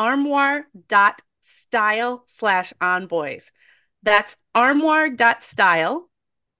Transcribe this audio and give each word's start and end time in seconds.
armoire.style 0.00 2.24
slash 2.26 2.72
onboys. 2.80 3.50
That's 4.02 4.38
armoire.style, 4.54 6.08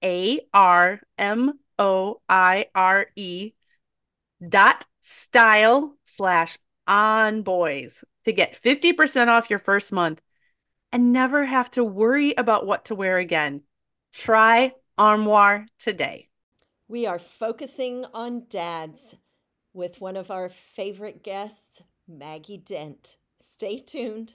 A 0.03 0.39
R 0.53 1.01
M 1.17 1.59
O 1.79 2.21
I 2.29 2.67
R 2.75 3.07
E 3.15 3.53
dot 4.47 4.85
style 5.01 5.97
slash 6.05 6.59
onboys 6.87 8.03
to 8.25 8.31
get 8.31 8.61
50% 8.61 9.27
off 9.27 9.49
your 9.49 9.57
first 9.57 9.91
month 9.91 10.21
and 10.91 11.11
never 11.11 11.45
have 11.45 11.71
to 11.71 11.83
worry 11.83 12.35
about 12.37 12.67
what 12.67 12.85
to 12.85 12.95
wear 12.95 13.17
again. 13.17 13.63
Try 14.13 14.73
Armoire 14.99 15.65
today. 15.79 16.27
We 16.87 17.07
are 17.07 17.17
focusing 17.17 18.05
on 18.13 18.43
dads 18.49 19.15
with 19.73 19.99
one 19.99 20.17
of 20.17 20.29
our 20.29 20.49
favorite 20.49 21.23
guests, 21.23 21.81
Maggie 22.07 22.57
Dent. 22.57 23.17
Stay 23.61 23.77
tuned. 23.77 24.33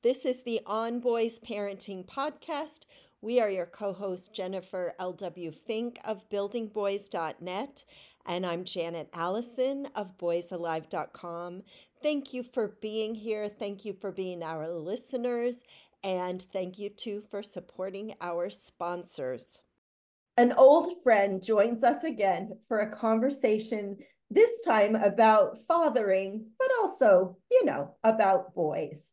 This 0.00 0.24
is 0.24 0.42
the 0.42 0.62
On 0.64 1.00
Boys 1.00 1.38
Parenting 1.38 2.06
Podcast. 2.06 2.86
We 3.20 3.38
are 3.42 3.50
your 3.50 3.66
co 3.66 3.92
host, 3.92 4.34
Jennifer 4.34 4.94
L.W. 4.98 5.50
Fink 5.50 5.98
of 6.02 6.26
buildingboys.net, 6.30 7.84
and 8.24 8.46
I'm 8.46 8.64
Janet 8.64 9.10
Allison 9.12 9.86
of 9.94 10.16
boysalive.com. 10.16 11.62
Thank 12.02 12.32
you 12.32 12.42
for 12.42 12.68
being 12.80 13.14
here. 13.14 13.48
Thank 13.48 13.84
you 13.84 13.92
for 13.92 14.10
being 14.10 14.42
our 14.42 14.66
listeners. 14.66 15.62
And 16.02 16.40
thank 16.54 16.78
you 16.78 16.88
too 16.88 17.24
for 17.30 17.42
supporting 17.42 18.14
our 18.22 18.48
sponsors. 18.48 19.60
An 20.38 20.52
old 20.52 21.02
friend 21.02 21.44
joins 21.44 21.84
us 21.84 22.02
again 22.02 22.58
for 22.66 22.80
a 22.80 22.90
conversation, 22.90 23.98
this 24.34 24.62
time 24.62 24.94
about 24.94 25.58
fathering, 25.68 26.46
but 26.58 26.68
also, 26.80 27.36
you 27.50 27.64
know, 27.64 27.96
about 28.02 28.54
boys. 28.54 29.10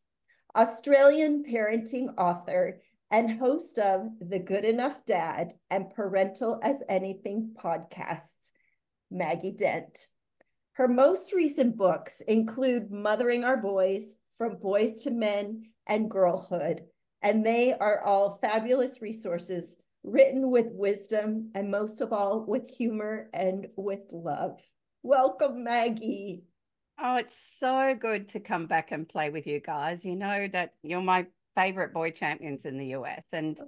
Australian 0.56 1.44
parenting 1.44 2.08
author 2.18 2.80
and 3.10 3.38
host 3.38 3.78
of 3.78 4.08
the 4.20 4.38
Good 4.38 4.64
Enough 4.64 5.04
Dad 5.04 5.52
and 5.70 5.90
Parental 5.90 6.58
as 6.62 6.82
Anything 6.88 7.54
podcasts, 7.62 8.50
Maggie 9.10 9.52
Dent. 9.52 10.06
Her 10.72 10.88
most 10.88 11.32
recent 11.32 11.76
books 11.76 12.20
include 12.22 12.90
Mothering 12.90 13.44
Our 13.44 13.56
Boys, 13.56 14.14
From 14.38 14.56
Boys 14.56 15.02
to 15.02 15.10
Men, 15.10 15.64
and 15.86 16.10
Girlhood, 16.10 16.84
and 17.20 17.44
they 17.44 17.74
are 17.74 18.00
all 18.02 18.38
fabulous 18.40 19.02
resources 19.02 19.76
written 20.02 20.50
with 20.50 20.68
wisdom 20.70 21.50
and 21.54 21.70
most 21.70 22.00
of 22.00 22.12
all 22.12 22.46
with 22.46 22.70
humor 22.70 23.28
and 23.34 23.66
with 23.76 24.00
love. 24.10 24.58
Welcome, 25.02 25.64
Maggie. 25.64 26.44
Oh, 27.02 27.16
it's 27.16 27.34
so 27.58 27.94
good 27.98 28.28
to 28.30 28.40
come 28.40 28.66
back 28.66 28.92
and 28.92 29.08
play 29.08 29.30
with 29.30 29.46
you 29.46 29.60
guys. 29.60 30.04
You 30.04 30.14
know 30.14 30.46
that 30.48 30.74
you're 30.82 31.00
my 31.00 31.26
favorite 31.56 31.94
boy 31.94 32.10
champions 32.10 32.66
in 32.66 32.76
the 32.76 32.88
US. 32.88 33.24
And 33.32 33.58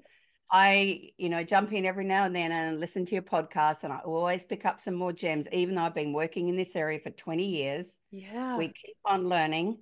I, 0.50 1.12
you 1.16 1.30
know, 1.30 1.42
jump 1.42 1.72
in 1.72 1.86
every 1.86 2.04
now 2.04 2.26
and 2.26 2.36
then 2.36 2.52
and 2.52 2.78
listen 2.78 3.06
to 3.06 3.14
your 3.14 3.22
podcast, 3.22 3.84
and 3.84 3.92
I 3.92 4.00
always 4.00 4.44
pick 4.44 4.66
up 4.66 4.82
some 4.82 4.94
more 4.94 5.12
gems, 5.12 5.46
even 5.50 5.74
though 5.74 5.82
I've 5.82 5.94
been 5.94 6.12
working 6.12 6.50
in 6.50 6.56
this 6.56 6.76
area 6.76 7.00
for 7.00 7.10
20 7.10 7.42
years. 7.42 7.98
Yeah. 8.10 8.58
We 8.58 8.68
keep 8.68 8.96
on 9.06 9.30
learning. 9.30 9.78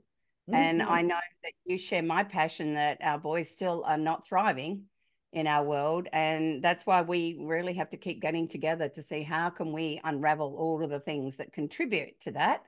Mm-hmm. 0.49 0.55
And 0.55 0.83
I 0.83 1.03
know 1.03 1.19
that 1.43 1.53
you 1.65 1.77
share 1.77 2.03
my 2.03 2.23
passion 2.23 2.75
that 2.75 2.99
our 3.03 3.19
boys 3.19 3.51
still 3.51 3.83
are 3.85 3.99
not 3.99 4.25
thriving 4.25 4.85
in 5.33 5.47
our 5.47 5.65
world. 5.65 6.09
And 6.13 6.63
that's 6.63 6.87
why 6.87 7.03
we 7.03 7.39
really 7.41 7.75
have 7.75 7.91
to 7.91 7.97
keep 7.97 8.21
getting 8.21 8.49
together 8.49 8.89
to 8.89 9.03
see 9.03 9.23
how 9.23 9.51
can 9.51 9.73
we 9.73 10.01
unravel 10.05 10.57
all 10.59 10.83
of 10.83 10.91
the 10.91 11.01
things 11.01 11.37
that 11.37 11.53
contribute 11.53 12.21
to 12.23 12.33
that 12.33 12.65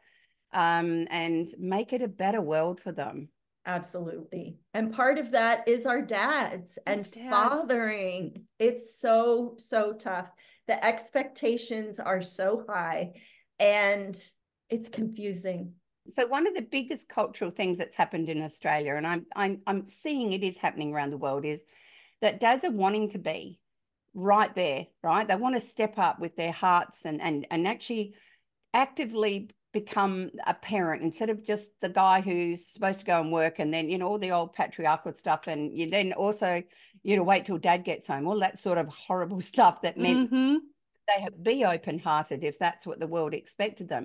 um, 0.52 1.06
and 1.10 1.48
make 1.58 1.92
it 1.92 2.02
a 2.02 2.08
better 2.08 2.40
world 2.40 2.80
for 2.80 2.92
them. 2.92 3.28
Absolutely. 3.64 4.56
And 4.74 4.92
part 4.92 5.18
of 5.18 5.30
that 5.32 5.66
is 5.68 5.86
our 5.86 6.02
dads 6.02 6.78
and 6.86 7.08
dads. 7.10 7.30
fathering. 7.30 8.44
It's 8.58 8.98
so, 8.98 9.54
so 9.58 9.92
tough. 9.92 10.28
The 10.66 10.84
expectations 10.84 11.98
are 11.98 12.22
so 12.22 12.64
high 12.68 13.12
and 13.58 14.16
it's 14.68 14.88
confusing. 14.88 15.72
So 16.14 16.26
one 16.26 16.48
of 16.48 16.54
the 16.54 16.62
biggest 16.62 17.08
cultural 17.08 17.52
things 17.52 17.78
that's 17.78 17.94
happened 17.94 18.28
in 18.28 18.42
Australia, 18.42 18.96
and 18.96 19.06
I'm 19.06 19.24
I'm 19.36 19.60
I'm 19.68 19.88
seeing 19.88 20.32
it 20.32 20.42
is 20.42 20.58
happening 20.58 20.92
around 20.92 21.10
the 21.10 21.18
world, 21.18 21.44
is 21.44 21.62
that 22.22 22.40
dads 22.40 22.64
are 22.64 22.70
wanting 22.70 23.10
to 23.10 23.18
be 23.18 23.60
right 24.14 24.54
there, 24.54 24.86
right? 25.02 25.28
They 25.28 25.36
want 25.36 25.56
to 25.56 25.60
step 25.60 25.98
up 25.98 26.18
with 26.18 26.36
their 26.36 26.52
hearts 26.52 27.04
and 27.04 27.20
and 27.20 27.46
and 27.50 27.68
actually 27.68 28.14
actively 28.72 29.50
become 29.72 30.30
a 30.46 30.54
parent 30.54 31.02
instead 31.02 31.30
of 31.30 31.44
just 31.44 31.70
the 31.80 31.88
guy 31.88 32.20
who's 32.20 32.66
supposed 32.66 33.00
to 33.00 33.06
go 33.06 33.20
and 33.20 33.32
work 33.32 33.58
and 33.58 33.72
then 33.72 33.88
you 33.88 33.96
know 33.96 34.06
all 34.06 34.18
the 34.18 34.30
old 34.30 34.52
patriarchal 34.52 35.14
stuff 35.14 35.46
and 35.46 35.76
you 35.76 35.88
then 35.88 36.12
also 36.12 36.62
you 37.02 37.16
know 37.16 37.22
wait 37.22 37.46
till 37.46 37.56
dad 37.56 37.82
gets 37.82 38.06
home 38.06 38.26
all 38.26 38.38
that 38.38 38.58
sort 38.58 38.76
of 38.76 38.86
horrible 38.88 39.40
stuff 39.52 39.80
that 39.80 39.96
meant 39.96 40.30
mm-hmm. 40.30 40.56
they 41.08 41.26
be 41.42 41.64
open 41.64 41.98
hearted 41.98 42.44
if 42.44 42.58
that's 42.58 42.86
what 42.86 43.00
the 43.00 43.06
world 43.06 43.32
expected 43.32 43.88
them 43.88 44.04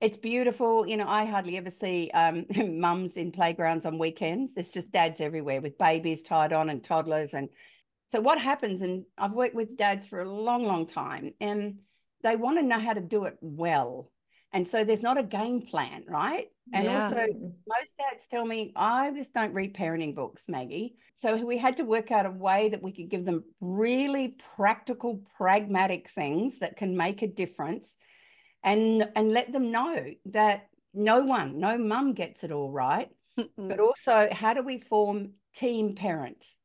it's 0.00 0.16
beautiful 0.16 0.86
you 0.86 0.96
know 0.96 1.06
i 1.08 1.24
hardly 1.24 1.56
ever 1.56 1.70
see 1.70 2.10
um, 2.14 2.46
mums 2.80 3.16
in 3.16 3.32
playgrounds 3.32 3.86
on 3.86 3.98
weekends 3.98 4.52
it's 4.56 4.70
just 4.70 4.92
dads 4.92 5.20
everywhere 5.20 5.60
with 5.60 5.78
babies 5.78 6.22
tied 6.22 6.52
on 6.52 6.70
and 6.70 6.84
toddlers 6.84 7.34
and 7.34 7.48
so 8.10 8.20
what 8.20 8.40
happens 8.40 8.82
and 8.82 9.04
i've 9.16 9.32
worked 9.32 9.54
with 9.54 9.76
dads 9.76 10.06
for 10.06 10.20
a 10.20 10.30
long 10.30 10.64
long 10.64 10.86
time 10.86 11.32
and 11.40 11.78
they 12.22 12.36
want 12.36 12.58
to 12.58 12.64
know 12.64 12.78
how 12.78 12.92
to 12.92 13.00
do 13.00 13.24
it 13.24 13.36
well 13.40 14.10
and 14.52 14.66
so 14.66 14.82
there's 14.82 15.02
not 15.02 15.18
a 15.18 15.22
game 15.22 15.62
plan, 15.62 16.04
right? 16.08 16.46
And 16.72 16.84
yeah. 16.84 17.04
also, 17.04 17.16
most 17.16 17.96
dads 17.98 18.26
tell 18.28 18.46
me, 18.46 18.72
I 18.76 19.10
just 19.10 19.34
don't 19.34 19.52
read 19.52 19.74
parenting 19.74 20.14
books, 20.14 20.44
Maggie. 20.48 20.96
So 21.16 21.36
we 21.36 21.58
had 21.58 21.76
to 21.78 21.84
work 21.84 22.10
out 22.10 22.24
a 22.24 22.30
way 22.30 22.70
that 22.70 22.82
we 22.82 22.92
could 22.92 23.10
give 23.10 23.24
them 23.24 23.44
really 23.60 24.36
practical, 24.56 25.22
pragmatic 25.36 26.08
things 26.10 26.60
that 26.60 26.76
can 26.76 26.96
make 26.96 27.22
a 27.22 27.26
difference 27.26 27.96
and, 28.62 29.08
and 29.14 29.32
let 29.32 29.52
them 29.52 29.70
know 29.70 30.12
that 30.26 30.68
no 30.94 31.22
one, 31.22 31.58
no 31.58 31.78
mum 31.78 32.12
gets 32.14 32.44
it 32.44 32.52
all 32.52 32.70
right. 32.70 33.10
but 33.56 33.80
also, 33.80 34.28
how 34.32 34.54
do 34.54 34.62
we 34.62 34.80
form 34.80 35.30
team 35.54 35.94
parents? 35.94 36.56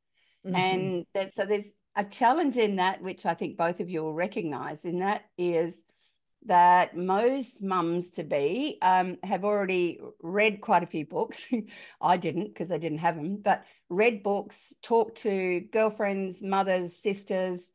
Mm-hmm. 0.45 0.56
And 0.56 1.06
so 1.36 1.45
there's 1.45 1.68
a 1.95 2.04
challenge 2.04 2.57
in 2.57 2.78
that, 2.78 3.01
which 3.01 3.25
I 3.25 3.34
think 3.34 3.57
both 3.57 3.80
of 3.80 3.90
you 3.90 4.01
will 4.04 4.13
recognize, 4.13 4.86
in 4.86 5.00
that 5.00 5.25
is 5.38 5.81
that 6.45 6.98
most 6.98 7.62
mums 7.62 8.12
to 8.12 8.24
be 8.24 8.78
um, 8.81 9.18
have 9.24 9.46
already 9.46 10.00
read 10.22 10.60
quite 10.60 10.84
a 10.84 10.88
few 10.88 11.06
books. 11.06 11.46
I 12.01 12.18
didn't 12.18 12.48
because 12.48 12.72
I 12.72 12.78
didn't 12.78 12.98
have 13.00 13.16
them, 13.16 13.38
but 13.38 13.63
read 13.89 14.24
books, 14.24 14.74
talked 14.81 15.22
to 15.22 15.62
girlfriends, 15.72 16.42
mothers, 16.42 16.96
sisters, 16.96 17.72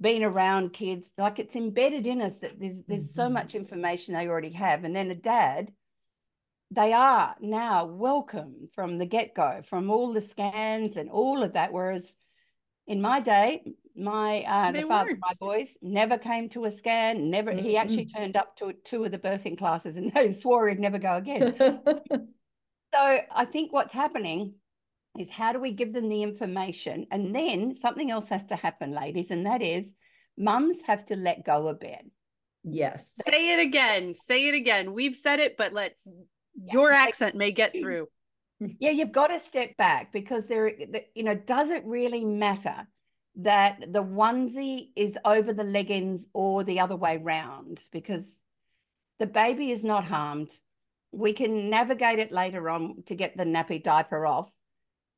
been 0.00 0.24
around 0.24 0.72
kids. 0.72 1.12
Like 1.18 1.38
it's 1.38 1.56
embedded 1.56 2.06
in 2.06 2.20
us 2.22 2.34
that 2.36 2.58
there's 2.58 2.82
there's 2.86 3.04
mm-hmm. 3.04 3.20
so 3.20 3.28
much 3.28 3.54
information 3.54 4.14
they 4.14 4.28
already 4.28 4.50
have. 4.50 4.84
And 4.84 4.94
then 4.94 5.10
a 5.10 5.14
dad, 5.14 5.72
they 6.70 6.92
are 6.92 7.34
now 7.40 7.86
welcome 7.86 8.68
from 8.74 8.98
the 8.98 9.06
get 9.06 9.34
go, 9.34 9.60
from 9.64 9.90
all 9.90 10.12
the 10.12 10.20
scans 10.20 10.96
and 10.96 11.10
all 11.10 11.42
of 11.42 11.54
that. 11.54 11.72
Whereas 11.72 12.12
in 12.86 13.00
my 13.00 13.20
day, 13.20 13.74
my 13.96 14.42
uh, 14.42 14.72
the 14.72 14.82
father 14.82 15.10
of 15.10 15.18
my 15.20 15.34
boys 15.40 15.68
never 15.82 16.18
came 16.18 16.48
to 16.50 16.66
a 16.66 16.72
scan. 16.72 17.30
Never, 17.30 17.52
mm-hmm. 17.52 17.64
he 17.64 17.76
actually 17.76 18.06
turned 18.06 18.36
up 18.36 18.56
to 18.58 18.72
two 18.84 19.04
of 19.04 19.10
the 19.10 19.18
birthing 19.18 19.58
classes 19.58 19.96
and 19.96 20.36
swore 20.40 20.68
he'd 20.68 20.78
never 20.78 20.98
go 20.98 21.16
again. 21.16 21.54
so 21.58 22.28
I 22.94 23.44
think 23.44 23.72
what's 23.72 23.92
happening 23.92 24.54
is 25.18 25.30
how 25.30 25.52
do 25.52 25.60
we 25.60 25.72
give 25.72 25.92
them 25.92 26.08
the 26.08 26.22
information? 26.22 27.06
And 27.10 27.34
then 27.34 27.76
something 27.76 28.10
else 28.10 28.28
has 28.28 28.44
to 28.46 28.56
happen, 28.56 28.92
ladies, 28.92 29.30
and 29.30 29.46
that 29.46 29.62
is 29.62 29.92
mums 30.36 30.78
have 30.86 31.04
to 31.06 31.16
let 31.16 31.44
go 31.44 31.68
a 31.68 31.74
bit. 31.74 32.04
Yes. 32.64 33.14
Say 33.28 33.52
it 33.52 33.60
again. 33.60 34.14
Say 34.14 34.48
it 34.48 34.54
again. 34.54 34.92
We've 34.92 35.16
said 35.16 35.40
it, 35.40 35.56
but 35.56 35.72
let's 35.72 36.06
your 36.72 36.92
accent 36.92 37.34
may 37.34 37.52
get 37.52 37.72
through. 37.72 38.08
Yeah, 38.80 38.90
you've 38.90 39.12
got 39.12 39.28
to 39.28 39.38
step 39.38 39.76
back 39.76 40.12
because 40.12 40.46
there, 40.46 40.72
you 41.14 41.22
know, 41.22 41.36
does 41.36 41.70
it 41.70 41.84
really 41.86 42.24
matter 42.24 42.88
that 43.36 43.78
the 43.92 44.02
onesie 44.02 44.88
is 44.96 45.16
over 45.24 45.52
the 45.52 45.62
leggings 45.62 46.26
or 46.32 46.64
the 46.64 46.80
other 46.80 46.96
way 46.96 47.18
round? 47.18 47.80
Because 47.92 48.36
the 49.20 49.28
baby 49.28 49.70
is 49.70 49.84
not 49.84 50.02
harmed. 50.02 50.50
We 51.12 51.34
can 51.34 51.70
navigate 51.70 52.18
it 52.18 52.32
later 52.32 52.68
on 52.68 53.04
to 53.06 53.14
get 53.14 53.36
the 53.36 53.44
nappy 53.44 53.80
diaper 53.80 54.26
off. 54.26 54.52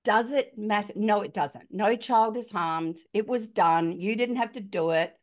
Does 0.05 0.33
it 0.33 0.57
matter? 0.57 0.93
No, 0.97 1.21
it 1.21 1.35
doesn't. 1.35 1.67
No 1.71 1.95
child 1.97 2.37
is 2.37 2.51
harmed. 2.51 2.99
It 3.13 3.27
was 3.27 3.49
done. 3.49 4.01
You 4.01 4.17
didn't 4.17 4.37
have 4.37 4.53
to 4.53 4.61
do 4.61 4.91
it. 4.91 5.15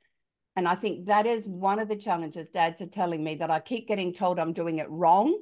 And 0.56 0.68
I 0.68 0.76
think 0.76 1.08
that 1.08 1.26
is 1.26 1.46
one 1.46 1.80
of 1.80 1.88
the 1.88 1.96
challenges 1.96 2.48
dads 2.54 2.82
are 2.82 2.88
telling 2.88 3.24
me 3.24 3.36
that 3.36 3.52
I 3.52 3.60
keep 3.60 3.88
getting 3.88 4.14
told 4.14 4.40
I'm 4.40 4.54
doing 4.54 4.80
it 4.80 4.90
wrong. 4.90 5.38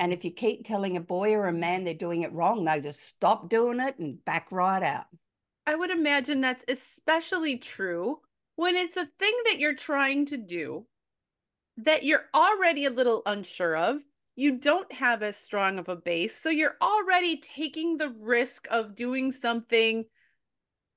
And 0.00 0.12
if 0.12 0.24
you 0.24 0.32
keep 0.32 0.66
telling 0.66 0.96
a 0.96 1.00
boy 1.00 1.34
or 1.34 1.46
a 1.46 1.52
man 1.52 1.84
they're 1.84 1.94
doing 1.94 2.22
it 2.22 2.32
wrong, 2.32 2.64
they 2.64 2.80
just 2.80 3.06
stop 3.06 3.48
doing 3.48 3.78
it 3.80 3.98
and 3.98 4.24
back 4.24 4.50
right 4.50 4.82
out. 4.82 5.04
I 5.66 5.76
would 5.76 5.90
imagine 5.90 6.40
that's 6.40 6.64
especially 6.68 7.58
true 7.58 8.18
when 8.56 8.74
it's 8.74 8.96
a 8.96 9.08
thing 9.18 9.34
that 9.44 9.58
you're 9.58 9.74
trying 9.74 10.26
to 10.26 10.36
do 10.36 10.86
that 11.76 12.02
you're 12.02 12.24
already 12.34 12.84
a 12.84 12.90
little 12.90 13.22
unsure 13.26 13.76
of. 13.76 14.00
You 14.36 14.58
don't 14.58 14.90
have 14.92 15.22
as 15.22 15.36
strong 15.36 15.78
of 15.78 15.88
a 15.88 15.96
base. 15.96 16.38
So 16.38 16.50
you're 16.50 16.76
already 16.80 17.38
taking 17.38 17.96
the 17.96 18.10
risk 18.10 18.68
of 18.70 18.94
doing 18.94 19.32
something 19.32 20.04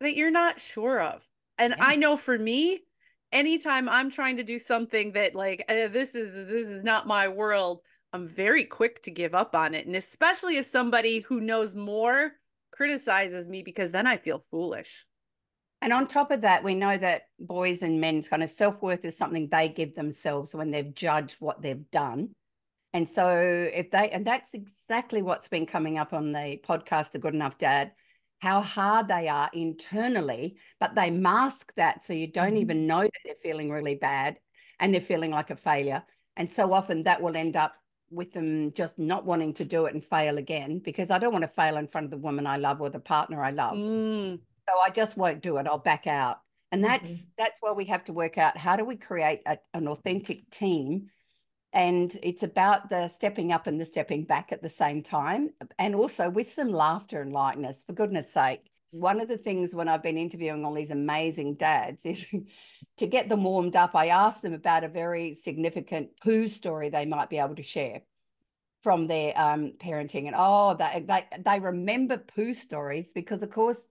that 0.02 0.16
you're 0.16 0.32
not 0.32 0.60
sure 0.60 1.02
of. 1.02 1.26
And 1.58 1.74
Yeah. 1.78 1.86
I 1.86 1.96
know 1.96 2.18
for 2.18 2.38
me, 2.38 2.84
anytime 3.32 3.88
I'm 3.90 4.12
trying 4.12 4.38
to 4.38 4.44
do 4.44 4.60
something 4.60 5.14
that 5.14 5.36
like 5.36 5.64
uh, 5.70 5.88
this 5.88 6.16
is 6.16 6.34
this 6.34 6.68
is 6.68 6.84
not 6.84 7.08
my 7.08 7.28
world, 7.28 7.82
I'm 8.12 8.28
very 8.28 8.66
quick 8.66 9.04
to 9.04 9.12
give 9.12 9.34
up 9.34 9.56
on 9.56 9.74
it. 9.74 9.86
And 9.88 9.96
especially 9.96 10.58
if 10.58 10.66
somebody 10.66 11.20
who 11.20 11.40
knows 11.40 11.76
more 11.76 12.34
criticizes 12.72 13.48
me 13.48 13.62
because 13.64 13.92
then 13.92 14.08
I 14.08 14.18
feel 14.18 14.44
foolish. 14.52 15.06
And 15.82 15.94
on 15.94 16.08
top 16.08 16.32
of 16.32 16.42
that, 16.42 16.64
we 16.64 16.76
know 16.76 16.98
that 16.98 17.24
boys 17.40 17.84
and 17.84 18.02
men's 18.02 18.28
kind 18.28 18.44
of 18.44 18.50
self 18.50 18.82
worth 18.82 19.06
is 19.06 19.18
something 19.18 19.48
they 19.48 19.70
give 19.70 19.96
themselves 19.96 20.54
when 20.54 20.72
they've 20.72 20.94
judged 20.94 21.38
what 21.40 21.62
they've 21.62 21.90
done. 21.92 22.30
And 22.94 23.08
so, 23.08 23.70
if 23.74 23.92
they, 23.92 24.10
and 24.10 24.26
that's 24.26 24.54
exactly 24.54 25.22
what's 25.22 25.48
been 25.48 25.66
coming 25.68 25.98
up 25.98 26.14
on 26.14 26.32
the 26.32 26.60
podcast, 26.68 27.12
The 27.12 27.20
Good 27.20 27.36
Enough 27.36 27.58
Dad, 27.60 27.92
how 28.40 28.62
hard 28.62 29.08
they 29.08 29.28
are 29.28 29.50
internally, 29.54 30.58
but 30.80 30.96
they 30.96 31.12
mask 31.12 31.74
that 31.76 32.04
so 32.04 32.14
you 32.14 32.28
don't 32.28 32.54
Mhm. 32.54 32.62
even 32.62 32.88
know 32.88 33.02
that 33.02 33.12
they're 33.24 33.36
feeling 33.36 33.70
really 33.70 33.96
bad 33.96 34.40
and 34.80 34.94
they're 34.94 35.02
feeling 35.02 35.32
like 35.32 35.50
a 35.50 35.56
failure. 35.56 36.04
And 36.36 36.52
so 36.52 36.74
often 36.74 37.04
that 37.04 37.22
will 37.22 37.36
end 37.36 37.56
up 37.56 37.76
with 38.10 38.32
them 38.32 38.72
just 38.72 38.98
not 38.98 39.26
wanting 39.26 39.54
to 39.56 39.66
do 39.66 39.86
it 39.86 39.94
and 39.94 40.04
fail 40.04 40.38
again 40.38 40.80
because 40.80 41.12
I 41.12 41.20
don't 41.20 41.34
want 41.34 41.44
to 41.44 41.48
fail 41.50 41.78
in 41.78 41.88
front 41.88 42.06
of 42.06 42.12
the 42.12 42.18
woman 42.18 42.48
I 42.48 42.58
love 42.58 42.82
or 42.82 42.90
the 42.90 43.00
partner 43.00 43.44
I 43.44 43.52
love 43.52 43.78
Mm, 43.78 44.40
so 44.68 44.80
I 44.80 44.90
just 44.90 45.16
won't 45.18 45.42
do 45.42 45.58
it. 45.58 45.68
I'll 45.68 45.78
back 45.78 46.08
out. 46.08 46.42
And 46.72 46.84
that's 46.84 47.28
that's 47.38 47.62
where 47.62 47.74
we 47.74 47.86
have 47.86 48.04
to 48.06 48.14
work 48.14 48.38
out 48.38 48.58
how 48.58 48.76
do 48.78 48.86
we 48.86 48.96
create 48.96 49.42
a, 49.46 49.58
an 49.74 49.88
authentic 49.88 50.50
team. 50.50 51.10
And 51.72 52.18
it's 52.24 52.44
about 52.44 52.90
the 52.90 53.10
stepping 53.10 53.52
up 53.52 53.68
and 53.68 53.80
the 53.80 53.86
stepping 53.86 54.24
back 54.24 54.52
at 54.52 54.64
the 54.64 54.70
same 54.70 55.04
time, 55.04 55.52
and 55.78 55.94
also 55.94 56.30
with 56.30 56.52
some 56.52 56.70
laughter 56.70 57.22
and 57.22 57.32
lightness. 57.32 57.84
For 57.86 57.94
goodness 57.94 58.34
sake, 58.34 58.62
one 58.92 59.22
of 59.22 59.28
the 59.28 59.38
things 59.38 59.76
when 59.76 59.88
I've 59.88 60.02
been 60.02 60.18
interviewing 60.18 60.66
all 60.66 60.74
these 60.74 60.92
amazing 60.92 61.56
dads 61.56 62.06
is 62.06 62.26
to 62.98 63.08
get 63.08 63.30
them 63.30 63.44
warmed 63.44 63.76
up. 63.76 63.96
I 63.96 64.08
ask 64.08 64.42
them 64.42 64.54
about 64.54 64.84
a 64.84 64.90
very 64.90 65.36
significant 65.36 66.20
poo 66.22 66.50
story 66.50 66.90
they 66.90 67.06
might 67.06 67.30
be 67.30 67.38
able 67.38 67.56
to 67.56 67.64
share 67.64 68.02
from 68.82 69.08
their 69.08 69.34
um, 69.36 69.74
parenting, 69.78 70.28
and 70.28 70.36
oh, 70.38 70.74
they 70.74 71.04
they 71.06 71.26
they 71.44 71.60
remember 71.60 72.18
poo 72.18 72.54
stories 72.54 73.12
because, 73.14 73.42
of 73.42 73.52
course, 73.52 73.88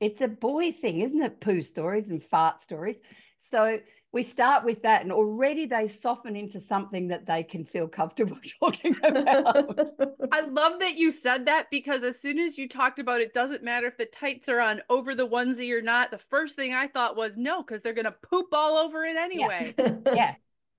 it's 0.00 0.20
a 0.20 0.28
boy 0.28 0.72
thing, 0.72 1.00
isn't 1.00 1.20
it? 1.20 1.40
Poo 1.40 1.62
stories 1.62 2.08
and 2.08 2.22
fart 2.22 2.62
stories. 2.62 2.96
So 3.38 3.80
we 4.12 4.22
start 4.22 4.64
with 4.64 4.82
that, 4.82 5.02
and 5.02 5.12
already 5.12 5.66
they 5.66 5.86
soften 5.86 6.34
into 6.34 6.60
something 6.60 7.08
that 7.08 7.26
they 7.26 7.42
can 7.42 7.64
feel 7.64 7.86
comfortable 7.86 8.38
talking 8.60 8.96
about. 9.04 9.78
I 10.32 10.40
love 10.40 10.80
that 10.80 10.96
you 10.96 11.12
said 11.12 11.46
that 11.46 11.66
because 11.70 12.02
as 12.02 12.20
soon 12.20 12.38
as 12.38 12.56
you 12.56 12.68
talked 12.68 12.98
about 12.98 13.20
it 13.20 13.34
doesn't 13.34 13.62
matter 13.62 13.86
if 13.86 13.98
the 13.98 14.06
tights 14.06 14.48
are 14.48 14.60
on 14.60 14.80
over 14.88 15.14
the 15.14 15.28
onesie 15.28 15.72
or 15.72 15.82
not, 15.82 16.10
the 16.10 16.18
first 16.18 16.56
thing 16.56 16.72
I 16.72 16.86
thought 16.86 17.16
was 17.16 17.36
no, 17.36 17.62
because 17.62 17.82
they're 17.82 17.92
gonna 17.92 18.14
poop 18.30 18.46
all 18.52 18.78
over 18.78 19.04
it 19.04 19.16
anyway. 19.16 19.74
yeah, 19.78 20.34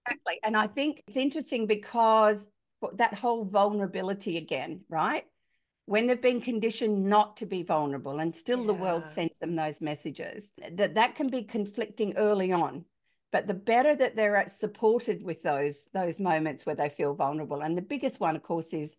exactly. 0.08 0.40
And 0.44 0.58
I 0.58 0.66
think 0.66 1.04
it's 1.08 1.18
interesting 1.18 1.68
because 1.68 2.48
that 2.94 3.14
whole 3.14 3.46
vulnerability 3.46 4.38
again, 4.38 4.82
right? 4.90 5.26
When 5.86 6.08
they've 6.08 6.22
been 6.22 6.42
conditioned 6.42 7.06
not 7.06 7.38
to 7.38 7.46
be 7.46 7.62
vulnerable, 7.62 8.20
and 8.20 8.36
still 8.36 8.64
the 8.66 8.74
world 8.74 9.08
sends 9.08 9.38
them 9.40 9.56
those 9.56 9.82
messages, 9.82 10.52
that 10.72 10.96
that 10.96 11.16
can 11.16 11.28
be 11.28 11.44
conflicting 11.44 12.16
early 12.16 12.52
on. 12.52 12.86
But 13.32 13.48
the 13.48 13.54
better 13.54 13.96
that 13.96 14.16
they're 14.16 14.38
uh, 14.38 14.48
supported 14.48 15.24
with 15.24 15.44
those 15.44 15.86
those 15.94 16.20
moments 16.20 16.66
where 16.66 16.76
they 16.76 16.90
feel 16.90 17.14
vulnerable, 17.14 17.62
and 17.62 17.78
the 17.78 17.82
biggest 17.82 18.20
one, 18.20 18.36
of 18.36 18.44
course, 18.44 18.74
is 18.74 18.96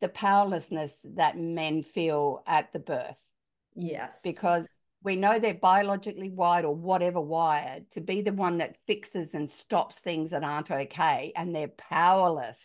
the 0.00 0.08
powerlessness 0.08 1.04
that 1.14 1.38
men 1.38 1.82
feel 1.82 2.42
at 2.46 2.72
the 2.72 2.78
birth. 2.78 3.18
Yes. 3.76 4.20
because 4.22 4.68
we 5.02 5.16
know 5.16 5.38
they're 5.38 5.54
biologically 5.54 6.30
wired 6.30 6.64
or 6.64 6.74
whatever 6.74 7.20
wired 7.20 7.90
to 7.90 8.00
be 8.00 8.22
the 8.22 8.32
one 8.32 8.58
that 8.58 8.78
fixes 8.86 9.34
and 9.34 9.50
stops 9.50 9.98
things 9.98 10.30
that 10.30 10.42
aren't 10.42 10.70
okay. 10.70 11.32
And 11.36 11.54
they're 11.54 11.68
powerless 11.68 12.58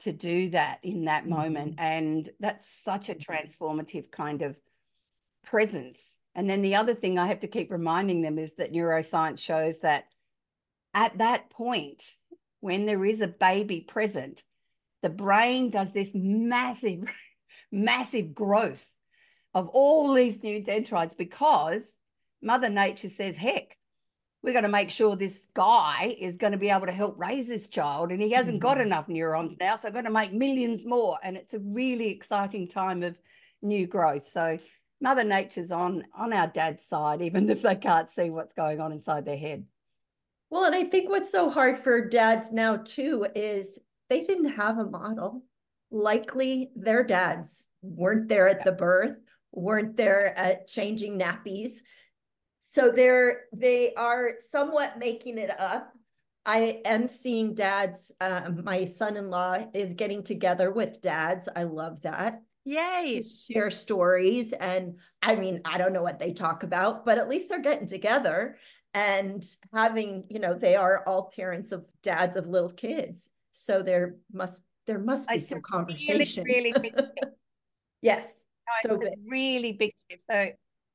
to 0.00 0.12
do 0.12 0.50
that 0.50 0.78
in 0.82 1.04
that 1.04 1.24
mm-hmm. 1.24 1.34
moment. 1.34 1.74
And 1.78 2.28
that's 2.40 2.66
such 2.82 3.10
a 3.10 3.14
mm-hmm. 3.14 3.30
transformative 3.30 4.10
kind 4.10 4.42
of 4.42 4.56
presence 5.44 6.15
and 6.36 6.48
then 6.48 6.62
the 6.62 6.76
other 6.76 6.94
thing 6.94 7.18
i 7.18 7.26
have 7.26 7.40
to 7.40 7.48
keep 7.48 7.72
reminding 7.72 8.22
them 8.22 8.38
is 8.38 8.52
that 8.58 8.72
neuroscience 8.72 9.40
shows 9.40 9.78
that 9.80 10.04
at 10.94 11.18
that 11.18 11.50
point 11.50 12.02
when 12.60 12.86
there 12.86 13.04
is 13.04 13.20
a 13.20 13.26
baby 13.28 13.80
present 13.80 14.44
the 15.02 15.10
brain 15.10 15.70
does 15.70 15.92
this 15.92 16.12
massive 16.14 17.04
massive 17.72 18.34
growth 18.34 18.88
of 19.54 19.68
all 19.68 20.12
these 20.12 20.42
new 20.42 20.62
dendrites 20.62 21.14
because 21.14 21.90
Mother 22.42 22.68
Nature 22.68 23.08
says, 23.08 23.36
heck, 23.36 23.76
we're 24.42 24.52
going 24.52 24.64
to 24.64 24.68
make 24.68 24.90
sure 24.90 25.16
this 25.16 25.46
guy 25.54 26.14
is 26.18 26.36
going 26.36 26.52
to 26.52 26.58
be 26.58 26.68
able 26.68 26.86
to 26.86 26.92
help 26.92 27.18
raise 27.18 27.48
this 27.48 27.66
child 27.66 28.12
and 28.12 28.20
he 28.20 28.30
hasn't 28.32 28.60
got 28.60 28.76
Mhm. 28.76 28.82
enough 28.82 29.08
neurons 29.08 29.56
now. 29.58 29.76
So, 29.78 29.90
going 29.90 30.04
to 30.04 30.10
make 30.10 30.32
millions 30.32 30.84
more. 30.84 31.18
And 31.22 31.36
it's 31.36 31.54
a 31.54 31.58
really 31.58 32.10
exciting 32.10 32.68
time 32.68 33.02
of 33.02 33.18
new 33.62 33.86
growth. 33.86 34.26
So, 34.28 34.58
Mother 35.00 35.24
Nature's 35.24 35.70
on 35.70 36.04
on 36.16 36.32
our 36.32 36.46
dad's 36.46 36.86
side, 36.86 37.22
even 37.22 37.48
if 37.50 37.62
they 37.62 37.76
can't 37.76 38.10
see 38.10 38.30
what's 38.30 38.54
going 38.54 38.80
on 38.80 38.92
inside 38.92 39.24
their 39.24 39.36
head. 39.36 39.64
Well, 40.50 40.64
and 40.64 40.74
I 40.74 40.84
think 40.84 41.10
what's 41.10 41.30
so 41.30 41.50
hard 41.50 41.78
for 41.78 42.08
dads 42.08 42.52
now 42.52 42.76
too 42.76 43.26
is 43.34 43.78
they 44.08 44.22
didn't 44.22 44.56
have 44.56 44.78
a 44.78 44.88
model. 44.88 45.44
Likely 45.90 46.70
their 46.76 47.04
dads 47.04 47.66
weren't 47.82 48.28
there 48.28 48.48
at 48.48 48.64
the 48.64 48.72
birth, 48.72 49.16
weren't 49.52 49.96
there 49.96 50.36
at 50.38 50.66
changing 50.68 51.18
nappies. 51.18 51.78
So 52.58 52.90
they're 52.90 53.42
they 53.52 53.94
are 53.94 54.34
somewhat 54.38 54.98
making 54.98 55.38
it 55.38 55.50
up. 55.58 55.92
I 56.44 56.80
am 56.84 57.08
seeing 57.08 57.54
dads. 57.54 58.12
Um, 58.20 58.62
my 58.64 58.84
son-in-law 58.84 59.66
is 59.74 59.94
getting 59.94 60.22
together 60.22 60.70
with 60.70 61.00
dads. 61.00 61.48
I 61.54 61.64
love 61.64 62.02
that. 62.02 62.40
Yay. 62.66 63.22
Share 63.22 63.70
stories, 63.70 64.52
and 64.52 64.98
I 65.22 65.36
mean, 65.36 65.60
I 65.64 65.78
don't 65.78 65.92
know 65.92 66.02
what 66.02 66.18
they 66.18 66.32
talk 66.32 66.64
about, 66.64 67.04
but 67.06 67.16
at 67.16 67.28
least 67.28 67.48
they're 67.48 67.60
getting 67.62 67.86
together 67.86 68.58
and 68.92 69.44
having 69.72 70.24
you 70.30 70.38
know 70.40 70.54
they 70.54 70.74
are 70.74 71.04
all 71.06 71.30
parents 71.34 71.70
of 71.72 71.84
dads 72.02 72.34
of 72.36 72.46
little 72.48 72.70
kids 72.70 73.28
so 73.52 73.82
there 73.82 74.16
must 74.32 74.62
there 74.86 74.98
must 74.98 75.28
be 75.28 75.34
It's 75.36 75.48
some 75.48 75.60
conversation 75.60 76.44
Really, 76.44 76.72
really 76.72 76.92
big 76.92 76.94
yes 78.02 78.44
No, 78.84 78.90
so 78.90 78.94
it's 78.96 79.06
a 79.06 79.10
big. 79.10 79.18
really 79.30 79.72
big 79.72 79.92
shift. 80.10 80.24
So 80.30 80.50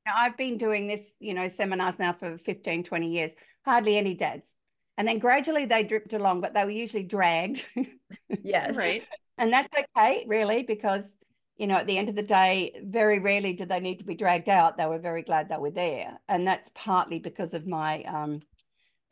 now 0.06 0.12
I've 0.16 0.36
been 0.36 0.58
doing 0.58 0.88
this, 0.88 1.14
you 1.20 1.32
know, 1.34 1.48
seminars 1.48 1.98
now 1.98 2.12
for 2.12 2.38
15, 2.38 2.84
20 2.84 3.08
years, 3.10 3.32
hardly 3.64 3.96
any 3.96 4.14
dads. 4.14 4.52
And 4.98 5.06
then 5.08 5.18
gradually 5.18 5.66
they 5.66 5.84
dripped 5.84 6.12
along, 6.12 6.40
but 6.40 6.54
they 6.54 6.64
were 6.64 6.70
usually 6.70 7.04
dragged. 7.04 7.64
yes 8.42 8.76
Right. 8.76 9.06
and 9.38 9.52
that's 9.52 9.68
okay, 9.96 10.24
really, 10.28 10.62
because, 10.64 11.14
you 11.56 11.66
know, 11.66 11.76
at 11.76 11.86
the 11.86 11.98
end 11.98 12.08
of 12.08 12.16
the 12.16 12.22
day, 12.22 12.80
very 12.82 13.18
rarely 13.18 13.52
did 13.52 13.68
they 13.68 13.80
need 13.80 13.98
to 13.98 14.04
be 14.04 14.14
dragged 14.14 14.48
out. 14.48 14.76
They 14.76 14.86
were 14.86 14.98
very 14.98 15.22
glad 15.22 15.48
they 15.48 15.56
were 15.56 15.70
there. 15.70 16.18
And 16.28 16.46
that's 16.46 16.70
partly 16.74 17.18
because 17.18 17.54
of 17.54 17.66
my, 17.66 18.02
um, 18.04 18.40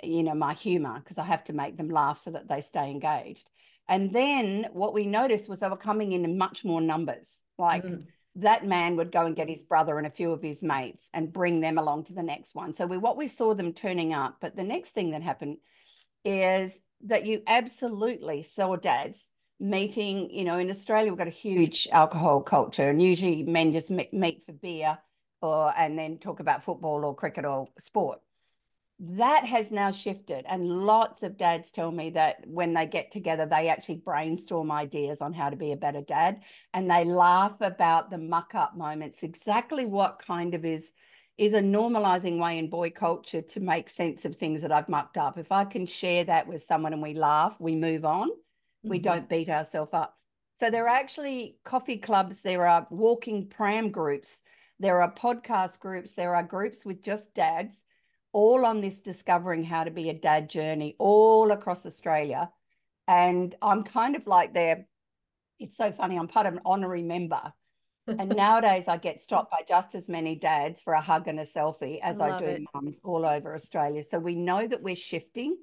you 0.03 0.23
know, 0.23 0.35
my 0.35 0.55
humor, 0.55 0.99
because 0.99 1.19
I 1.19 1.25
have 1.25 1.45
to 1.45 1.53
make 1.53 1.77
them 1.77 1.91
laugh 1.91 2.23
so 2.23 2.31
that 2.31 2.49
they 2.49 2.61
stay 2.61 2.91
engaged. 2.91 3.51
And 3.89 4.13
then 4.13 4.69
what 4.73 4.95
we 4.95 5.07
noticed 5.07 5.49
was 5.49 5.61
they 5.61 5.69
were 5.69 5.77
coming 5.77 6.13
in 6.13 6.25
in 6.25 6.39
much 6.39 6.65
more 6.65 6.81
numbers. 6.81 7.43
Like 7.59 7.85
Mm. 7.85 8.05
that 8.37 8.65
man 8.65 8.97
would 8.97 9.13
go 9.13 9.27
and 9.27 9.37
get 9.37 9.49
his 9.49 9.63
brother 9.63 9.99
and 9.99 10.07
a 10.07 10.11
few 10.11 10.33
of 10.33 10.41
his 10.41 10.63
mates 10.63 11.11
and 11.13 11.33
bring 11.33 11.61
them 11.61 11.79
along 11.79 12.05
to 12.05 12.15
the 12.15 12.23
next 12.23 12.55
one. 12.55 12.73
So 12.73 12.87
we 12.87 12.97
what 12.97 13.17
we 13.17 13.29
saw 13.29 13.55
them 13.55 13.73
turning 13.73 14.15
up. 14.15 14.37
But 14.41 14.57
the 14.57 14.63
next 14.63 14.91
thing 14.91 15.11
that 15.11 15.23
happened 15.23 15.59
is 16.25 16.81
that 17.03 17.27
you 17.27 17.43
absolutely 17.47 18.43
saw 18.43 18.77
dads 18.77 19.27
meeting, 19.61 20.31
you 20.31 20.45
know, 20.45 20.59
in 20.59 20.71
Australia, 20.71 21.11
we've 21.11 21.19
got 21.19 21.27
a 21.27 21.31
huge 21.31 21.87
alcohol 21.93 22.41
culture, 22.41 22.89
and 22.89 23.03
usually 23.03 23.43
men 23.43 23.73
just 23.73 23.91
meet 23.91 24.43
for 24.45 24.53
beer 24.53 24.99
or 25.43 25.73
and 25.77 25.99
then 25.99 26.19
talk 26.19 26.41
about 26.41 26.65
football 26.65 27.05
or 27.05 27.15
cricket 27.15 27.45
or 27.45 27.69
sport. 27.79 28.21
That 28.99 29.47
has 29.47 29.71
now 29.71 29.93
shifted, 29.93 30.45
and 30.49 30.87
lots 30.87 31.23
of 31.23 31.39
dads 31.39 31.71
tell 31.71 31.91
me 31.91 32.11
that 32.11 32.45
when 32.47 32.75
they 32.75 32.87
get 32.87 33.11
together, 33.11 33.47
they 33.47 33.69
actually 33.69 33.97
brainstorm 33.97 34.71
ideas 34.71 35.23
on 35.23 35.33
how 35.33 35.49
to 35.49 35.57
be 35.57 35.73
a 35.73 35.77
better 35.77 36.03
dad, 36.03 36.43
and 36.75 36.91
they 36.91 37.05
laugh 37.05 37.61
about 37.61 38.11
the 38.11 38.19
muck 38.19 38.55
up 38.55 38.77
moments. 38.77 39.23
Exactly 39.23 39.87
what 39.87 40.23
kind 40.27 40.55
of 40.55 40.65
is 40.65 40.93
is 41.39 41.55
a 41.55 41.61
normalizing 41.61 42.39
way 42.39 42.59
in 42.59 42.69
boy 42.69 42.91
culture 42.91 43.41
to 43.41 43.61
make 43.61 43.89
sense 43.89 44.27
of 44.27 44.37
things 44.37 44.61
that 44.61 44.73
I've 44.73 44.91
mucked 44.91 45.17
up. 45.17 45.39
If 45.39 45.51
I 45.51 45.65
can 45.65 45.87
share 45.87 46.25
that 46.25 46.47
with 46.47 46.63
someone 46.63 46.93
and 46.93 47.01
we 47.01 47.15
laugh, 47.15 47.57
we 47.59 47.77
move 47.77 48.05
on 48.05 48.29
we 48.83 48.99
mm-hmm. 48.99 49.05
don't 49.05 49.29
beat 49.29 49.49
ourselves 49.49 49.93
up. 49.93 50.17
So 50.59 50.71
there 50.71 50.85
are 50.85 50.89
actually 50.89 51.59
coffee 51.65 51.97
clubs, 51.97 52.43
there 52.43 52.67
are 52.67 52.87
walking 52.91 53.49
pram 53.49 53.91
groups, 53.91 54.41
there 54.79 55.03
are 55.03 55.13
podcast 55.13 55.79
groups, 55.81 56.13
there 56.13 56.35
are 56.35 56.43
groups 56.43 56.85
with 56.85 57.03
just 57.03 57.35
dads, 57.35 57.83
all 58.33 58.65
on 58.65 58.81
this 58.81 59.01
discovering 59.01 59.65
how 59.65 59.85
to 59.85 59.91
be 59.91 60.11
a 60.11 60.15
dad 60.15 60.51
journey 60.51 60.97
all 60.99 61.51
across 61.51 61.87
Australia. 61.87 62.51
And 63.09 63.55
I'm 63.61 63.85
kind 63.85 64.17
of 64.17 64.27
like 64.27 64.55
there. 64.55 64.87
It's 65.59 65.77
so 65.77 65.93
funny. 65.93 66.17
I'm 66.17 66.29
part 66.29 66.47
of 66.47 66.55
an 66.55 66.61
honorary 66.65 67.03
member. 67.03 67.53
and 68.07 68.29
nowadays 68.37 68.87
I 68.87 68.99
get 68.99 69.21
stopped 69.21 69.51
by 69.51 69.63
just 69.67 69.95
as 69.95 70.09
many 70.09 70.37
dads 70.37 70.81
for 70.81 70.93
a 70.95 71.01
hug 71.01 71.27
and 71.27 71.41
a 71.41 71.45
selfie 71.45 72.01
as 72.03 72.21
I, 72.21 72.37
I 72.37 72.39
do 72.39 72.45
it. 72.45 72.63
mums 72.75 73.01
all 73.03 73.27
over 73.27 73.55
Australia. 73.55 74.03
So 74.03 74.19
we 74.19 74.35
know 74.35 74.67
that 74.67 74.83
we're 74.83 74.97
shifting. 74.97 75.57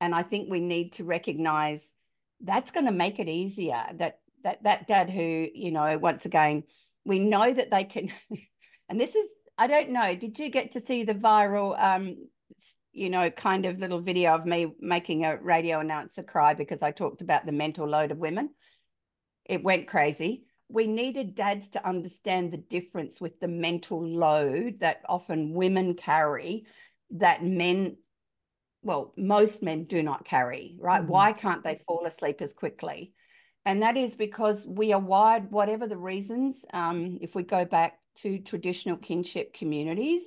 And 0.00 0.14
I 0.14 0.22
think 0.22 0.50
we 0.50 0.60
need 0.60 0.92
to 0.94 1.04
recognize 1.04 1.94
that's 2.42 2.70
going 2.70 2.86
to 2.86 2.92
make 2.92 3.18
it 3.18 3.28
easier 3.28 3.84
that 3.94 4.18
that 4.42 4.62
that 4.62 4.86
dad 4.86 5.10
who 5.10 5.48
you 5.54 5.70
know 5.70 5.98
once 5.98 6.26
again 6.26 6.62
we 7.04 7.18
know 7.18 7.52
that 7.52 7.70
they 7.70 7.84
can 7.84 8.10
and 8.88 9.00
this 9.00 9.14
is 9.14 9.28
i 9.56 9.66
don't 9.66 9.90
know 9.90 10.14
did 10.14 10.38
you 10.38 10.50
get 10.50 10.72
to 10.72 10.80
see 10.80 11.04
the 11.04 11.14
viral 11.14 11.78
um 11.82 12.16
you 12.92 13.10
know 13.10 13.30
kind 13.30 13.66
of 13.66 13.78
little 13.78 14.00
video 14.00 14.34
of 14.34 14.46
me 14.46 14.72
making 14.80 15.24
a 15.24 15.36
radio 15.36 15.80
announcer 15.80 16.22
cry 16.22 16.54
because 16.54 16.82
i 16.82 16.90
talked 16.90 17.22
about 17.22 17.46
the 17.46 17.52
mental 17.52 17.88
load 17.88 18.10
of 18.10 18.18
women? 18.18 18.50
It 19.44 19.62
went 19.62 19.86
crazy. 19.86 20.44
We 20.68 20.86
needed 20.86 21.34
dads 21.34 21.68
to 21.68 21.86
understand 21.86 22.50
the 22.50 22.56
difference 22.58 23.20
with 23.20 23.38
the 23.40 23.48
mental 23.48 24.06
load 24.06 24.80
that 24.80 25.02
often 25.08 25.52
women 25.52 25.94
carry 25.94 26.66
that 27.10 27.44
men 27.44 27.96
well, 28.84 29.12
most 29.16 29.62
men 29.62 29.84
do 29.84 30.02
not 30.02 30.24
carry, 30.24 30.76
right? 30.78 31.02
Mm-hmm. 31.02 31.10
Why 31.10 31.32
can't 31.32 31.64
they 31.64 31.80
fall 31.86 32.04
asleep 32.06 32.40
as 32.40 32.52
quickly? 32.52 33.12
And 33.66 33.82
that 33.82 33.96
is 33.96 34.14
because 34.14 34.66
we 34.66 34.92
are 34.92 35.00
wired, 35.00 35.50
whatever 35.50 35.86
the 35.86 35.96
reasons, 35.96 36.64
um, 36.72 37.18
if 37.22 37.34
we 37.34 37.42
go 37.42 37.64
back 37.64 37.98
to 38.16 38.38
traditional 38.38 38.96
kinship 38.98 39.54
communities, 39.54 40.22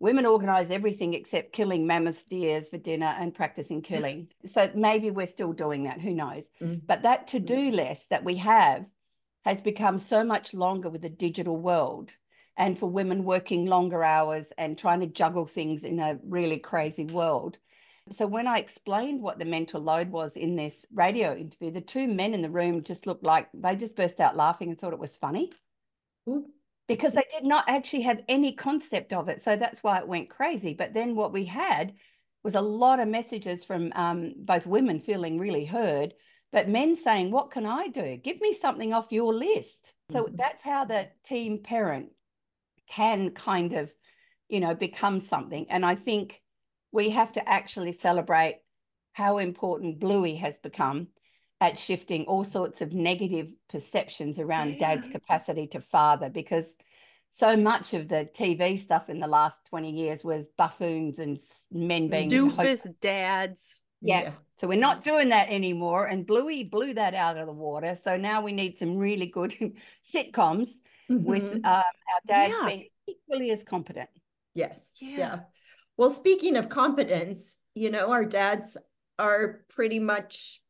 women 0.00 0.26
organize 0.26 0.70
everything 0.70 1.14
except 1.14 1.52
killing 1.52 1.86
mammoth 1.86 2.28
deers 2.28 2.68
for 2.68 2.78
dinner 2.78 3.14
and 3.18 3.34
practicing 3.34 3.82
killing. 3.82 4.28
so 4.46 4.70
maybe 4.74 5.10
we're 5.10 5.26
still 5.26 5.52
doing 5.52 5.84
that, 5.84 6.00
who 6.00 6.14
knows? 6.14 6.44
Mm-hmm. 6.60 6.86
But 6.86 7.02
that 7.02 7.28
to 7.28 7.40
do 7.40 7.70
list 7.70 8.10
that 8.10 8.24
we 8.24 8.36
have 8.36 8.86
has 9.44 9.60
become 9.60 9.98
so 9.98 10.24
much 10.24 10.54
longer 10.54 10.88
with 10.88 11.02
the 11.02 11.08
digital 11.10 11.56
world 11.56 12.16
and 12.56 12.78
for 12.78 12.86
women 12.86 13.24
working 13.24 13.66
longer 13.66 14.02
hours 14.02 14.52
and 14.58 14.78
trying 14.78 15.00
to 15.00 15.06
juggle 15.06 15.46
things 15.46 15.84
in 15.84 15.98
a 15.98 16.18
really 16.24 16.58
crazy 16.58 17.04
world 17.04 17.58
so 18.10 18.26
when 18.26 18.46
I 18.46 18.58
explained 18.58 19.22
what 19.22 19.38
the 19.38 19.44
mental 19.44 19.80
load 19.80 20.10
was 20.10 20.36
in 20.36 20.56
this 20.56 20.84
radio 20.92 21.36
interview, 21.36 21.70
the 21.70 21.80
two 21.80 22.08
men 22.08 22.34
in 22.34 22.42
the 22.42 22.50
room 22.50 22.82
just 22.82 23.06
looked 23.06 23.22
like 23.22 23.48
they 23.54 23.76
just 23.76 23.96
burst 23.96 24.18
out 24.18 24.36
laughing 24.36 24.70
and 24.70 24.78
thought 24.78 24.92
it 24.92 24.98
was 24.98 25.16
funny. 25.16 25.52
Ooh. 26.28 26.46
Because 26.88 27.14
they 27.14 27.24
did 27.32 27.44
not 27.44 27.64
actually 27.68 28.02
have 28.02 28.20
any 28.28 28.52
concept 28.52 29.12
of 29.12 29.28
it. 29.28 29.40
So 29.40 29.56
that's 29.56 29.82
why 29.82 29.98
it 29.98 30.08
went 30.08 30.30
crazy. 30.30 30.74
But 30.74 30.94
then 30.94 31.14
what 31.14 31.32
we 31.32 31.44
had 31.44 31.94
was 32.42 32.56
a 32.56 32.60
lot 32.60 32.98
of 32.98 33.06
messages 33.06 33.62
from 33.62 33.92
um, 33.94 34.34
both 34.36 34.66
women 34.66 34.98
feeling 34.98 35.38
really 35.38 35.64
heard, 35.64 36.12
but 36.50 36.68
men 36.68 36.96
saying, 36.96 37.30
What 37.30 37.52
can 37.52 37.66
I 37.66 37.86
do? 37.86 38.16
Give 38.16 38.40
me 38.40 38.52
something 38.52 38.92
off 38.92 39.12
your 39.12 39.32
list. 39.32 39.94
So 40.10 40.24
mm-hmm. 40.24 40.36
that's 40.36 40.62
how 40.62 40.84
the 40.84 41.08
team 41.24 41.60
parent 41.62 42.10
can 42.90 43.30
kind 43.30 43.72
of, 43.74 43.92
you 44.48 44.58
know, 44.60 44.74
become 44.74 45.20
something. 45.20 45.66
And 45.70 45.86
I 45.86 45.94
think 45.94 46.41
we 46.92 47.10
have 47.10 47.32
to 47.32 47.48
actually 47.48 47.92
celebrate 47.92 48.60
how 49.12 49.38
important 49.38 49.98
Bluey 49.98 50.36
has 50.36 50.58
become 50.58 51.08
at 51.60 51.78
shifting 51.78 52.24
all 52.24 52.44
sorts 52.44 52.80
of 52.80 52.92
negative 52.92 53.52
perceptions 53.68 54.38
around 54.38 54.70
yeah. 54.72 54.94
dad's 54.94 55.08
capacity 55.08 55.66
to 55.68 55.80
father 55.80 56.28
because 56.28 56.74
so 57.30 57.56
much 57.56 57.94
of 57.94 58.08
the 58.08 58.28
TV 58.34 58.78
stuff 58.78 59.08
in 59.08 59.18
the 59.18 59.26
last 59.26 59.58
20 59.70 59.90
years 59.90 60.22
was 60.22 60.46
buffoons 60.58 61.18
and 61.18 61.38
men 61.70 62.08
being 62.08 62.28
doofus 62.28 62.86
dads. 63.00 63.80
Yeah. 64.00 64.22
yeah. 64.22 64.32
So 64.58 64.68
we're 64.68 64.78
not 64.78 65.02
doing 65.02 65.30
that 65.30 65.48
anymore. 65.48 66.06
And 66.06 66.26
Bluey 66.26 66.64
blew 66.64 66.94
that 66.94 67.14
out 67.14 67.38
of 67.38 67.46
the 67.46 67.52
water. 67.52 67.96
So 68.00 68.16
now 68.16 68.42
we 68.42 68.52
need 68.52 68.76
some 68.76 68.98
really 68.98 69.26
good 69.26 69.52
sitcoms 70.14 70.68
mm-hmm. 71.10 71.24
with 71.24 71.44
um, 71.44 71.64
our 71.64 71.84
dads 72.26 72.54
yeah. 72.60 72.66
being 72.66 72.88
equally 73.06 73.50
as 73.50 73.64
competent. 73.64 74.10
Yes. 74.54 74.90
Yeah. 75.00 75.16
yeah. 75.16 75.38
Well, 75.96 76.10
speaking 76.10 76.56
of 76.56 76.68
competence, 76.68 77.58
you 77.74 77.90
know, 77.90 78.12
our 78.12 78.24
dads 78.24 78.76
are 79.18 79.64
pretty 79.68 79.98
much 79.98 80.60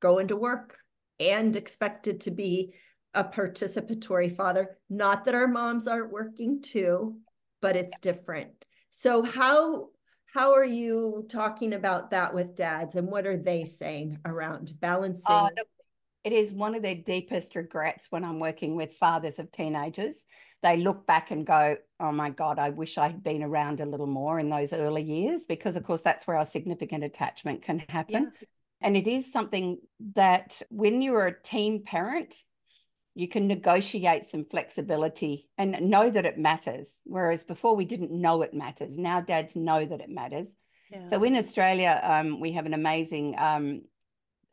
going 0.00 0.28
to 0.28 0.36
work 0.36 0.78
and 1.18 1.56
expected 1.56 2.20
to 2.22 2.30
be 2.30 2.74
a 3.14 3.24
participatory 3.24 4.34
father. 4.34 4.78
Not 4.90 5.24
that 5.24 5.34
our 5.34 5.48
moms 5.48 5.88
aren't 5.88 6.12
working 6.12 6.60
too, 6.62 7.18
but 7.62 7.76
it's 7.76 7.98
different. 7.98 8.64
So 8.90 9.22
how 9.22 9.88
how 10.34 10.52
are 10.52 10.66
you 10.66 11.24
talking 11.30 11.72
about 11.72 12.10
that 12.10 12.34
with 12.34 12.56
dads 12.56 12.94
and 12.94 13.08
what 13.08 13.26
are 13.26 13.38
they 13.38 13.64
saying 13.64 14.18
around 14.26 14.74
balancing? 14.80 15.34
Uh, 15.34 15.48
it 16.24 16.32
is 16.32 16.52
one 16.52 16.74
of 16.74 16.82
their 16.82 16.96
deepest 16.96 17.56
regrets 17.56 18.08
when 18.10 18.22
I'm 18.24 18.38
working 18.38 18.76
with 18.76 18.96
fathers 18.96 19.38
of 19.38 19.50
teenagers 19.50 20.26
they 20.62 20.76
look 20.76 21.06
back 21.06 21.30
and 21.30 21.46
go, 21.46 21.76
oh 22.00 22.12
my 22.12 22.30
God, 22.30 22.58
I 22.58 22.70
wish 22.70 22.98
I 22.98 23.08
had 23.08 23.22
been 23.22 23.42
around 23.42 23.80
a 23.80 23.86
little 23.86 24.06
more 24.06 24.38
in 24.40 24.50
those 24.50 24.72
early 24.72 25.02
years, 25.02 25.44
because 25.44 25.76
of 25.76 25.84
course 25.84 26.02
that's 26.02 26.26
where 26.26 26.36
our 26.36 26.46
significant 26.46 27.04
attachment 27.04 27.62
can 27.62 27.78
happen. 27.88 28.32
Yeah. 28.40 28.46
And 28.80 28.96
it 28.96 29.06
is 29.06 29.32
something 29.32 29.78
that 30.14 30.60
when 30.70 31.02
you're 31.02 31.26
a 31.26 31.42
team 31.42 31.82
parent, 31.84 32.34
you 33.14 33.28
can 33.28 33.46
negotiate 33.46 34.26
some 34.26 34.44
flexibility 34.44 35.48
and 35.56 35.90
know 35.90 36.10
that 36.10 36.26
it 36.26 36.38
matters. 36.38 36.92
Whereas 37.04 37.44
before 37.44 37.74
we 37.74 37.86
didn't 37.86 38.10
know 38.10 38.42
it 38.42 38.52
matters. 38.52 38.98
Now 38.98 39.22
dads 39.22 39.56
know 39.56 39.86
that 39.86 40.00
it 40.02 40.10
matters. 40.10 40.48
Yeah. 40.90 41.06
So 41.06 41.24
in 41.24 41.34
Australia, 41.34 41.98
um, 42.02 42.40
we 42.40 42.52
have 42.52 42.66
an 42.66 42.74
amazing 42.74 43.34
um, 43.38 43.82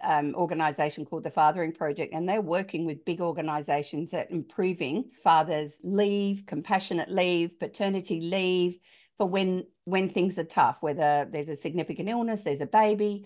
um, 0.03 0.35
organization 0.35 1.05
called 1.05 1.23
the 1.23 1.29
Fathering 1.29 1.71
Project, 1.71 2.13
and 2.13 2.27
they're 2.27 2.41
working 2.41 2.85
with 2.85 3.05
big 3.05 3.21
organizations 3.21 4.13
at 4.13 4.31
improving 4.31 5.11
fathers' 5.23 5.79
leave, 5.83 6.43
compassionate 6.45 7.09
leave, 7.09 7.59
paternity 7.59 8.21
leave 8.21 8.79
for 9.17 9.27
when 9.27 9.65
when 9.85 10.09
things 10.09 10.37
are 10.37 10.43
tough, 10.43 10.81
whether 10.81 11.27
there's 11.29 11.49
a 11.49 11.55
significant 11.55 12.09
illness, 12.09 12.43
there's 12.43 12.61
a 12.61 12.65
baby, 12.65 13.25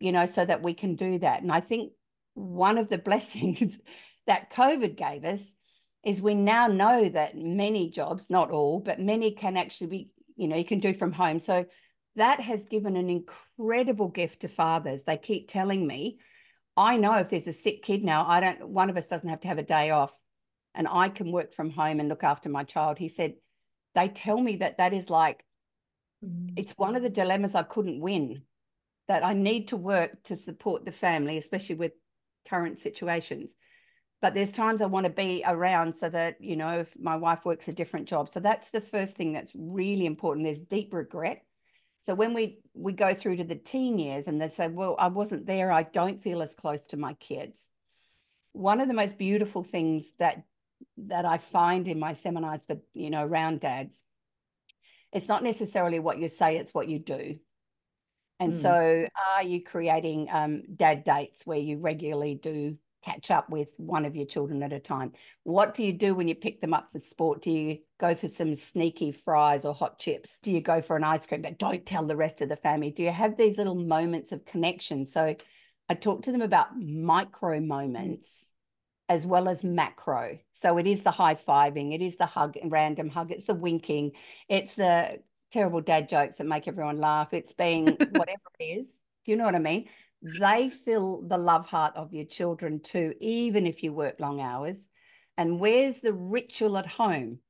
you 0.00 0.10
know, 0.10 0.26
so 0.26 0.44
that 0.44 0.62
we 0.62 0.74
can 0.74 0.94
do 0.94 1.18
that. 1.18 1.42
And 1.42 1.52
I 1.52 1.60
think 1.60 1.92
one 2.34 2.78
of 2.78 2.88
the 2.88 2.98
blessings 3.10 3.78
that 4.26 4.52
COVID 4.52 4.96
gave 4.96 5.24
us 5.24 5.42
is 6.04 6.20
we 6.20 6.34
now 6.34 6.66
know 6.66 7.08
that 7.08 7.36
many 7.36 7.90
jobs, 7.90 8.28
not 8.28 8.50
all, 8.50 8.80
but 8.80 9.00
many 9.00 9.32
can 9.32 9.56
actually 9.56 9.86
be, 9.86 10.10
you 10.36 10.48
know, 10.48 10.56
you 10.56 10.64
can 10.64 10.80
do 10.80 10.94
from 10.94 11.12
home. 11.12 11.38
So 11.38 11.66
that 12.16 12.40
has 12.40 12.64
given 12.66 12.96
an 12.96 13.08
incredible 13.08 14.08
gift 14.08 14.40
to 14.40 14.48
fathers. 14.48 15.02
They 15.04 15.16
keep 15.16 15.48
telling 15.48 15.86
me, 15.86 16.18
I 16.76 16.96
know 16.96 17.14
if 17.14 17.30
there's 17.30 17.46
a 17.46 17.52
sick 17.52 17.82
kid 17.82 18.04
now, 18.04 18.26
I 18.26 18.40
don't, 18.40 18.68
one 18.68 18.90
of 18.90 18.96
us 18.96 19.06
doesn't 19.06 19.28
have 19.28 19.40
to 19.40 19.48
have 19.48 19.58
a 19.58 19.62
day 19.62 19.90
off 19.90 20.18
and 20.74 20.88
I 20.88 21.08
can 21.08 21.32
work 21.32 21.52
from 21.52 21.70
home 21.70 22.00
and 22.00 22.08
look 22.08 22.24
after 22.24 22.48
my 22.48 22.64
child. 22.64 22.98
He 22.98 23.08
said, 23.08 23.34
they 23.94 24.08
tell 24.08 24.40
me 24.40 24.56
that 24.56 24.78
that 24.78 24.94
is 24.94 25.10
like, 25.10 25.44
mm-hmm. 26.24 26.54
it's 26.56 26.72
one 26.72 26.96
of 26.96 27.02
the 27.02 27.10
dilemmas 27.10 27.54
I 27.54 27.62
couldn't 27.62 28.00
win, 28.00 28.42
that 29.08 29.24
I 29.24 29.34
need 29.34 29.68
to 29.68 29.76
work 29.76 30.22
to 30.24 30.36
support 30.36 30.84
the 30.84 30.92
family, 30.92 31.36
especially 31.36 31.74
with 31.76 31.92
current 32.48 32.78
situations. 32.78 33.54
But 34.22 34.34
there's 34.34 34.52
times 34.52 34.80
I 34.80 34.86
want 34.86 35.04
to 35.04 35.12
be 35.12 35.42
around 35.46 35.96
so 35.96 36.08
that, 36.08 36.36
you 36.40 36.56
know, 36.56 36.78
if 36.80 36.94
my 36.98 37.16
wife 37.16 37.44
works 37.44 37.68
a 37.68 37.72
different 37.72 38.08
job. 38.08 38.30
So 38.30 38.40
that's 38.40 38.70
the 38.70 38.80
first 38.80 39.16
thing 39.16 39.32
that's 39.32 39.52
really 39.54 40.06
important. 40.06 40.46
There's 40.46 40.60
deep 40.60 40.94
regret 40.94 41.42
so 42.02 42.14
when 42.14 42.34
we 42.34 42.58
we 42.74 42.92
go 42.92 43.14
through 43.14 43.36
to 43.36 43.44
the 43.44 43.54
teen 43.54 43.98
years 43.98 44.26
and 44.26 44.40
they 44.40 44.48
say, 44.48 44.68
well, 44.68 44.96
I 44.98 45.08
wasn't 45.08 45.46
there, 45.46 45.70
I 45.70 45.84
don't 45.84 46.20
feel 46.20 46.42
as 46.42 46.54
close 46.54 46.86
to 46.88 46.96
my 46.96 47.14
kids. 47.14 47.60
One 48.52 48.80
of 48.80 48.88
the 48.88 48.94
most 48.94 49.18
beautiful 49.18 49.62
things 49.62 50.10
that 50.18 50.42
that 50.96 51.24
I 51.24 51.38
find 51.38 51.86
in 51.86 52.00
my 52.00 52.12
seminars 52.14 52.64
for, 52.64 52.76
you 52.92 53.10
know, 53.10 53.24
around 53.24 53.60
dads, 53.60 54.02
it's 55.12 55.28
not 55.28 55.44
necessarily 55.44 56.00
what 56.00 56.18
you 56.18 56.28
say, 56.28 56.56
it's 56.56 56.74
what 56.74 56.88
you 56.88 56.98
do. 56.98 57.38
And 58.40 58.52
mm. 58.52 58.60
so, 58.60 59.08
are 59.36 59.42
you 59.44 59.62
creating 59.62 60.26
um, 60.32 60.62
dad 60.74 61.04
dates 61.04 61.42
where 61.46 61.58
you 61.58 61.78
regularly 61.78 62.34
do 62.34 62.76
catch 63.02 63.30
up 63.30 63.50
with 63.50 63.68
one 63.76 64.04
of 64.04 64.16
your 64.16 64.26
children 64.26 64.62
at 64.62 64.72
a 64.72 64.80
time? 64.80 65.12
What 65.42 65.74
do 65.74 65.84
you 65.84 65.92
do 65.92 66.14
when 66.14 66.28
you 66.28 66.34
pick 66.34 66.60
them 66.60 66.74
up 66.74 66.90
for 66.92 66.98
sport? 66.98 67.42
Do 67.42 67.50
you 67.50 67.78
go 67.98 68.14
for 68.14 68.28
some 68.28 68.54
sneaky 68.54 69.12
fries 69.12 69.64
or 69.64 69.74
hot 69.74 69.98
chips? 69.98 70.38
Do 70.42 70.52
you 70.52 70.60
go 70.60 70.80
for 70.80 70.96
an 70.96 71.04
ice 71.04 71.26
cream? 71.26 71.42
But 71.42 71.58
don't 71.58 71.84
tell 71.84 72.06
the 72.06 72.16
rest 72.16 72.40
of 72.40 72.48
the 72.48 72.56
family. 72.56 72.90
Do 72.90 73.02
you 73.02 73.12
have 73.12 73.36
these 73.36 73.58
little 73.58 73.74
moments 73.74 74.32
of 74.32 74.44
connection? 74.44 75.06
So, 75.06 75.36
I 75.88 75.94
talk 75.94 76.22
to 76.22 76.32
them 76.32 76.42
about 76.42 76.68
micro 76.78 77.60
moments 77.60 78.46
as 79.08 79.26
well 79.26 79.46
as 79.46 79.62
macro. 79.62 80.38
So 80.54 80.78
it 80.78 80.86
is 80.86 81.02
the 81.02 81.10
high 81.10 81.34
fiving, 81.34 81.94
it 81.94 82.00
is 82.00 82.16
the 82.16 82.24
hug, 82.24 82.56
random 82.64 83.10
hug, 83.10 83.30
it's 83.30 83.44
the 83.44 83.54
winking, 83.54 84.12
it's 84.48 84.74
the 84.74 85.18
terrible 85.52 85.82
dad 85.82 86.08
jokes 86.08 86.38
that 86.38 86.46
make 86.46 86.66
everyone 86.66 86.98
laugh, 86.98 87.34
it's 87.34 87.52
being 87.52 87.86
whatever 88.10 88.40
it 88.58 88.64
is. 88.64 89.00
Do 89.24 89.32
you 89.32 89.36
know 89.36 89.44
what 89.44 89.54
I 89.54 89.58
mean? 89.58 89.88
They 90.22 90.68
fill 90.68 91.22
the 91.22 91.38
love 91.38 91.66
heart 91.66 91.94
of 91.96 92.12
your 92.12 92.24
children 92.24 92.80
too, 92.80 93.14
even 93.20 93.66
if 93.66 93.82
you 93.82 93.92
work 93.92 94.20
long 94.20 94.40
hours. 94.40 94.86
And 95.36 95.58
where's 95.58 96.00
the 96.00 96.12
ritual 96.12 96.78
at 96.78 96.86
home 96.86 97.40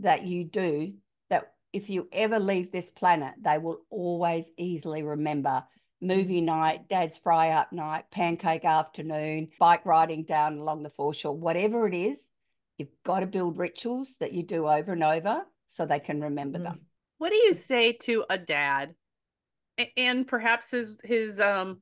that 0.00 0.24
you 0.24 0.44
do 0.44 0.94
that 1.30 1.52
if 1.72 1.90
you 1.90 2.08
ever 2.12 2.38
leave 2.38 2.70
this 2.70 2.90
planet, 2.90 3.34
they 3.40 3.58
will 3.58 3.78
always 3.90 4.50
easily 4.56 5.02
remember 5.02 5.64
movie 6.00 6.40
night, 6.40 6.88
dad's 6.88 7.18
fry 7.18 7.50
up 7.50 7.72
night, 7.72 8.04
pancake 8.10 8.64
afternoon, 8.64 9.48
bike 9.58 9.84
riding 9.86 10.24
down 10.24 10.58
along 10.58 10.82
the 10.82 10.90
foreshore, 10.90 11.36
whatever 11.36 11.88
it 11.88 11.94
is, 11.94 12.22
you've 12.78 12.88
got 13.04 13.20
to 13.20 13.26
build 13.26 13.58
rituals 13.58 14.14
that 14.20 14.32
you 14.32 14.42
do 14.42 14.66
over 14.66 14.92
and 14.92 15.02
over 15.02 15.42
so 15.68 15.86
they 15.86 16.00
can 16.00 16.20
remember 16.20 16.58
mm. 16.58 16.64
them. 16.64 16.80
What 17.18 17.30
do 17.30 17.36
you 17.36 17.54
say 17.54 17.92
to 18.02 18.24
a 18.28 18.38
dad 18.38 18.94
and 19.96 20.26
perhaps 20.26 20.70
his 20.70 20.90
his 21.02 21.40
um 21.40 21.80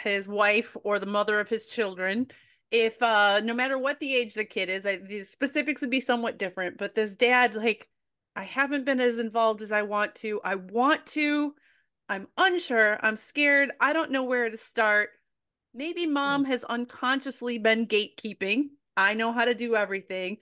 his 0.00 0.28
wife 0.28 0.76
or 0.82 0.98
the 0.98 1.06
mother 1.06 1.40
of 1.40 1.48
his 1.48 1.66
children 1.66 2.26
if 2.70 3.00
uh 3.02 3.40
no 3.44 3.54
matter 3.54 3.78
what 3.78 4.00
the 4.00 4.14
age 4.14 4.34
the 4.34 4.44
kid 4.44 4.68
is 4.68 4.84
I, 4.84 4.96
the 4.96 5.24
specifics 5.24 5.80
would 5.82 5.90
be 5.90 6.00
somewhat 6.00 6.38
different 6.38 6.78
but 6.78 6.94
this 6.94 7.14
dad 7.14 7.54
like 7.54 7.88
i 8.34 8.42
haven't 8.42 8.84
been 8.84 9.00
as 9.00 9.18
involved 9.18 9.62
as 9.62 9.70
i 9.70 9.82
want 9.82 10.14
to 10.16 10.40
i 10.44 10.56
want 10.56 11.06
to 11.08 11.54
I'm 12.08 12.26
unsure. 12.36 12.98
I'm 13.02 13.16
scared. 13.16 13.72
I 13.80 13.92
don't 13.92 14.10
know 14.10 14.24
where 14.24 14.50
to 14.50 14.56
start. 14.56 15.10
Maybe 15.72 16.06
mom 16.06 16.44
mm. 16.44 16.48
has 16.48 16.64
unconsciously 16.64 17.58
been 17.58 17.86
gatekeeping. 17.86 18.66
I 18.96 19.14
know 19.14 19.32
how 19.32 19.44
to 19.44 19.54
do 19.54 19.74
everything. 19.74 20.38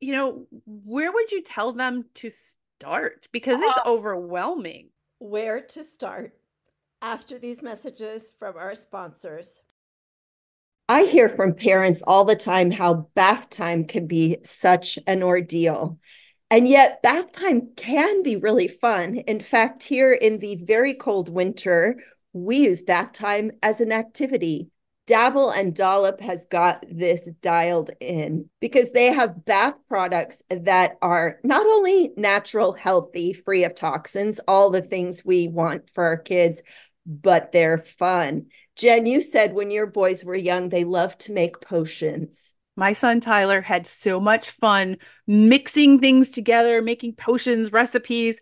You 0.00 0.12
know, 0.12 0.46
where 0.66 1.12
would 1.12 1.30
you 1.30 1.42
tell 1.42 1.72
them 1.72 2.04
to 2.16 2.30
start? 2.30 3.28
Because 3.32 3.60
it's 3.60 3.80
uh, 3.84 3.90
overwhelming. 3.90 4.90
Where 5.18 5.60
to 5.60 5.84
start 5.84 6.32
after 7.02 7.38
these 7.38 7.62
messages 7.62 8.34
from 8.38 8.56
our 8.56 8.74
sponsors. 8.74 9.62
I 10.88 11.04
hear 11.04 11.28
from 11.28 11.54
parents 11.54 12.02
all 12.06 12.24
the 12.24 12.36
time 12.36 12.70
how 12.70 13.08
bath 13.14 13.50
time 13.50 13.84
can 13.86 14.06
be 14.06 14.38
such 14.44 14.98
an 15.06 15.22
ordeal. 15.22 15.98
And 16.48 16.68
yet, 16.68 17.02
bath 17.02 17.32
time 17.32 17.70
can 17.76 18.22
be 18.22 18.36
really 18.36 18.68
fun. 18.68 19.16
In 19.16 19.40
fact, 19.40 19.82
here 19.82 20.12
in 20.12 20.38
the 20.38 20.54
very 20.56 20.94
cold 20.94 21.28
winter, 21.28 22.00
we 22.32 22.58
use 22.58 22.82
bath 22.82 23.12
time 23.12 23.50
as 23.64 23.80
an 23.80 23.90
activity. 23.90 24.70
Dabble 25.08 25.50
and 25.50 25.74
Dollop 25.74 26.20
has 26.20 26.46
got 26.46 26.84
this 26.90 27.30
dialed 27.40 27.90
in 28.00 28.48
because 28.60 28.92
they 28.92 29.06
have 29.06 29.44
bath 29.44 29.74
products 29.88 30.42
that 30.50 30.96
are 31.00 31.38
not 31.44 31.64
only 31.64 32.12
natural, 32.16 32.72
healthy, 32.72 33.32
free 33.32 33.62
of 33.62 33.74
toxins, 33.74 34.40
all 34.48 34.70
the 34.70 34.82
things 34.82 35.24
we 35.24 35.46
want 35.46 35.88
for 35.90 36.04
our 36.04 36.16
kids, 36.16 36.62
but 37.06 37.52
they're 37.52 37.78
fun. 37.78 38.46
Jen, 38.76 39.06
you 39.06 39.20
said 39.22 39.54
when 39.54 39.70
your 39.70 39.86
boys 39.86 40.24
were 40.24 40.34
young, 40.34 40.68
they 40.68 40.84
loved 40.84 41.20
to 41.20 41.32
make 41.32 41.60
potions. 41.60 42.52
My 42.76 42.92
son 42.92 43.20
Tyler 43.20 43.62
had 43.62 43.86
so 43.86 44.20
much 44.20 44.50
fun 44.50 44.98
mixing 45.26 45.98
things 45.98 46.30
together, 46.30 46.82
making 46.82 47.14
potions, 47.14 47.72
recipes. 47.72 48.38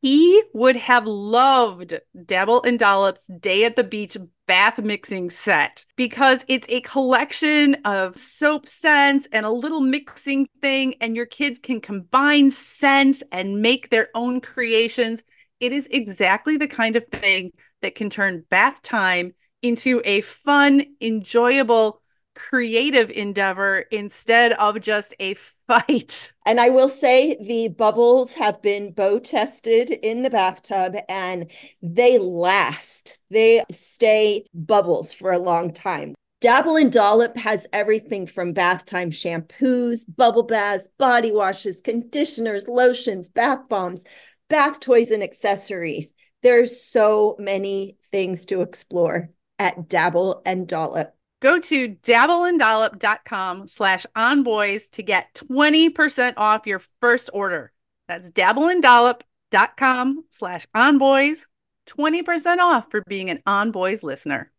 He 0.00 0.42
would 0.52 0.76
have 0.76 1.06
loved 1.06 1.98
Dabble 2.26 2.62
and 2.62 2.78
Dollop's 2.78 3.26
Day 3.40 3.64
at 3.64 3.74
the 3.74 3.82
Beach 3.82 4.16
bath 4.46 4.78
mixing 4.78 5.30
set 5.30 5.86
because 5.96 6.44
it's 6.46 6.68
a 6.68 6.82
collection 6.82 7.76
of 7.86 8.16
soap 8.18 8.68
scents 8.68 9.26
and 9.32 9.46
a 9.46 9.50
little 9.50 9.80
mixing 9.80 10.46
thing, 10.60 10.94
and 11.00 11.16
your 11.16 11.26
kids 11.26 11.58
can 11.58 11.80
combine 11.80 12.50
scents 12.50 13.22
and 13.32 13.62
make 13.62 13.88
their 13.88 14.08
own 14.14 14.40
creations. 14.40 15.24
It 15.60 15.72
is 15.72 15.86
exactly 15.90 16.56
the 16.56 16.68
kind 16.68 16.96
of 16.96 17.06
thing 17.08 17.52
that 17.82 17.94
can 17.94 18.10
turn 18.10 18.44
bath 18.50 18.82
time 18.82 19.34
into 19.62 20.02
a 20.04 20.20
fun, 20.20 20.84
enjoyable, 21.00 22.00
creative 22.34 23.10
endeavor 23.10 23.84
instead 23.90 24.52
of 24.52 24.80
just 24.80 25.14
a 25.20 25.34
fight. 25.66 26.32
And 26.44 26.60
I 26.60 26.68
will 26.68 26.88
say 26.88 27.36
the 27.40 27.68
bubbles 27.68 28.32
have 28.34 28.60
been 28.60 28.92
bow 28.92 29.18
tested 29.18 29.90
in 29.90 30.22
the 30.22 30.30
bathtub 30.30 30.96
and 31.08 31.50
they 31.82 32.18
last. 32.18 33.18
They 33.30 33.62
stay 33.70 34.44
bubbles 34.52 35.12
for 35.12 35.32
a 35.32 35.38
long 35.38 35.72
time. 35.72 36.14
Dabble 36.40 36.76
and 36.76 36.92
Dollop 36.92 37.38
has 37.38 37.66
everything 37.72 38.26
from 38.26 38.52
bath 38.52 38.84
time 38.84 39.10
shampoos, 39.10 40.04
bubble 40.14 40.42
baths, 40.42 40.86
body 40.98 41.32
washes, 41.32 41.80
conditioners, 41.80 42.68
lotions, 42.68 43.30
bath 43.30 43.60
bombs, 43.70 44.04
bath 44.48 44.80
toys, 44.80 45.10
and 45.10 45.22
accessories. 45.22 46.14
There's 46.42 46.80
so 46.80 47.36
many 47.38 47.96
things 48.12 48.44
to 48.46 48.60
explore 48.60 49.30
at 49.58 49.88
Dabble 49.88 50.42
and 50.44 50.66
Dollop. 50.66 51.12
Go 51.40 51.58
to 51.60 51.88
dabbleanddollop.com 51.90 53.66
slash 53.66 54.06
onboys 54.16 54.90
to 54.92 55.02
get 55.02 55.34
20% 55.34 56.34
off 56.36 56.66
your 56.66 56.80
first 57.00 57.30
order. 57.32 57.72
That's 58.08 58.30
dabbleanddollop.com 58.30 60.24
slash 60.30 60.66
onboys, 60.74 61.38
20% 61.86 62.58
off 62.58 62.90
for 62.90 63.02
being 63.06 63.30
an 63.30 63.42
onboys 63.46 64.02
listener. 64.02 64.50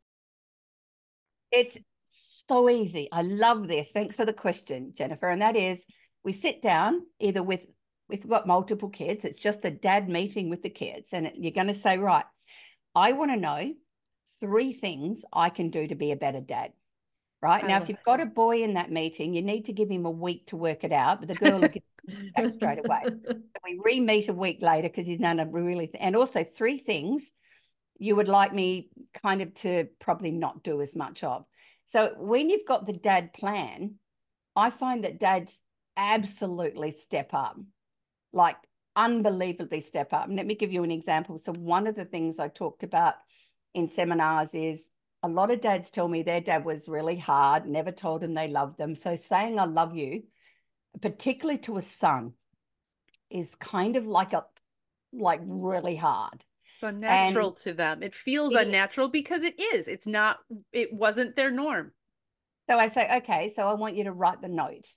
It's 1.51 1.77
so 2.09 2.69
easy. 2.69 3.07
I 3.11 3.21
love 3.21 3.67
this. 3.67 3.89
Thanks 3.91 4.15
for 4.15 4.25
the 4.25 4.33
question, 4.33 4.93
Jennifer. 4.95 5.29
And 5.29 5.41
that 5.41 5.55
is 5.55 5.83
we 6.23 6.33
sit 6.33 6.61
down 6.61 7.01
either 7.19 7.41
with, 7.41 7.65
if 8.09 8.23
we've 8.23 8.29
got 8.29 8.47
multiple 8.47 8.89
kids, 8.89 9.25
it's 9.25 9.39
just 9.39 9.65
a 9.65 9.71
dad 9.71 10.09
meeting 10.09 10.49
with 10.49 10.61
the 10.61 10.69
kids. 10.69 11.09
And 11.13 11.31
you're 11.35 11.51
going 11.51 11.67
to 11.67 11.73
say, 11.73 11.97
right, 11.97 12.25
I 12.93 13.13
want 13.13 13.31
to 13.31 13.37
know 13.37 13.73
three 14.39 14.73
things 14.73 15.25
I 15.33 15.49
can 15.49 15.69
do 15.69 15.87
to 15.87 15.95
be 15.95 16.11
a 16.11 16.15
better 16.15 16.41
dad. 16.41 16.71
Right 17.41 17.63
I 17.63 17.67
now, 17.67 17.81
if 17.81 17.89
you've 17.89 18.03
got 18.03 18.21
a 18.21 18.25
boy 18.25 18.63
in 18.63 18.75
that 18.75 18.91
meeting, 18.91 19.33
you 19.33 19.41
need 19.41 19.65
to 19.65 19.73
give 19.73 19.89
him 19.89 20.05
a 20.05 20.11
week 20.11 20.47
to 20.47 20.57
work 20.57 20.83
it 20.83 20.91
out, 20.91 21.19
but 21.19 21.27
the 21.27 21.35
girl 21.35 21.59
will 21.59 21.67
get 21.67 21.83
back 22.35 22.49
straight 22.49 22.79
away. 22.79 23.03
So 23.27 23.35
we 23.63 23.79
re 23.83 23.99
meet 23.99 24.29
a 24.29 24.33
week 24.33 24.61
later 24.61 24.89
because 24.89 25.05
he's 25.05 25.19
none 25.19 25.39
of 25.39 25.53
really, 25.53 25.87
th- 25.87 25.97
and 25.99 26.15
also 26.15 26.43
three 26.43 26.77
things 26.77 27.31
you 27.97 28.15
would 28.15 28.27
like 28.27 28.53
me 28.53 28.89
kind 29.23 29.41
of 29.41 29.53
to 29.55 29.87
probably 29.99 30.31
not 30.31 30.63
do 30.63 30.81
as 30.81 30.95
much 30.95 31.23
of. 31.23 31.45
So 31.85 32.13
when 32.17 32.49
you've 32.49 32.65
got 32.67 32.85
the 32.85 32.93
dad 32.93 33.33
plan, 33.33 33.95
I 34.55 34.69
find 34.69 35.03
that 35.03 35.19
dads 35.19 35.59
absolutely 35.95 36.93
step 36.93 37.33
up, 37.33 37.57
like 38.35 38.57
unbelievably 38.95 39.81
step 39.81 40.13
up. 40.13 40.27
And 40.27 40.35
let 40.35 40.45
me 40.45 40.55
give 40.55 40.71
you 40.71 40.83
an 40.83 40.91
example. 40.91 41.39
So 41.39 41.53
one 41.53 41.87
of 41.87 41.95
the 41.95 42.05
things 42.05 42.37
I 42.37 42.49
talked 42.49 42.83
about 42.83 43.15
in 43.73 43.89
seminars 43.89 44.53
is 44.53 44.87
a 45.23 45.27
lot 45.27 45.51
of 45.51 45.61
dads 45.61 45.89
tell 45.89 46.07
me 46.07 46.21
their 46.21 46.41
dad 46.41 46.65
was 46.65 46.87
really 46.87 47.17
hard, 47.17 47.65
never 47.65 47.91
told 47.91 48.21
them 48.21 48.35
they 48.35 48.47
loved 48.47 48.77
them. 48.77 48.95
So 48.95 49.15
saying 49.15 49.57
I 49.57 49.65
love 49.65 49.95
you, 49.95 50.23
particularly 51.01 51.59
to 51.61 51.77
a 51.77 51.81
son, 51.81 52.33
is 53.31 53.55
kind 53.55 53.95
of 53.95 54.05
like 54.05 54.33
a 54.33 54.45
like 55.11 55.41
really 55.43 55.95
hard. 55.95 56.43
It's 56.75 56.83
unnatural 56.83 57.49
and 57.49 57.57
to 57.57 57.73
them. 57.73 58.03
It 58.03 58.13
feels 58.13 58.53
it, 58.53 58.67
unnatural 58.67 59.07
because 59.07 59.41
it 59.41 59.59
is. 59.59 59.87
It's 59.87 60.05
not, 60.05 60.37
it 60.73 60.93
wasn't 60.93 61.35
their 61.35 61.49
norm. 61.49 61.91
So 62.69 62.77
I 62.77 62.89
say, 62.89 63.17
okay, 63.17 63.49
so 63.55 63.67
I 63.67 63.73
want 63.73 63.95
you 63.95 64.03
to 64.05 64.11
write 64.11 64.41
the 64.41 64.49
note. 64.49 64.87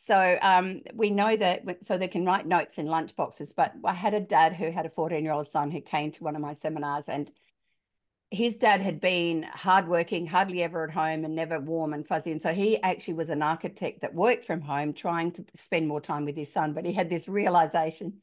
So 0.00 0.38
um, 0.40 0.82
we 0.94 1.10
know 1.10 1.36
that, 1.36 1.64
so 1.84 1.98
they 1.98 2.08
can 2.08 2.24
write 2.24 2.46
notes 2.46 2.78
in 2.78 2.86
lunch 2.86 3.16
boxes. 3.16 3.52
But 3.52 3.74
I 3.84 3.92
had 3.92 4.14
a 4.14 4.20
dad 4.20 4.54
who 4.54 4.70
had 4.70 4.86
a 4.86 4.90
14 4.90 5.22
year 5.22 5.32
old 5.32 5.48
son 5.48 5.70
who 5.70 5.80
came 5.80 6.12
to 6.12 6.24
one 6.24 6.36
of 6.36 6.42
my 6.42 6.54
seminars 6.54 7.08
and 7.08 7.30
his 8.30 8.56
dad 8.56 8.82
had 8.82 9.00
been 9.00 9.42
hardworking, 9.42 10.26
hardly 10.26 10.62
ever 10.62 10.84
at 10.84 10.90
home, 10.90 11.24
and 11.24 11.34
never 11.34 11.58
warm 11.58 11.94
and 11.94 12.06
fuzzy. 12.06 12.30
And 12.30 12.42
so 12.42 12.52
he 12.52 12.80
actually 12.82 13.14
was 13.14 13.30
an 13.30 13.42
architect 13.42 14.02
that 14.02 14.14
worked 14.14 14.44
from 14.44 14.60
home, 14.60 14.92
trying 14.92 15.32
to 15.32 15.46
spend 15.54 15.88
more 15.88 16.00
time 16.00 16.26
with 16.26 16.36
his 16.36 16.52
son. 16.52 16.74
But 16.74 16.84
he 16.84 16.92
had 16.92 17.08
this 17.08 17.26
realization 17.26 18.20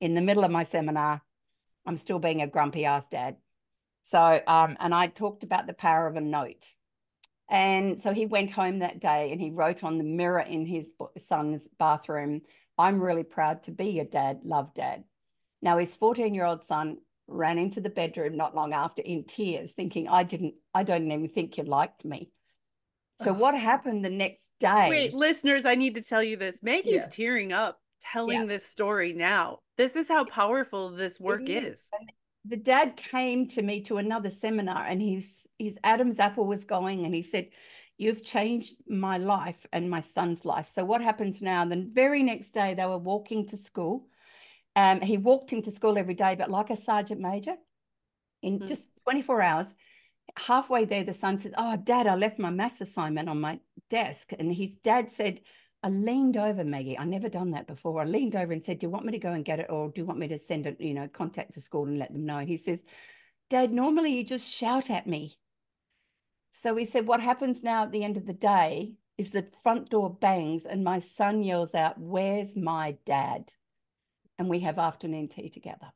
in 0.00 0.14
the 0.14 0.20
middle 0.20 0.42
of 0.42 0.50
my 0.50 0.64
seminar 0.64 1.22
I'm 1.88 1.98
still 1.98 2.18
being 2.18 2.42
a 2.42 2.46
grumpy 2.46 2.84
ass 2.84 3.06
dad. 3.10 3.36
So, 4.02 4.42
um, 4.46 4.76
and 4.78 4.94
I 4.94 5.06
talked 5.06 5.42
about 5.42 5.66
the 5.66 5.72
power 5.72 6.06
of 6.06 6.16
a 6.16 6.20
note. 6.20 6.66
And 7.48 8.00
so 8.00 8.12
he 8.12 8.26
went 8.26 8.50
home 8.50 8.80
that 8.80 9.00
day 9.00 9.32
and 9.32 9.40
he 9.40 9.50
wrote 9.50 9.82
on 9.82 9.98
the 9.98 10.04
mirror 10.04 10.40
in 10.40 10.66
his 10.66 10.92
son's 11.18 11.66
bathroom, 11.78 12.42
I'm 12.76 13.00
really 13.00 13.22
proud 13.22 13.62
to 13.64 13.70
be 13.70 13.90
your 13.90 14.04
dad, 14.04 14.40
love 14.44 14.74
dad. 14.74 15.04
Now, 15.62 15.78
his 15.78 15.96
14 15.96 16.34
year 16.34 16.44
old 16.44 16.64
son 16.64 16.98
ran 17.26 17.58
into 17.58 17.80
the 17.80 17.90
bedroom 17.90 18.36
not 18.36 18.54
long 18.54 18.72
after 18.72 19.02
in 19.02 19.24
tears, 19.24 19.72
thinking, 19.72 20.08
I 20.08 20.22
didn't, 20.22 20.54
I 20.74 20.82
don't 20.82 21.10
even 21.10 21.28
think 21.28 21.56
you 21.56 21.64
liked 21.64 22.04
me. 22.04 22.30
So, 23.20 23.32
what 23.32 23.56
happened 23.56 24.04
the 24.04 24.10
next 24.10 24.48
day? 24.60 24.86
Wait, 24.88 25.14
listeners, 25.14 25.64
I 25.64 25.74
need 25.74 25.96
to 25.96 26.02
tell 26.02 26.22
you 26.22 26.36
this. 26.36 26.62
Maggie's 26.62 27.02
yeah. 27.02 27.08
tearing 27.10 27.52
up 27.52 27.80
telling 28.00 28.42
yeah. 28.42 28.46
this 28.46 28.64
story 28.64 29.12
now. 29.12 29.58
This 29.76 29.96
is 29.96 30.08
how 30.08 30.24
powerful 30.24 30.90
this 30.90 31.18
work 31.18 31.48
is. 31.48 31.80
is. 31.80 31.90
The 32.44 32.56
dad 32.56 32.96
came 32.96 33.46
to 33.48 33.62
me 33.62 33.82
to 33.82 33.98
another 33.98 34.30
seminar 34.30 34.84
and 34.86 35.02
he's 35.02 35.46
his 35.58 35.78
Adam's 35.84 36.18
apple 36.18 36.46
was 36.46 36.64
going 36.64 37.04
and 37.04 37.14
he 37.14 37.22
said, 37.22 37.48
You've 37.96 38.22
changed 38.22 38.76
my 38.86 39.18
life 39.18 39.66
and 39.72 39.90
my 39.90 40.00
son's 40.00 40.44
life. 40.44 40.68
So 40.68 40.84
what 40.84 41.02
happens 41.02 41.42
now? 41.42 41.64
The 41.64 41.88
very 41.92 42.22
next 42.22 42.52
day 42.52 42.74
they 42.74 42.86
were 42.86 42.98
walking 42.98 43.48
to 43.48 43.56
school. 43.56 44.06
Um, 44.76 45.00
he 45.00 45.18
walked 45.18 45.52
him 45.52 45.62
to 45.62 45.72
school 45.72 45.98
every 45.98 46.14
day, 46.14 46.36
but 46.36 46.50
like 46.50 46.70
a 46.70 46.76
sergeant 46.76 47.20
major, 47.20 47.56
in 48.42 48.60
mm. 48.60 48.68
just 48.68 48.84
24 49.02 49.42
hours, 49.42 49.74
halfway 50.36 50.84
there, 50.84 51.04
the 51.04 51.14
son 51.14 51.38
says, 51.38 51.52
Oh, 51.58 51.76
dad, 51.76 52.06
I 52.06 52.14
left 52.14 52.38
my 52.38 52.50
maths 52.50 52.80
assignment 52.80 53.28
on 53.28 53.40
my 53.40 53.58
desk. 53.90 54.32
And 54.38 54.54
his 54.54 54.76
dad 54.76 55.10
said, 55.10 55.40
I 55.82 55.90
leaned 55.90 56.36
over, 56.36 56.64
Maggie. 56.64 56.98
I 56.98 57.04
never 57.04 57.28
done 57.28 57.52
that 57.52 57.68
before. 57.68 58.00
I 58.00 58.04
leaned 58.04 58.34
over 58.34 58.52
and 58.52 58.64
said, 58.64 58.80
Do 58.80 58.86
you 58.86 58.90
want 58.90 59.04
me 59.04 59.12
to 59.12 59.18
go 59.18 59.32
and 59.32 59.44
get 59.44 59.60
it? 59.60 59.66
Or 59.68 59.88
do 59.88 60.00
you 60.00 60.04
want 60.04 60.18
me 60.18 60.28
to 60.28 60.38
send 60.38 60.66
it, 60.66 60.80
you 60.80 60.92
know, 60.92 61.06
contact 61.08 61.54
the 61.54 61.60
school 61.60 61.86
and 61.86 61.98
let 61.98 62.12
them 62.12 62.26
know? 62.26 62.38
And 62.38 62.48
he 62.48 62.56
says, 62.56 62.82
Dad, 63.48 63.72
normally 63.72 64.12
you 64.12 64.24
just 64.24 64.52
shout 64.52 64.90
at 64.90 65.06
me. 65.06 65.38
So 66.52 66.74
he 66.74 66.84
said, 66.84 67.06
What 67.06 67.20
happens 67.20 67.62
now 67.62 67.84
at 67.84 67.92
the 67.92 68.02
end 68.02 68.16
of 68.16 68.26
the 68.26 68.32
day 68.32 68.94
is 69.16 69.30
the 69.30 69.46
front 69.62 69.88
door 69.90 70.12
bangs 70.12 70.64
and 70.64 70.82
my 70.82 70.98
son 70.98 71.44
yells 71.44 71.74
out, 71.74 71.98
Where's 71.98 72.56
my 72.56 72.96
dad? 73.06 73.52
And 74.38 74.48
we 74.48 74.60
have 74.60 74.78
afternoon 74.78 75.28
tea 75.28 75.48
together. 75.48 75.92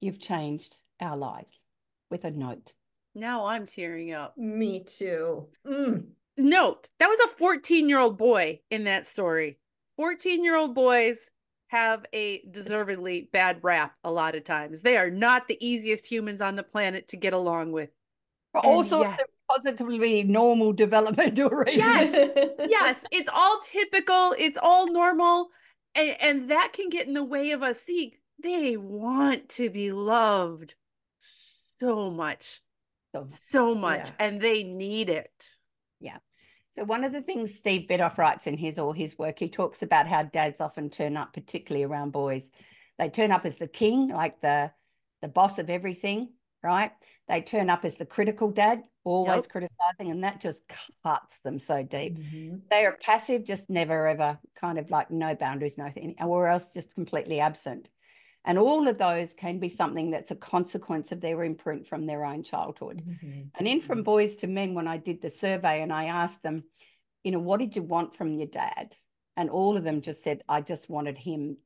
You've 0.00 0.20
changed 0.20 0.76
our 1.00 1.16
lives 1.16 1.64
with 2.10 2.24
a 2.24 2.30
note. 2.30 2.72
Now 3.14 3.46
I'm 3.46 3.66
tearing 3.66 4.12
up. 4.12 4.38
Me 4.38 4.84
too. 4.84 5.48
Mm 5.66 6.10
note 6.38 6.88
that 6.98 7.08
was 7.08 7.18
a 7.20 7.28
14 7.28 7.88
year 7.88 7.98
old 7.98 8.16
boy 8.16 8.60
in 8.70 8.84
that 8.84 9.06
story. 9.06 9.58
14 9.96 10.44
year 10.44 10.56
old 10.56 10.74
boys 10.74 11.30
have 11.68 12.06
a 12.14 12.42
deservedly 12.50 13.28
bad 13.32 13.58
rap 13.62 13.94
a 14.04 14.10
lot 14.10 14.34
of 14.34 14.44
times. 14.44 14.82
They 14.82 14.96
are 14.96 15.10
not 15.10 15.48
the 15.48 15.58
easiest 15.64 16.06
humans 16.06 16.40
on 16.40 16.56
the 16.56 16.62
planet 16.62 17.08
to 17.08 17.16
get 17.16 17.34
along 17.34 17.72
with. 17.72 17.90
All 18.54 18.82
sorts 18.82 19.18
yeah. 19.18 19.24
of 19.24 19.30
positively 19.50 20.22
normal 20.22 20.72
developmental 20.72 21.50
reasons 21.50 21.76
yes. 21.76 22.30
Yes. 22.68 23.04
It's 23.10 23.28
all 23.32 23.60
typical. 23.60 24.34
It's 24.38 24.58
all 24.60 24.90
normal. 24.90 25.48
And, 25.94 26.16
and 26.20 26.50
that 26.50 26.72
can 26.72 26.88
get 26.88 27.06
in 27.06 27.14
the 27.14 27.24
way 27.24 27.50
of 27.50 27.62
us 27.62 27.80
seeing 27.82 28.12
they 28.42 28.76
want 28.76 29.48
to 29.50 29.68
be 29.68 29.92
loved 29.92 30.74
so 31.80 32.10
much. 32.10 32.60
So, 33.14 33.26
so 33.50 33.74
much 33.74 34.06
yeah. 34.06 34.12
and 34.18 34.40
they 34.40 34.62
need 34.62 35.10
it. 35.10 35.32
Yeah 36.00 36.18
so 36.78 36.84
one 36.84 37.04
of 37.04 37.12
the 37.12 37.22
things 37.22 37.54
Steve 37.54 37.88
Biddulph 37.88 38.18
writes 38.18 38.46
in 38.46 38.56
his 38.56 38.78
all 38.78 38.92
his 38.92 39.18
work, 39.18 39.38
he 39.38 39.48
talks 39.48 39.82
about 39.82 40.06
how 40.06 40.22
dads 40.22 40.60
often 40.60 40.90
turn 40.90 41.16
up, 41.16 41.32
particularly 41.32 41.84
around 41.84 42.12
boys. 42.12 42.50
They 42.98 43.08
turn 43.08 43.32
up 43.32 43.44
as 43.44 43.58
the 43.58 43.66
king, 43.66 44.08
like 44.08 44.40
the 44.40 44.70
the 45.20 45.28
boss 45.28 45.58
of 45.58 45.68
everything, 45.68 46.30
right? 46.62 46.92
They 47.26 47.42
turn 47.42 47.68
up 47.68 47.84
as 47.84 47.96
the 47.96 48.06
critical 48.06 48.50
dad, 48.50 48.82
always 49.02 49.44
yep. 49.44 49.48
criticizing, 49.48 50.10
and 50.10 50.22
that 50.22 50.40
just 50.40 50.62
cuts 51.02 51.38
them 51.40 51.58
so 51.58 51.82
deep. 51.82 52.16
Mm-hmm. 52.16 52.58
They 52.70 52.86
are 52.86 52.96
passive, 53.00 53.44
just 53.44 53.68
never 53.68 54.06
ever 54.06 54.38
kind 54.54 54.78
of 54.78 54.90
like 54.90 55.10
no 55.10 55.34
boundaries, 55.34 55.78
nothing, 55.78 56.14
or 56.20 56.48
else 56.48 56.72
just 56.72 56.94
completely 56.94 57.40
absent. 57.40 57.90
And 58.44 58.58
all 58.58 58.88
of 58.88 58.98
those 58.98 59.34
can 59.34 59.58
be 59.58 59.68
something 59.68 60.10
that's 60.10 60.30
a 60.30 60.36
consequence 60.36 61.12
of 61.12 61.20
their 61.20 61.44
imprint 61.44 61.86
from 61.86 62.06
their 62.06 62.24
own 62.24 62.42
childhood. 62.42 63.02
Mm-hmm. 63.06 63.40
And 63.58 63.68
in 63.68 63.80
From 63.80 64.02
Boys 64.02 64.36
to 64.36 64.46
Men, 64.46 64.74
when 64.74 64.88
I 64.88 64.96
did 64.96 65.20
the 65.20 65.30
survey 65.30 65.82
and 65.82 65.92
I 65.92 66.04
asked 66.06 66.42
them, 66.42 66.64
you 67.24 67.32
know, 67.32 67.40
what 67.40 67.60
did 67.60 67.76
you 67.76 67.82
want 67.82 68.16
from 68.16 68.34
your 68.34 68.46
dad? 68.46 68.94
And 69.36 69.50
all 69.50 69.76
of 69.76 69.84
them 69.84 70.00
just 70.00 70.22
said, 70.22 70.42
I 70.48 70.62
just 70.62 70.88
wanted 70.88 71.18
him 71.18 71.58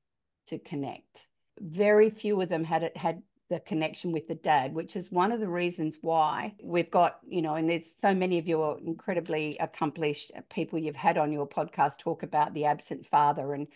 to 0.48 0.58
connect. 0.58 1.28
Very 1.60 2.10
few 2.10 2.40
of 2.40 2.48
them 2.48 2.64
had 2.64 2.82
it 2.82 2.96
had 2.96 3.22
the 3.52 3.60
connection 3.60 4.12
with 4.12 4.26
the 4.28 4.34
dad, 4.34 4.72
which 4.72 4.96
is 4.96 5.12
one 5.12 5.30
of 5.30 5.38
the 5.38 5.48
reasons 5.48 5.98
why 6.00 6.54
we've 6.62 6.90
got, 6.90 7.18
you 7.28 7.42
know, 7.42 7.54
and 7.54 7.68
there's 7.68 7.94
so 8.00 8.14
many 8.14 8.38
of 8.38 8.48
your 8.48 8.78
incredibly 8.84 9.58
accomplished 9.58 10.32
people 10.48 10.78
you've 10.78 10.96
had 10.96 11.18
on 11.18 11.32
your 11.32 11.46
podcast 11.46 11.98
talk 11.98 12.22
about 12.22 12.54
the 12.54 12.64
absent 12.64 13.06
father 13.06 13.52
and 13.52 13.66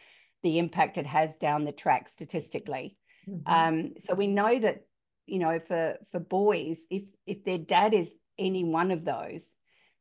the 0.47 0.61
impact 0.61 0.97
it 0.97 1.07
has 1.07 1.35
down 1.37 1.65
the 1.65 1.73
track 1.73 2.09
statistically. 2.09 2.97
Mm-hmm. 3.29 3.53
Um, 3.53 3.93
so 3.99 4.15
we 4.15 4.29
know 4.29 4.57
that 4.59 4.87
you 5.27 5.41
know 5.41 5.59
for 5.59 5.97
for 6.13 6.21
boys, 6.21 6.79
if 6.89 7.03
if 7.27 7.45
their 7.45 7.59
dad 7.59 7.93
is 7.93 8.13
any 8.39 8.63
one 8.63 8.93
of 8.93 9.05
those, 9.05 9.45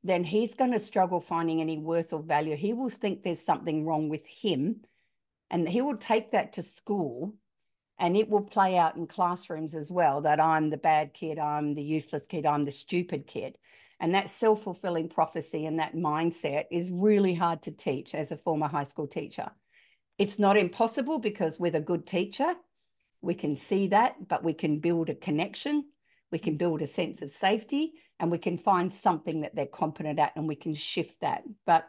then 0.04 0.24
he's 0.24 0.54
going 0.54 0.72
to 0.72 0.80
struggle 0.80 1.20
finding 1.20 1.62
any 1.62 1.80
worth 1.80 2.14
or 2.14 2.22
value. 2.22 2.56
He 2.56 2.74
will 2.74 2.90
think 2.90 3.24
there's 3.24 3.44
something 3.44 3.86
wrong 3.86 4.08
with 4.08 4.26
him, 4.28 4.82
and 5.50 5.68
he 5.68 5.82
will 5.82 5.98
take 5.98 6.32
that 6.32 6.54
to 6.54 6.64
school, 6.64 7.34
and 7.98 8.16
it 8.16 8.30
will 8.30 8.44
play 8.44 8.78
out 8.78 8.98
in 8.98 9.08
classrooms 9.08 9.74
as 9.74 9.90
well. 9.90 10.22
That 10.22 10.40
I'm 10.40 10.70
the 10.70 10.78
bad 10.78 11.16
kid, 11.16 11.40
I'm 11.40 11.74
the 11.74 11.84
useless 11.84 12.28
kid, 12.28 12.46
I'm 12.46 12.66
the 12.66 12.72
stupid 12.72 13.26
kid. 13.26 13.58
And 14.00 14.14
that 14.14 14.30
self 14.30 14.62
fulfilling 14.64 15.10
prophecy 15.10 15.66
and 15.66 15.80
that 15.80 15.96
mindset 15.96 16.66
is 16.70 16.92
really 16.92 17.34
hard 17.34 17.64
to 17.64 17.72
teach 17.72 18.14
as 18.14 18.32
a 18.32 18.38
former 18.38 18.68
high 18.68 18.84
school 18.84 19.08
teacher. 19.08 19.50
It's 20.18 20.40
not 20.40 20.58
impossible 20.58 21.20
because 21.20 21.60
with 21.60 21.76
a 21.76 21.82
good 21.82 22.08
teacher, 22.08 22.56
we 23.22 23.34
can 23.34 23.56
see 23.56 23.88
that, 23.88 24.28
but 24.28 24.44
we 24.44 24.54
can 24.54 24.80
build 24.80 25.10
a 25.10 25.16
connection, 25.16 25.86
we 26.32 26.40
can 26.40 26.58
build 26.58 26.82
a 26.82 26.88
sense 26.88 27.22
of 27.22 27.32
safety, 27.32 27.94
and 28.20 28.32
we 28.32 28.38
can 28.38 28.58
find 28.58 28.94
something 28.94 29.42
that 29.42 29.56
they're 29.56 29.66
competent 29.66 30.20
at 30.20 30.36
and 30.36 30.48
we 30.48 30.56
can 30.56 30.74
shift 30.74 31.22
that. 31.22 31.44
But 31.66 31.88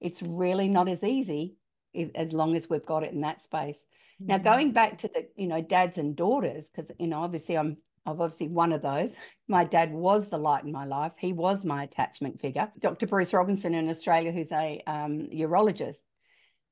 it's 0.00 0.20
really 0.22 0.68
not 0.68 0.88
as 0.88 1.02
easy 1.02 1.56
if, 1.94 2.10
as 2.14 2.32
long 2.32 2.54
as 2.56 2.68
we've 2.68 2.84
got 2.84 3.04
it 3.04 3.12
in 3.12 3.22
that 3.22 3.42
space. 3.42 3.78
Mm-hmm. 4.20 4.26
Now, 4.26 4.38
going 4.38 4.72
back 4.72 4.98
to 4.98 5.08
the, 5.08 5.26
you 5.36 5.46
know, 5.46 5.62
dads 5.62 5.96
and 5.96 6.14
daughters, 6.14 6.68
because, 6.68 6.90
you 6.98 7.06
know, 7.06 7.22
obviously 7.22 7.56
I'm 7.56 7.78
I'm 8.06 8.20
obviously 8.20 8.48
one 8.48 8.72
of 8.72 8.82
those. 8.82 9.16
My 9.48 9.64
dad 9.64 9.92
was 9.92 10.28
the 10.28 10.38
light 10.38 10.64
in 10.64 10.72
my 10.72 10.86
life. 10.86 11.12
He 11.18 11.34
was 11.34 11.66
my 11.66 11.84
attachment 11.84 12.40
figure. 12.40 12.72
Dr. 12.80 13.06
Bruce 13.06 13.34
Robinson 13.34 13.74
in 13.74 13.90
Australia, 13.90 14.32
who's 14.32 14.50
a 14.52 14.82
um, 14.86 15.28
urologist, 15.30 15.98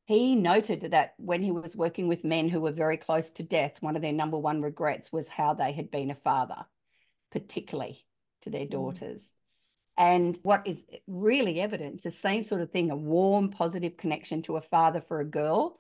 he 0.05 0.35
noted 0.35 0.91
that 0.91 1.15
when 1.17 1.43
he 1.43 1.53
was 1.53 1.77
working 1.77 2.09
with 2.09 2.25
men 2.25 2.49
who 2.49 2.61
were 2.61 2.73
very 2.73 2.97
close 2.97 3.31
to 3.33 3.43
death, 3.43 3.77
one 3.81 3.97
of 3.97 4.03
their 4.03 4.13
number 4.13 4.39
one 4.39 4.61
regrets 4.61 5.13
was 5.13 5.29
how 5.29 5.55
they 5.55 5.73
had 5.73 5.91
been 5.91 6.11
a 6.11 6.15
father, 6.15 6.65
particularly 7.31 8.05
to 8.43 8.51
their 8.51 8.67
mm. 8.67 8.71
daughters. 8.71 9.21
Mm. 9.21 9.27
And 9.99 10.39
what 10.43 10.67
is 10.67 10.85
really 11.07 11.61
evidence, 11.61 12.03
the 12.03 12.11
same 12.11 12.43
sort 12.43 12.63
of 12.63 12.71
thing, 12.71 12.91
a 12.91 12.97
warm, 12.97 13.51
positive 13.51 13.97
connection 13.97 14.43
to 14.43 14.57
a 14.57 14.61
father 14.61 15.01
for 15.01 15.21
a 15.21 15.25
girl 15.25 15.79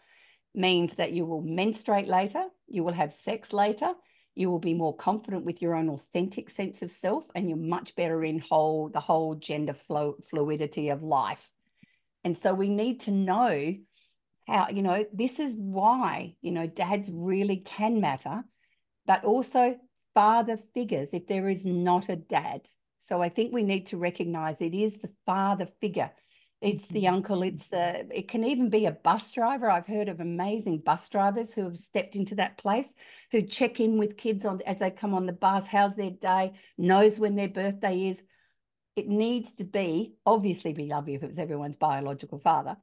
means 0.54 0.96
that 0.96 1.12
you 1.12 1.24
will 1.24 1.42
menstruate 1.42 2.08
later, 2.08 2.44
you 2.68 2.84
will 2.84 2.92
have 2.92 3.14
sex 3.14 3.52
later, 3.52 3.92
you 4.34 4.50
will 4.50 4.58
be 4.58 4.74
more 4.74 4.94
confident 4.94 5.44
with 5.44 5.60
your 5.60 5.74
own 5.74 5.88
authentic 5.88 6.50
sense 6.50 6.82
of 6.82 6.90
self, 6.90 7.26
and 7.34 7.48
you're 7.48 7.58
much 7.58 7.94
better 7.96 8.22
in 8.22 8.38
whole 8.38 8.88
the 8.88 9.00
whole 9.00 9.34
gender 9.34 9.74
flow, 9.74 10.16
fluidity 10.30 10.90
of 10.90 11.02
life. 11.02 11.50
And 12.24 12.36
so 12.36 12.54
we 12.54 12.68
need 12.68 13.00
to 13.00 13.10
know 13.10 13.74
how 14.52 14.68
you 14.68 14.82
know 14.82 15.04
this 15.12 15.38
is 15.38 15.54
why 15.56 16.36
you 16.42 16.52
know 16.52 16.66
dads 16.66 17.08
really 17.10 17.56
can 17.56 18.00
matter 18.00 18.44
but 19.06 19.24
also 19.24 19.76
father 20.14 20.58
figures 20.74 21.10
if 21.12 21.26
there 21.26 21.48
is 21.48 21.64
not 21.64 22.08
a 22.08 22.16
dad. 22.16 22.68
So 23.00 23.20
i 23.20 23.28
think 23.28 23.52
we 23.52 23.64
need 23.64 23.86
to 23.86 23.96
recognize 23.96 24.60
it 24.60 24.74
is 24.74 24.98
the 24.98 25.10
father 25.26 25.66
figure. 25.80 26.10
It's 26.60 26.86
the 26.86 27.04
mm-hmm. 27.04 27.14
uncle 27.14 27.42
it's 27.42 27.66
the 27.68 28.06
it 28.14 28.28
can 28.28 28.44
even 28.44 28.70
be 28.70 28.86
a 28.86 28.92
bus 28.92 29.32
driver. 29.32 29.70
I've 29.70 29.86
heard 29.86 30.08
of 30.08 30.20
amazing 30.20 30.78
bus 30.78 31.08
drivers 31.08 31.52
who 31.52 31.64
have 31.64 31.78
stepped 31.78 32.14
into 32.14 32.36
that 32.36 32.58
place 32.58 32.94
who 33.32 33.42
check 33.42 33.80
in 33.80 33.98
with 33.98 34.16
kids 34.16 34.44
on 34.44 34.60
as 34.66 34.78
they 34.78 34.90
come 34.90 35.14
on 35.14 35.26
the 35.26 35.32
bus 35.32 35.66
how's 35.66 35.96
their 35.96 36.10
day 36.10 36.52
knows 36.78 37.18
when 37.18 37.34
their 37.36 37.48
birthday 37.48 38.08
is. 38.08 38.22
It 38.94 39.08
needs 39.08 39.54
to 39.54 39.64
be 39.64 40.16
obviously 40.26 40.74
be 40.74 40.86
lovely 40.86 41.14
if 41.14 41.22
it 41.22 41.28
was 41.28 41.38
everyone's 41.38 41.76
biological 41.76 42.38
father 42.38 42.76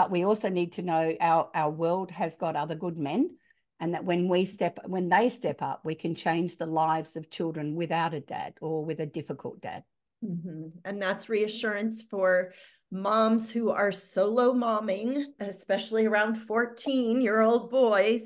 but 0.00 0.10
we 0.10 0.24
also 0.24 0.48
need 0.48 0.72
to 0.72 0.80
know 0.80 1.14
our, 1.20 1.50
our 1.54 1.70
world 1.70 2.10
has 2.10 2.34
got 2.36 2.56
other 2.56 2.74
good 2.74 2.96
men 2.96 3.36
and 3.80 3.92
that 3.92 4.02
when 4.02 4.28
we 4.28 4.46
step 4.46 4.78
when 4.86 5.10
they 5.10 5.28
step 5.28 5.60
up 5.60 5.82
we 5.84 5.94
can 5.94 6.14
change 6.14 6.56
the 6.56 6.64
lives 6.64 7.16
of 7.16 7.28
children 7.28 7.74
without 7.74 8.14
a 8.14 8.20
dad 8.20 8.54
or 8.62 8.82
with 8.82 9.00
a 9.00 9.04
difficult 9.04 9.60
dad. 9.60 9.84
Mm-hmm. 10.24 10.68
and 10.86 11.02
that's 11.02 11.28
reassurance 11.28 12.00
for 12.00 12.54
moms 12.90 13.50
who 13.50 13.68
are 13.68 13.92
solo 13.92 14.54
momming 14.54 15.22
especially 15.38 16.06
around 16.06 16.36
14 16.36 17.20
year 17.20 17.42
old 17.42 17.70
boys. 17.70 18.22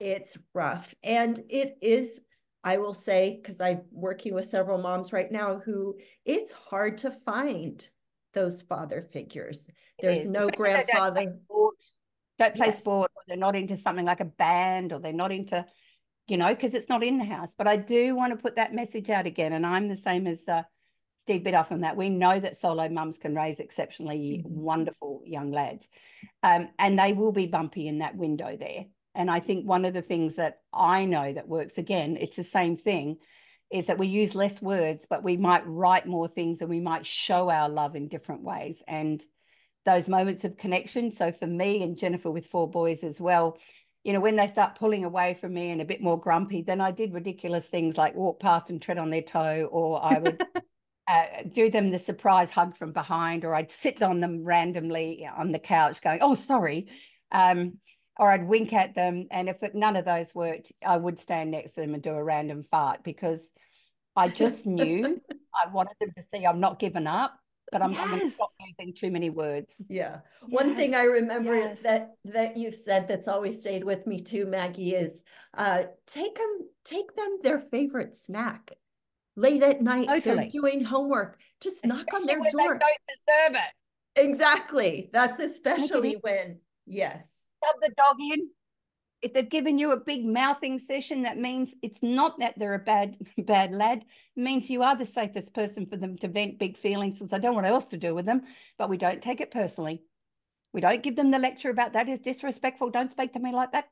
It's 0.00 0.36
rough. 0.54 0.92
And 1.04 1.38
it 1.48 1.76
is 1.80 2.20
I 2.64 2.78
will 2.78 2.94
say, 2.94 3.40
because 3.40 3.60
I'm 3.60 3.82
working 3.92 4.34
with 4.34 4.44
several 4.46 4.78
moms 4.78 5.12
right 5.12 5.30
now 5.30 5.60
who 5.64 5.98
it's 6.24 6.52
hard 6.52 6.98
to 6.98 7.12
find 7.12 7.88
those 8.32 8.62
father 8.62 9.00
figures. 9.00 9.68
There's 10.00 10.26
no 10.26 10.48
Especially 10.48 10.56
grandfather. 10.56 11.20
Don't 11.20 11.32
play 11.32 11.40
sport, 11.44 11.84
don't 12.38 12.54
play 12.54 12.66
Yes. 12.66 12.80
sport 12.80 13.10
or 13.14 13.22
they're 13.26 13.36
not 13.36 13.56
into 13.56 13.76
something 13.76 14.04
like 14.04 14.20
a 14.20 14.24
band 14.26 14.92
or 14.92 14.98
they're 14.98 15.12
not 15.12 15.32
into, 15.32 15.64
you 16.26 16.36
know, 16.36 16.48
because 16.54 16.74
it's 16.74 16.88
not 16.88 17.02
in 17.02 17.18
the 17.18 17.24
house. 17.24 17.54
But 17.56 17.68
I 17.68 17.76
do 17.76 18.14
want 18.14 18.32
to 18.32 18.42
put 18.42 18.56
that 18.56 18.74
message 18.74 19.10
out 19.10 19.26
again. 19.26 19.52
And 19.52 19.66
I'm 19.66 19.88
the 19.88 19.96
same 19.96 20.26
as 20.26 20.48
uh, 20.48 20.62
Steve 21.20 21.42
Biddulph 21.42 21.70
on 21.70 21.82
that. 21.82 21.96
We 21.96 22.08
know 22.08 22.40
that 22.40 22.56
solo 22.56 22.88
mums 22.88 23.18
can 23.18 23.34
raise 23.34 23.60
exceptionally 23.60 24.42
Mhm. 24.44 24.50
wonderful 24.50 25.22
young 25.24 25.52
lads. 25.52 25.88
Um, 26.42 26.70
and 26.78 26.98
they 26.98 27.12
will 27.12 27.32
be 27.32 27.46
bumpy 27.46 27.86
in 27.86 27.98
that 27.98 28.16
window 28.16 28.56
there. 28.56 28.86
And 29.14 29.30
I 29.30 29.40
think 29.40 29.66
one 29.66 29.84
of 29.84 29.94
the 29.94 30.02
things 30.02 30.36
that 30.36 30.62
I 30.72 31.04
know 31.04 31.32
that 31.32 31.46
works 31.46 31.78
again, 31.78 32.16
it's 32.16 32.36
the 32.36 32.44
same 32.44 32.76
thing, 32.76 33.18
is 33.72 33.86
that 33.86 33.98
we 33.98 34.06
use 34.06 34.34
less 34.34 34.60
words, 34.60 35.06
but 35.08 35.22
we 35.22 35.36
might 35.36 35.66
write 35.66 36.06
more 36.06 36.28
things 36.28 36.60
and 36.60 36.68
we 36.68 36.80
might 36.80 37.06
show 37.06 37.50
our 37.50 37.68
love 37.68 37.96
in 37.96 38.08
different 38.08 38.42
ways. 38.42 38.82
And 38.86 39.24
those 39.84 40.08
moments 40.08 40.44
of 40.44 40.58
connection. 40.58 41.10
So 41.10 41.32
for 41.32 41.46
me 41.46 41.82
and 41.82 41.96
Jennifer 41.96 42.30
with 42.30 42.46
four 42.46 42.70
boys 42.70 43.02
as 43.02 43.20
well, 43.20 43.58
you 44.04 44.12
know, 44.12 44.20
when 44.20 44.36
they 44.36 44.46
start 44.46 44.78
pulling 44.78 45.04
away 45.04 45.34
from 45.34 45.54
me 45.54 45.70
and 45.70 45.80
a 45.80 45.86
bit 45.86 46.02
more 46.02 46.20
grumpy, 46.20 46.62
then 46.62 46.80
I 46.80 46.90
did 46.90 47.14
ridiculous 47.14 47.66
things 47.66 47.96
like 47.96 48.14
walk 48.14 48.40
past 48.40 48.68
and 48.68 48.82
tread 48.82 48.98
on 48.98 49.10
their 49.10 49.22
toe, 49.22 49.68
or 49.70 50.04
I 50.04 50.18
would 50.18 50.42
uh, 51.08 51.24
do 51.52 51.70
them 51.70 51.90
the 51.90 51.98
surprise 51.98 52.50
hug 52.50 52.76
from 52.76 52.92
behind, 52.92 53.44
or 53.44 53.54
I'd 53.54 53.70
sit 53.70 54.02
on 54.02 54.20
them 54.20 54.44
randomly 54.44 55.26
on 55.26 55.52
the 55.52 55.58
couch 55.58 56.02
going, 56.02 56.18
oh, 56.20 56.34
sorry. 56.34 56.88
Um, 57.30 57.78
or 58.18 58.30
I'd 58.30 58.46
wink 58.46 58.72
at 58.72 58.94
them. 58.94 59.26
And 59.30 59.48
if 59.48 59.62
it, 59.62 59.74
none 59.74 59.96
of 59.96 60.04
those 60.04 60.34
worked, 60.34 60.72
I 60.84 60.96
would 60.96 61.18
stand 61.18 61.50
next 61.50 61.74
to 61.74 61.80
them 61.80 61.94
and 61.94 62.02
do 62.02 62.10
a 62.10 62.22
random 62.22 62.62
fart 62.62 63.02
because 63.02 63.50
I 64.16 64.28
just 64.28 64.66
knew 64.66 65.20
I 65.64 65.68
wanted 65.70 65.94
them 66.00 66.12
to 66.16 66.24
see 66.32 66.44
I'm 66.44 66.60
not 66.60 66.78
giving 66.78 67.06
up, 67.06 67.38
but 67.70 67.82
I'm, 67.82 67.96
I'm 67.96 68.10
going 68.10 68.20
to 68.20 68.28
stop 68.28 68.50
using 68.60 68.94
too 68.94 69.10
many 69.10 69.30
words. 69.30 69.74
Yeah. 69.88 70.18
One 70.48 70.76
thing 70.76 70.94
I 70.94 71.04
remember 71.04 71.56
yes. 71.56 71.82
that 71.82 72.08
that 72.26 72.56
you 72.56 72.70
said 72.70 73.08
that's 73.08 73.28
always 73.28 73.60
stayed 73.60 73.84
with 73.84 74.06
me 74.06 74.20
too, 74.20 74.46
Maggie, 74.46 74.94
is 74.94 75.22
uh 75.54 75.84
take 76.06 76.36
them 76.36 76.68
take 76.84 77.14
them 77.16 77.38
their 77.42 77.60
favorite 77.60 78.14
snack. 78.14 78.72
Late 79.34 79.62
at 79.62 79.80
night, 79.80 80.22
they're 80.24 80.48
doing 80.48 80.84
homework. 80.84 81.38
Just 81.62 81.86
knock 81.86 82.06
on 82.12 82.26
their 82.26 82.38
when 82.38 82.44
they 82.44 82.50
door. 82.50 82.78
don't 82.78 82.80
deserve 83.08 83.62
it. 83.62 84.20
Exactly. 84.20 85.10
That's 85.12 85.40
especially 85.40 86.18
when, 86.20 86.58
yes. 86.86 87.41
Shove 87.62 87.80
the 87.80 87.94
dog 87.96 88.16
in. 88.20 88.48
If 89.20 89.34
they've 89.34 89.48
given 89.48 89.78
you 89.78 89.92
a 89.92 90.00
big 90.00 90.24
mouthing 90.24 90.80
session, 90.80 91.22
that 91.22 91.38
means 91.38 91.74
it's 91.80 92.02
not 92.02 92.40
that 92.40 92.58
they're 92.58 92.74
a 92.74 92.78
bad 92.78 93.16
bad 93.38 93.72
lad. 93.72 94.04
It 94.36 94.40
means 94.40 94.68
you 94.68 94.82
are 94.82 94.96
the 94.96 95.06
safest 95.06 95.54
person 95.54 95.86
for 95.86 95.96
them 95.96 96.16
to 96.18 96.28
vent 96.28 96.58
big 96.58 96.76
feelings 96.76 97.18
since 97.18 97.32
I 97.32 97.38
don't 97.38 97.52
know 97.52 97.62
what 97.62 97.64
else 97.64 97.86
to 97.86 97.96
do 97.96 98.14
with 98.14 98.26
them. 98.26 98.42
But 98.78 98.90
we 98.90 98.96
don't 98.96 99.22
take 99.22 99.40
it 99.40 99.50
personally. 99.52 100.02
We 100.72 100.80
don't 100.80 101.02
give 101.02 101.16
them 101.16 101.30
the 101.30 101.38
lecture 101.38 101.70
about 101.70 101.92
that 101.92 102.08
is 102.08 102.20
disrespectful. 102.20 102.90
Don't 102.90 103.12
speak 103.12 103.34
to 103.34 103.38
me 103.38 103.52
like 103.52 103.72
that. 103.72 103.88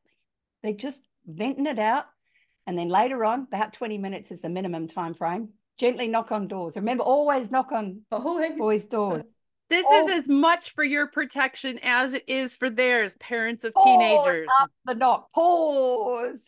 They're 0.62 0.72
just 0.72 1.02
venting 1.26 1.66
it 1.66 1.78
out. 1.78 2.06
And 2.66 2.78
then 2.78 2.88
later 2.88 3.24
on, 3.24 3.42
about 3.42 3.72
20 3.72 3.98
minutes 3.98 4.30
is 4.30 4.42
the 4.42 4.48
minimum 4.48 4.88
time 4.88 5.14
frame. 5.14 5.50
Gently 5.78 6.09
knock 6.09 6.33
on 6.33 6.48
doors. 6.48 6.76
Remember, 6.76 7.02
always 7.02 7.50
knock 7.50 7.72
on 7.72 8.02
Always. 8.11 8.59
boys' 8.59 8.87
doors. 8.87 9.22
This 9.70 9.87
Oh. 9.88 10.09
is 10.09 10.18
as 10.24 10.28
much 10.28 10.72
for 10.72 10.85
your 10.85 11.06
protection 11.06 11.78
as 11.83 12.12
it 12.12 12.24
is 12.26 12.56
for 12.56 12.68
theirs, 12.68 13.14
parents 13.16 13.64
of 13.64 13.72
teenagers. 13.83 14.48
up 14.61 14.70
the 14.85 14.94
knock. 14.96 15.33
Pause. 15.33 16.44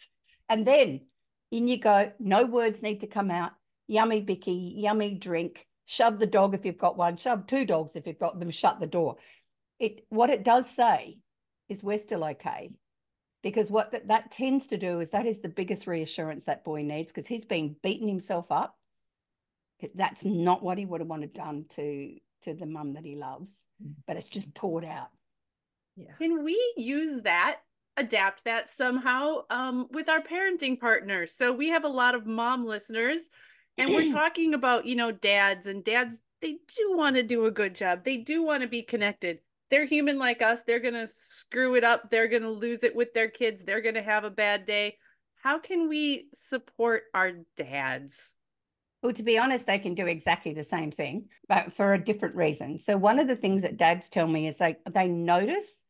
And 0.49 0.67
then 0.67 1.07
in 1.53 1.69
you 1.69 1.79
go. 1.79 2.13
No 2.19 2.45
words 2.45 2.83
need 2.83 3.01
to 3.01 3.07
come 3.07 3.31
out. 3.31 3.53
Yummy 3.87 4.21
bicky, 4.21 4.75
yummy 4.77 5.15
drink. 5.15 5.67
Shove 5.87 6.19
the 6.19 6.27
dog 6.27 6.55
if 6.55 6.65
you've 6.65 6.79
got 6.79 6.97
one. 6.97 7.17
Shove 7.17 7.47
two 7.47 7.65
dogs 7.65 7.95
if 7.95 8.07
you've 8.07 8.19
got 8.19 8.39
them. 8.41 8.51
Shut 8.51 8.81
the 8.81 8.87
door. 8.87 9.17
It 9.79 10.05
what 10.09 10.31
it 10.31 10.45
does 10.45 10.69
say 10.69 11.19
is 11.69 11.83
we're 11.83 11.99
still 11.99 12.25
okay. 12.25 12.71
Because 13.43 13.71
what 13.71 13.91
that, 13.93 14.09
that 14.09 14.31
tends 14.31 14.69
to 14.69 14.79
do 14.79 15.01
is 15.01 15.11
that 15.11 15.27
is 15.27 15.41
the 15.41 15.49
biggest 15.49 15.87
reassurance 15.87 16.45
that 16.45 16.65
boy 16.65 16.83
needs 16.83 17.13
because 17.13 17.27
he's 17.27 17.45
been 17.45 17.77
beating 17.83 18.09
himself 18.09 18.51
up. 18.53 18.77
That's 19.95 20.25
not 20.25 20.63
what 20.63 20.79
he 20.79 20.87
would 20.87 21.01
have 21.01 21.09
wanted 21.09 21.33
done 21.33 21.67
to 21.71 22.17
to 22.43 22.55
the 22.55 22.67
mum 22.67 22.95
that 22.95 23.05
he 23.05 23.17
loves, 23.17 23.65
but 24.07 24.17
it's 24.17 24.29
just 24.29 24.55
poured 24.55 24.85
out. 24.85 25.09
Yeah. 25.97 26.13
Can 26.19 26.45
we 26.45 26.59
use 26.77 27.23
that, 27.23 27.59
adapt 27.97 28.45
that 28.45 28.69
somehow 28.69 29.43
um, 29.51 29.89
with 29.91 30.09
our 30.09 30.21
parenting 30.21 30.81
partners? 30.81 31.35
So 31.37 31.53
we 31.53 31.69
have 31.69 31.85
a 31.85 31.89
lot 31.89 32.15
of 32.15 32.27
mom 32.27 32.65
listeners, 32.65 33.21
and 33.79 33.93
we're 33.93 34.13
talking 34.13 34.55
about, 34.55 34.87
you 34.87 34.97
know, 34.97 35.13
dads 35.13 35.67
and 35.67 35.85
dads, 35.85 36.19
they 36.41 36.53
do 36.77 36.97
want 36.97 37.17
to 37.17 37.23
do 37.23 37.47
a 37.47 37.51
good 37.51 37.75
job. 37.75 38.05
They 38.05 38.19
do 38.19 38.43
want 38.43 38.63
to 38.63 38.69
be 38.69 38.83
connected. 38.83 39.39
They're 39.71 39.87
human 39.87 40.19
like 40.19 40.43
us. 40.43 40.61
They're 40.67 40.81
going 40.81 40.95
to 40.95 41.07
screw 41.07 41.77
it 41.77 41.85
up. 41.85 42.11
They're 42.11 42.29
going 42.29 42.43
to 42.43 42.51
lose 42.51 42.83
it 42.83 42.95
with 42.95 43.15
their 43.15 43.29
kids. 43.29 43.63
They're 43.63 43.81
going 43.81 43.95
to 43.95 44.03
have 44.03 44.25
a 44.25 44.31
bad 44.31 44.67
day. 44.67 44.99
How 45.43 45.59
can 45.59 45.89
we 45.89 46.29
support 46.35 47.05
our 47.15 47.33
dads? 47.57 48.35
Well, 49.03 49.13
to 49.13 49.23
be 49.23 49.39
honest, 49.39 49.67
they 49.67 49.81
can 49.81 49.95
do 49.95 50.07
exactly 50.07 50.55
the 50.55 50.63
same 50.63 50.93
thing, 50.93 51.29
but 51.49 51.73
for 51.73 51.93
a 51.93 52.05
different 52.05 52.37
reason. 52.37 52.79
So 52.79 52.97
one 52.97 53.19
of 53.19 53.27
the 53.27 53.37
things 53.37 53.63
that 53.63 53.77
dads 53.77 54.09
tell 54.09 54.29
me 54.29 54.47
is 54.47 54.57
they 54.57 54.77
they 54.91 55.09
notice 55.09 55.85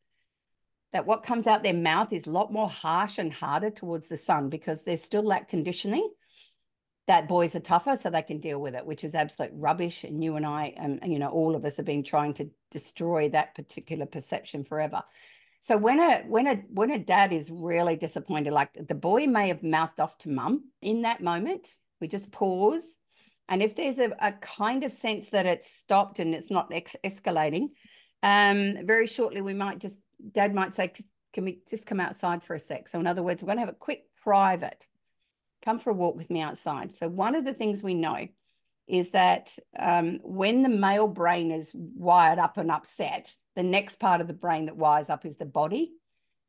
that 0.93 1.05
what 1.05 1.23
comes 1.23 1.47
out 1.47 1.63
their 1.63 1.73
mouth 1.73 2.11
is 2.11 2.27
a 2.27 2.31
lot 2.31 2.51
more 2.51 2.69
harsh 2.69 3.17
and 3.19 3.31
harder 3.31 3.69
towards 3.69 4.09
the 4.09 4.17
son 4.17 4.49
because 4.49 4.83
there's 4.83 5.03
still 5.03 5.27
that 5.29 5.47
conditioning 5.47 6.07
that 7.07 7.27
boys 7.27 7.55
are 7.55 7.59
tougher 7.59 7.97
so 7.97 8.09
they 8.09 8.21
can 8.21 8.39
deal 8.39 8.59
with 8.59 8.75
it, 8.75 8.85
which 8.85 9.03
is 9.03 9.13
absolute 9.13 9.51
rubbish. 9.55 10.03
And 10.03 10.23
you 10.23 10.35
and 10.37 10.45
I, 10.45 10.73
and 10.77 10.99
you 11.05 11.19
know, 11.19 11.29
all 11.29 11.55
of 11.55 11.65
us 11.65 11.77
have 11.77 11.85
been 11.85 12.03
trying 12.03 12.33
to 12.35 12.49
destroy 12.71 13.29
that 13.29 13.55
particular 13.55 14.05
perception 14.05 14.63
forever. 14.63 15.03
So 15.61 15.77
when 15.77 15.99
a 15.99 16.23
when 16.27 16.47
a 16.47 16.55
when 16.73 16.91
a 16.91 16.99
dad 16.99 17.31
is 17.31 17.51
really 17.51 17.95
disappointed, 17.95 18.53
like 18.53 18.69
the 18.87 18.95
boy 18.95 19.27
may 19.27 19.49
have 19.49 19.63
mouthed 19.63 19.99
off 19.99 20.17
to 20.19 20.29
mum 20.29 20.69
in 20.81 21.03
that 21.03 21.21
moment, 21.21 21.75
we 22.01 22.07
just 22.07 22.31
pause. 22.31 22.97
And 23.49 23.61
if 23.61 23.75
there's 23.75 23.99
a, 23.99 24.11
a 24.19 24.31
kind 24.33 24.83
of 24.83 24.93
sense 24.93 25.29
that 25.31 25.45
it's 25.45 25.69
stopped 25.69 26.19
and 26.19 26.33
it's 26.33 26.49
not 26.49 26.71
ex- 26.71 26.95
escalating, 27.03 27.69
um, 28.21 28.85
very 28.85 29.07
shortly 29.07 29.41
we 29.41 29.53
might 29.53 29.79
just 29.79 29.97
dad 30.31 30.55
might 30.55 30.75
say, 30.75 30.93
"Can 31.33 31.45
we 31.45 31.59
just 31.69 31.85
come 31.85 31.99
outside 31.99 32.43
for 32.43 32.55
a 32.55 32.59
sec?" 32.59 32.87
So 32.87 32.99
in 32.99 33.07
other 33.07 33.23
words, 33.23 33.43
we're 33.43 33.47
going 33.47 33.57
to 33.57 33.65
have 33.65 33.69
a 33.69 33.77
quick 33.77 34.05
private. 34.21 34.87
Come 35.63 35.79
for 35.79 35.91
a 35.91 35.93
walk 35.93 36.15
with 36.15 36.29
me 36.29 36.41
outside. 36.41 36.95
So 36.95 37.07
one 37.07 37.35
of 37.35 37.45
the 37.45 37.53
things 37.53 37.83
we 37.83 37.93
know 37.93 38.27
is 38.87 39.11
that 39.11 39.55
um, 39.79 40.19
when 40.23 40.61
the 40.61 40.69
male 40.69 41.07
brain 41.07 41.51
is 41.51 41.71
wired 41.73 42.39
up 42.39 42.57
and 42.57 42.69
upset, 42.69 43.33
the 43.55 43.63
next 43.63 43.99
part 43.99 44.21
of 44.21 44.27
the 44.27 44.33
brain 44.33 44.65
that 44.65 44.77
wires 44.77 45.09
up 45.09 45.25
is 45.25 45.37
the 45.37 45.45
body. 45.45 45.93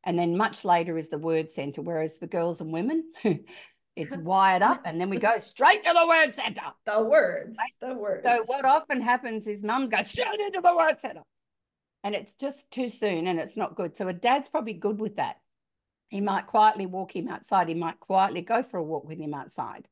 And 0.04 0.18
then 0.18 0.37
much 0.37 0.64
later 0.64 0.98
is 0.98 1.09
the 1.09 1.18
word 1.18 1.50
center. 1.50 1.80
Whereas 1.80 2.18
for 2.18 2.26
girls 2.26 2.61
and 2.61 2.72
women, 2.72 3.04
it's 3.96 4.16
wired 4.16 4.62
up 4.62 4.83
and 4.85 5.00
then 5.00 5.09
we 5.09 5.18
go 5.18 5.38
straight 5.38 5.85
to 5.85 5.92
the 5.92 6.07
word 6.07 6.35
center. 6.35 6.62
The 6.87 7.02
words. 7.02 7.57
The 7.80 7.94
words. 7.94 8.22
So 8.24 8.42
what 8.46 8.64
often 8.64 9.00
happens 9.00 9.46
is 9.46 9.62
mums 9.62 9.90
go 9.90 10.02
straight 10.02 10.40
into 10.40 10.61
the 10.61 10.76
word 10.76 11.00
center. 11.00 11.22
And 12.02 12.14
it's 12.14 12.35
just 12.35 12.70
too 12.70 12.88
soon 12.88 13.26
and 13.26 13.38
it's 13.38 13.57
not 13.57 13.76
good. 13.76 13.96
So 13.96 14.09
a 14.09 14.12
dad's 14.12 14.48
probably 14.48 14.74
good 14.74 15.00
with 15.00 15.16
that. 15.16 15.37
He 16.09 16.20
might 16.20 16.46
quietly 16.46 16.87
walk 16.87 17.14
him 17.14 17.28
outside. 17.28 17.68
He 17.68 17.74
might 17.74 17.98
quietly 18.00 18.42
go 18.42 18.62
for 18.62 18.78
a 18.78 18.83
walk 18.83 19.09
with 19.09 19.18
him 19.18 19.33
outside. 19.33 19.88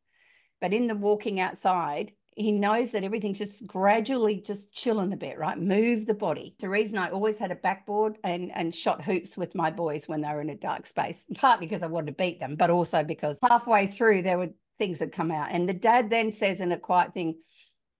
But 0.61 0.75
in 0.75 0.87
the 0.87 0.95
walking 0.95 1.41
outside, 1.41 2.13
he 2.35 2.53
knows 2.53 2.93
that 2.93 3.05
everything's 3.05 3.39
just 3.39 3.67
gradually 3.67 4.37
just 4.41 4.73
chilling 4.73 5.13
a 5.13 5.17
bit, 5.17 5.39
right? 5.39 5.59
Move 5.59 6.07
the 6.07 6.15
body. 6.15 6.55
The 6.59 6.69
reason 6.69 6.97
I 6.97 7.11
always 7.11 7.39
had 7.39 7.51
a 7.51 7.57
backboard 7.57 8.17
and, 8.25 8.51
and 8.55 8.75
shot 8.75 9.03
hoops 9.03 9.37
with 9.37 9.55
my 9.55 9.71
boys 9.71 10.09
when 10.09 10.23
they 10.23 10.29
were 10.29 10.41
in 10.41 10.51
a 10.51 10.55
dark 10.55 10.87
space, 10.87 11.27
partly 11.35 11.67
because 11.67 11.83
I 11.83 11.89
wanted 11.89 12.07
to 12.07 12.23
beat 12.23 12.41
them, 12.41 12.57
but 12.57 12.71
also 12.71 13.05
because 13.05 13.39
halfway 13.43 13.87
through 13.87 14.23
there 14.23 14.39
were 14.39 14.51
things 14.79 15.01
that 15.01 15.13
come 15.13 15.31
out. 15.31 15.49
And 15.53 15.69
the 15.69 15.75
dad 15.75 16.11
then 16.11 16.33
says 16.33 16.61
in 16.61 16.73
a 16.73 16.79
quiet 16.79 17.13
thing, 17.13 17.37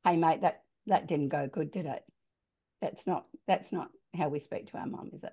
Hey 0.05 0.17
mate, 0.17 0.41
that 0.41 0.63
that 0.87 1.07
didn't 1.07 1.29
go 1.29 1.47
good, 1.47 1.71
did 1.71 1.87
it? 1.87 2.03
That's 2.81 3.07
not 3.07 3.27
that's 3.47 3.71
not 3.71 3.89
how 4.17 4.29
we 4.29 4.39
speak 4.39 4.71
to 4.71 4.79
our 4.79 4.87
mum, 4.87 5.11
is 5.13 5.25
it? 5.25 5.33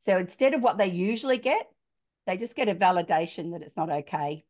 So 0.00 0.16
instead 0.16 0.54
of 0.54 0.62
what 0.62 0.78
they 0.78 0.88
usually 0.88 1.38
get, 1.38 1.66
they 2.26 2.36
just 2.36 2.56
get 2.56 2.68
a 2.68 2.74
validation 2.74 3.52
that 3.52 3.62
it's 3.62 3.76
not 3.76 3.90
okay. 3.90 4.44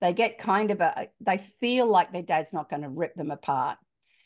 They 0.00 0.12
get 0.12 0.38
kind 0.38 0.70
of 0.70 0.80
a, 0.80 1.08
they 1.20 1.38
feel 1.60 1.86
like 1.86 2.12
their 2.12 2.22
dad's 2.22 2.52
not 2.52 2.70
going 2.70 2.82
to 2.82 2.88
rip 2.88 3.14
them 3.14 3.30
apart. 3.30 3.78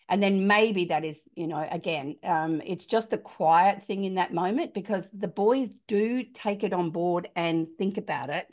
And 0.09 0.23
then 0.23 0.47
maybe 0.47 0.87
that 0.87 1.05
is, 1.05 1.23
you 1.35 1.47
know, 1.47 1.67
again, 1.71 2.17
um, 2.23 2.61
it's 2.65 2.85
just 2.85 3.13
a 3.13 3.19
quiet 3.19 3.87
thing 3.87 4.05
in 4.05 4.17
that 4.17 4.35
moment 4.35 4.75
because 4.75 5.09
the 5.13 5.29
boys 5.29 5.71
do 5.89 6.23
take 6.23 6.63
it 6.63 6.73
on 6.73 6.91
board 6.91 7.29
and 7.35 7.67
think 7.79 7.97
about 7.97 8.31
it. 8.31 8.47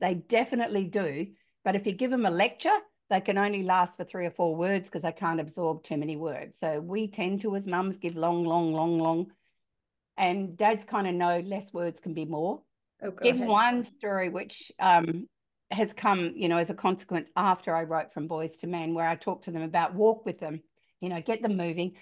They 0.00 0.14
definitely 0.14 0.84
do. 0.84 1.28
But 1.64 1.76
if 1.76 1.86
you 1.86 1.92
give 1.92 2.10
them 2.10 2.26
a 2.26 2.30
lecture, 2.30 2.76
they 3.08 3.20
can 3.20 3.38
only 3.38 3.62
last 3.62 3.96
for 3.96 4.04
three 4.04 4.26
or 4.26 4.30
four 4.30 4.54
words 4.54 4.88
because 4.88 5.02
they 5.02 5.12
can't 5.12 5.40
absorb 5.40 5.82
too 5.82 5.96
many 5.96 6.16
words. 6.16 6.58
So 6.58 6.80
we 6.80 7.08
tend 7.08 7.40
to, 7.40 7.56
as 7.56 7.66
mums, 7.66 7.98
give 7.98 8.14
long, 8.14 8.44
long, 8.44 8.72
long, 8.72 8.98
long. 8.98 9.32
And 10.18 10.56
dads 10.56 10.84
kind 10.84 11.06
of 11.06 11.14
know 11.14 11.40
less 11.40 11.72
words 11.72 12.00
can 12.00 12.14
be 12.14 12.24
more 12.24 12.62
Oh, 13.02 13.10
give 13.10 13.36
ahead. 13.36 13.48
one 13.48 13.84
story 13.84 14.28
which 14.28 14.72
um 14.78 15.28
has 15.70 15.92
come, 15.92 16.32
you 16.36 16.48
know, 16.48 16.58
as 16.58 16.70
a 16.70 16.74
consequence 16.74 17.30
after 17.36 17.74
I 17.74 17.82
wrote 17.82 18.12
From 18.12 18.26
Boys 18.26 18.56
to 18.58 18.66
Men, 18.66 18.94
where 18.94 19.08
I 19.08 19.16
talked 19.16 19.44
to 19.46 19.50
them 19.50 19.62
about 19.62 19.94
walk 19.94 20.24
with 20.24 20.38
them, 20.38 20.62
you 21.00 21.08
know, 21.08 21.20
get 21.20 21.42
them 21.42 21.56
moving. 21.56 21.96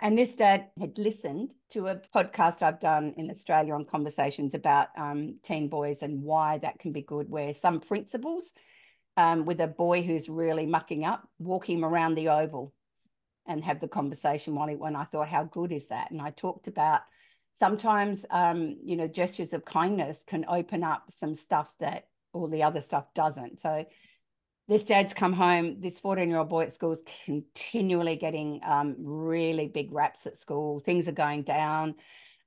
And 0.00 0.16
this 0.16 0.36
dad 0.36 0.68
had 0.78 0.96
listened 0.96 1.54
to 1.70 1.88
a 1.88 2.00
podcast 2.14 2.62
I've 2.62 2.78
done 2.78 3.14
in 3.16 3.30
Australia 3.30 3.74
on 3.74 3.84
conversations 3.84 4.54
about 4.54 4.88
um, 4.96 5.38
teen 5.42 5.68
boys 5.68 6.02
and 6.02 6.22
why 6.22 6.58
that 6.58 6.78
can 6.78 6.92
be 6.92 7.02
good, 7.02 7.28
where 7.28 7.52
some 7.52 7.80
principles 7.80 8.52
um, 9.16 9.44
with 9.44 9.60
a 9.60 9.66
boy 9.66 10.02
who's 10.02 10.28
really 10.28 10.66
mucking 10.66 11.04
up, 11.04 11.28
walk 11.40 11.68
him 11.68 11.84
around 11.84 12.14
the 12.14 12.28
oval 12.28 12.72
and 13.48 13.64
have 13.64 13.80
the 13.80 13.88
conversation 13.88 14.54
while 14.54 14.68
he, 14.68 14.76
when 14.76 14.94
I 14.94 15.04
thought, 15.04 15.28
how 15.28 15.42
good 15.42 15.72
is 15.72 15.88
that? 15.88 16.12
And 16.12 16.22
I 16.22 16.30
talked 16.30 16.68
about 16.68 17.00
sometimes, 17.58 18.24
um, 18.30 18.76
you 18.84 18.94
know, 18.94 19.08
gestures 19.08 19.52
of 19.52 19.64
kindness 19.64 20.22
can 20.24 20.44
open 20.48 20.84
up 20.84 21.10
some 21.10 21.34
stuff 21.34 21.72
that 21.80 22.06
all 22.38 22.48
the 22.48 22.62
other 22.62 22.80
stuff 22.80 23.04
doesn't. 23.14 23.60
So 23.60 23.84
this 24.68 24.84
dad's 24.84 25.14
come 25.14 25.32
home. 25.32 25.80
This 25.80 25.98
14 25.98 26.28
year 26.28 26.38
old 26.38 26.50
boy 26.50 26.64
at 26.64 26.72
school 26.72 26.92
is 26.92 27.02
continually 27.24 28.16
getting 28.16 28.60
um, 28.64 28.96
really 28.98 29.66
big 29.66 29.92
raps 29.92 30.26
at 30.26 30.38
school. 30.38 30.80
Things 30.80 31.08
are 31.08 31.12
going 31.12 31.42
down. 31.42 31.94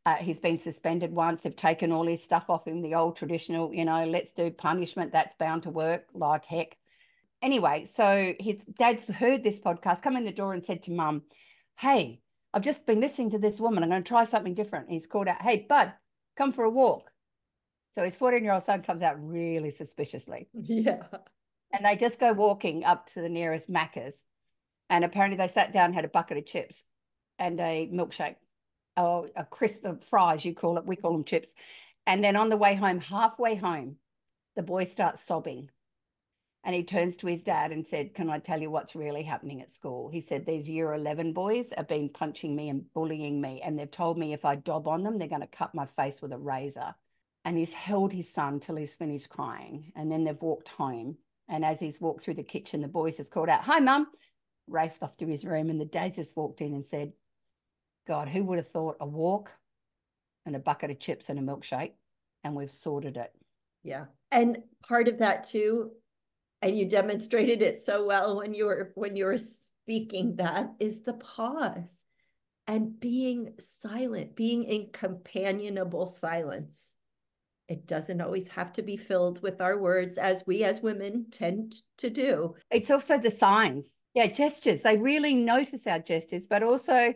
Uh, 0.05 0.15
he's 0.15 0.39
been 0.39 0.57
suspended 0.57 1.11
once. 1.11 1.43
They've 1.43 1.55
taken 1.55 1.91
all 1.91 2.07
his 2.07 2.23
stuff 2.23 2.45
off 2.49 2.67
him, 2.67 2.81
the 2.81 2.95
old 2.95 3.15
traditional, 3.15 3.73
you 3.73 3.85
know, 3.85 4.05
let's 4.05 4.33
do 4.33 4.49
punishment. 4.49 5.11
That's 5.11 5.35
bound 5.35 5.63
to 5.63 5.69
work 5.69 6.05
like 6.13 6.45
heck. 6.45 6.75
Anyway, 7.41 7.87
so 7.91 8.33
his 8.39 8.57
dad's 8.79 9.07
heard 9.07 9.43
this 9.43 9.59
podcast, 9.59 10.03
come 10.03 10.15
in 10.15 10.23
the 10.23 10.31
door 10.31 10.53
and 10.53 10.63
said 10.63 10.83
to 10.83 10.91
mum, 10.91 11.23
Hey, 11.77 12.21
I've 12.53 12.61
just 12.61 12.85
been 12.85 12.99
listening 12.99 13.31
to 13.31 13.39
this 13.39 13.59
woman. 13.59 13.83
I'm 13.83 13.89
going 13.89 14.03
to 14.03 14.07
try 14.07 14.23
something 14.23 14.53
different. 14.53 14.85
And 14.85 14.93
he's 14.93 15.07
called 15.07 15.27
out, 15.27 15.41
Hey, 15.41 15.65
bud, 15.67 15.93
come 16.37 16.51
for 16.51 16.63
a 16.63 16.69
walk. 16.69 17.11
So 17.95 18.03
his 18.03 18.15
14 18.15 18.43
year 18.43 18.53
old 18.53 18.63
son 18.63 18.83
comes 18.83 19.01
out 19.01 19.17
really 19.19 19.71
suspiciously. 19.71 20.47
Yeah. 20.53 21.03
And 21.73 21.85
they 21.85 21.95
just 21.95 22.19
go 22.19 22.33
walking 22.33 22.83
up 22.83 23.07
to 23.13 23.21
the 23.21 23.29
nearest 23.29 23.69
Macca's. 23.69 24.25
And 24.89 25.05
apparently 25.05 25.37
they 25.37 25.47
sat 25.47 25.71
down, 25.71 25.93
had 25.93 26.03
a 26.03 26.09
bucket 26.09 26.37
of 26.37 26.45
chips 26.45 26.83
and 27.39 27.57
a 27.61 27.89
milkshake, 27.93 28.35
or 28.97 29.29
a 29.37 29.45
crisp 29.45 29.85
of 29.85 30.03
fries, 30.03 30.43
you 30.43 30.53
call 30.53 30.77
it. 30.77 30.85
We 30.85 30.97
call 30.97 31.13
them 31.13 31.23
chips. 31.23 31.53
And 32.05 32.21
then 32.21 32.35
on 32.35 32.49
the 32.49 32.57
way 32.57 32.75
home, 32.75 32.99
halfway 32.99 33.55
home, 33.55 33.95
the 34.55 34.63
boy 34.63 34.83
starts 34.83 35.23
sobbing. 35.23 35.69
And 36.63 36.75
he 36.75 36.83
turns 36.83 37.15
to 37.17 37.27
his 37.27 37.41
dad 37.41 37.71
and 37.71 37.87
said, 37.87 38.13
Can 38.13 38.29
I 38.29 38.39
tell 38.39 38.61
you 38.61 38.69
what's 38.69 38.95
really 38.95 39.23
happening 39.23 39.61
at 39.61 39.71
school? 39.71 40.09
He 40.09 40.21
said, 40.21 40.45
These 40.45 40.69
year 40.69 40.93
11 40.93 41.33
boys 41.33 41.71
have 41.75 41.87
been 41.87 42.09
punching 42.09 42.55
me 42.55 42.69
and 42.69 42.91
bullying 42.93 43.41
me. 43.41 43.61
And 43.63 43.79
they've 43.79 43.89
told 43.89 44.17
me 44.17 44.33
if 44.33 44.45
I 44.45 44.55
dob 44.55 44.87
on 44.87 45.03
them, 45.03 45.17
they're 45.17 45.27
going 45.27 45.41
to 45.41 45.47
cut 45.47 45.73
my 45.73 45.85
face 45.85 46.21
with 46.21 46.33
a 46.33 46.37
razor. 46.37 46.93
And 47.43 47.57
he's 47.57 47.73
held 47.73 48.13
his 48.13 48.31
son 48.31 48.59
till 48.59 48.75
he's 48.75 48.95
finished 48.95 49.29
crying. 49.29 49.91
And 49.95 50.11
then 50.11 50.23
they've 50.23 50.41
walked 50.41 50.69
home. 50.69 51.17
And 51.49 51.65
as 51.65 51.79
he's 51.79 51.99
walked 51.99 52.23
through 52.23 52.35
the 52.35 52.43
kitchen, 52.43 52.81
the 52.81 52.87
boys 52.87 53.17
just 53.17 53.31
called 53.31 53.49
out, 53.49 53.63
Hi, 53.63 53.79
mum. 53.79 54.07
Rafed 54.67 55.01
off 55.01 55.17
to 55.17 55.27
his 55.27 55.43
room. 55.43 55.69
And 55.69 55.81
the 55.81 55.85
dad 55.85 56.13
just 56.13 56.37
walked 56.37 56.61
in 56.61 56.73
and 56.73 56.85
said, 56.85 57.13
God, 58.07 58.27
who 58.27 58.43
would 58.43 58.57
have 58.57 58.69
thought 58.69 58.97
a 58.99 59.07
walk 59.07 59.51
and 60.45 60.55
a 60.55 60.59
bucket 60.59 60.91
of 60.91 60.99
chips 60.99 61.29
and 61.29 61.39
a 61.39 61.41
milkshake? 61.41 61.93
And 62.43 62.55
we've 62.55 62.71
sorted 62.71 63.17
it. 63.17 63.31
Yeah. 63.83 64.05
And 64.31 64.59
part 64.87 65.07
of 65.07 65.19
that 65.19 65.43
too, 65.43 65.91
and 66.61 66.77
you 66.77 66.87
demonstrated 66.87 67.61
it 67.61 67.79
so 67.79 68.05
well 68.05 68.37
when 68.37 68.53
you 68.53 68.65
were 68.65 68.91
when 68.95 69.15
you 69.15 69.25
were 69.25 69.37
speaking 69.37 70.35
that 70.35 70.71
is 70.79 71.01
the 71.01 71.13
pause 71.13 72.03
and 72.67 72.99
being 72.99 73.53
silent, 73.59 74.35
being 74.35 74.63
in 74.63 74.89
companionable 74.93 76.07
silence. 76.07 76.95
It 77.71 77.87
doesn't 77.87 78.19
always 78.19 78.49
have 78.49 78.73
to 78.73 78.81
be 78.81 78.97
filled 78.97 79.41
with 79.41 79.61
our 79.61 79.77
words, 79.77 80.17
as 80.17 80.43
we 80.45 80.65
as 80.65 80.81
women 80.81 81.27
tend 81.31 81.73
to 81.99 82.09
do. 82.09 82.55
It's 82.69 82.91
also 82.91 83.17
the 83.17 83.31
signs. 83.31 83.95
Yeah, 84.13 84.27
gestures. 84.27 84.81
They 84.81 84.97
really 84.97 85.35
notice 85.35 85.87
our 85.87 85.99
gestures, 85.99 86.45
but 86.47 86.63
also 86.63 87.13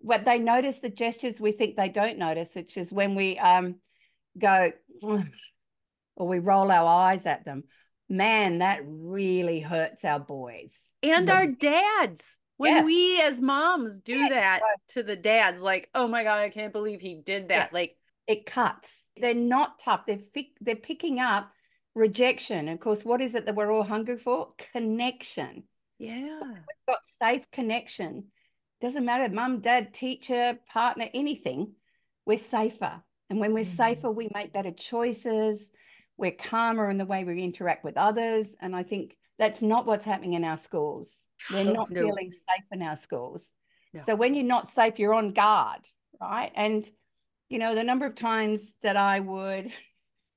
what 0.00 0.26
they 0.26 0.38
notice 0.38 0.80
the 0.80 0.90
gestures 0.90 1.40
we 1.40 1.52
think 1.52 1.74
they 1.74 1.88
don't 1.88 2.18
notice, 2.18 2.54
which 2.54 2.76
is 2.76 2.92
when 2.92 3.14
we 3.14 3.38
um, 3.38 3.76
go 4.38 4.72
or 5.02 6.28
we 6.28 6.38
roll 6.38 6.70
our 6.70 6.86
eyes 6.86 7.24
at 7.24 7.46
them. 7.46 7.64
Man, 8.10 8.58
that 8.58 8.82
really 8.84 9.60
hurts 9.60 10.04
our 10.04 10.20
boys 10.20 10.76
and 11.02 11.28
so, 11.28 11.32
our 11.32 11.46
dads. 11.46 12.36
When 12.58 12.74
yeah. 12.74 12.82
we 12.82 13.22
as 13.22 13.40
moms 13.40 13.98
do 14.00 14.16
yeah. 14.16 14.28
that 14.28 14.60
to 14.90 15.02
the 15.02 15.16
dads, 15.16 15.62
like, 15.62 15.88
oh 15.94 16.08
my 16.08 16.24
God, 16.24 16.40
I 16.40 16.50
can't 16.50 16.74
believe 16.74 17.00
he 17.00 17.14
did 17.14 17.48
that. 17.48 17.70
Yeah. 17.72 17.78
Like, 17.78 17.96
it 18.26 18.44
cuts 18.44 19.07
they're 19.20 19.34
not 19.34 19.78
tough. 19.78 20.06
They're 20.06 20.18
fi- 20.18 20.54
they're 20.60 20.76
picking 20.76 21.18
up 21.20 21.50
rejection. 21.94 22.68
Of 22.68 22.80
course, 22.80 23.04
what 23.04 23.20
is 23.20 23.34
it 23.34 23.46
that 23.46 23.54
we're 23.54 23.72
all 23.72 23.82
hungry 23.82 24.18
for? 24.18 24.54
Connection. 24.72 25.64
Yeah. 25.98 26.40
We've 26.42 26.86
got 26.86 27.04
safe 27.20 27.50
connection. 27.50 28.26
Doesn't 28.80 29.04
matter, 29.04 29.32
mum, 29.32 29.60
dad, 29.60 29.92
teacher, 29.92 30.58
partner, 30.72 31.08
anything. 31.12 31.72
We're 32.24 32.38
safer. 32.38 33.02
And 33.28 33.40
when 33.40 33.52
we're 33.52 33.64
mm-hmm. 33.64 33.74
safer, 33.74 34.10
we 34.10 34.30
make 34.34 34.52
better 34.52 34.70
choices. 34.70 35.70
We're 36.16 36.32
calmer 36.32 36.88
in 36.88 36.98
the 36.98 37.04
way 37.04 37.24
we 37.24 37.42
interact 37.42 37.84
with 37.84 37.96
others. 37.96 38.54
And 38.60 38.74
I 38.74 38.84
think 38.84 39.16
that's 39.38 39.62
not 39.62 39.86
what's 39.86 40.04
happening 40.04 40.34
in 40.34 40.44
our 40.44 40.56
schools. 40.56 41.12
We're 41.52 41.72
not 41.72 41.90
no. 41.90 42.02
feeling 42.02 42.32
safe 42.32 42.64
in 42.72 42.82
our 42.82 42.96
schools. 42.96 43.50
No. 43.92 44.02
So 44.06 44.14
when 44.14 44.34
you're 44.34 44.44
not 44.44 44.68
safe, 44.68 44.98
you're 44.98 45.14
on 45.14 45.32
guard, 45.32 45.80
right? 46.20 46.52
And 46.54 46.88
you 47.48 47.58
know, 47.58 47.74
the 47.74 47.84
number 47.84 48.06
of 48.06 48.14
times 48.14 48.74
that 48.82 48.96
I 48.96 49.20
would, 49.20 49.72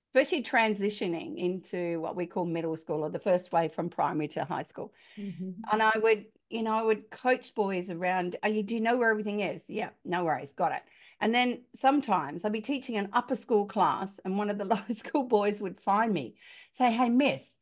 especially 0.10 0.44
transitioning 0.44 1.38
into 1.38 2.00
what 2.00 2.16
we 2.16 2.26
call 2.26 2.46
middle 2.46 2.78
school 2.78 3.04
or 3.04 3.10
the 3.10 3.20
first 3.20 3.52
way 3.52 3.68
from 3.68 3.90
primary 3.90 4.28
to 4.30 4.46
high 4.46 4.64
school. 4.64 4.94
Mm-hmm. 5.18 5.52
And 5.72 5.84
I 5.84 5.92
would, 6.02 6.26
you 6.50 6.64
know, 6.64 6.74
I 6.74 6.84
would 6.84 7.10
coach 7.10 7.54
boys 7.54 7.90
around, 7.90 8.38
Are 8.44 8.50
you, 8.50 8.64
do 8.64 8.76
you 8.76 8.82
know 8.82 8.98
where 8.98 9.10
everything 9.10 9.42
is? 9.42 9.64
Yeah, 9.68 9.90
no 10.06 10.24
worries, 10.24 10.54
got 10.54 10.72
it. 10.72 10.84
And 11.20 11.36
then 11.36 11.64
sometimes 11.76 12.44
I'd 12.44 12.52
be 12.52 12.62
teaching 12.62 12.98
an 12.98 13.10
upper 13.14 13.36
school 13.36 13.66
class, 13.66 14.20
and 14.24 14.38
one 14.38 14.50
of 14.50 14.58
the 14.58 14.66
lower 14.74 14.94
school 14.94 15.24
boys 15.24 15.62
would 15.62 15.82
find 15.82 16.14
me, 16.14 16.36
say, 16.74 16.92
Hey, 16.92 17.10
miss, 17.10 17.56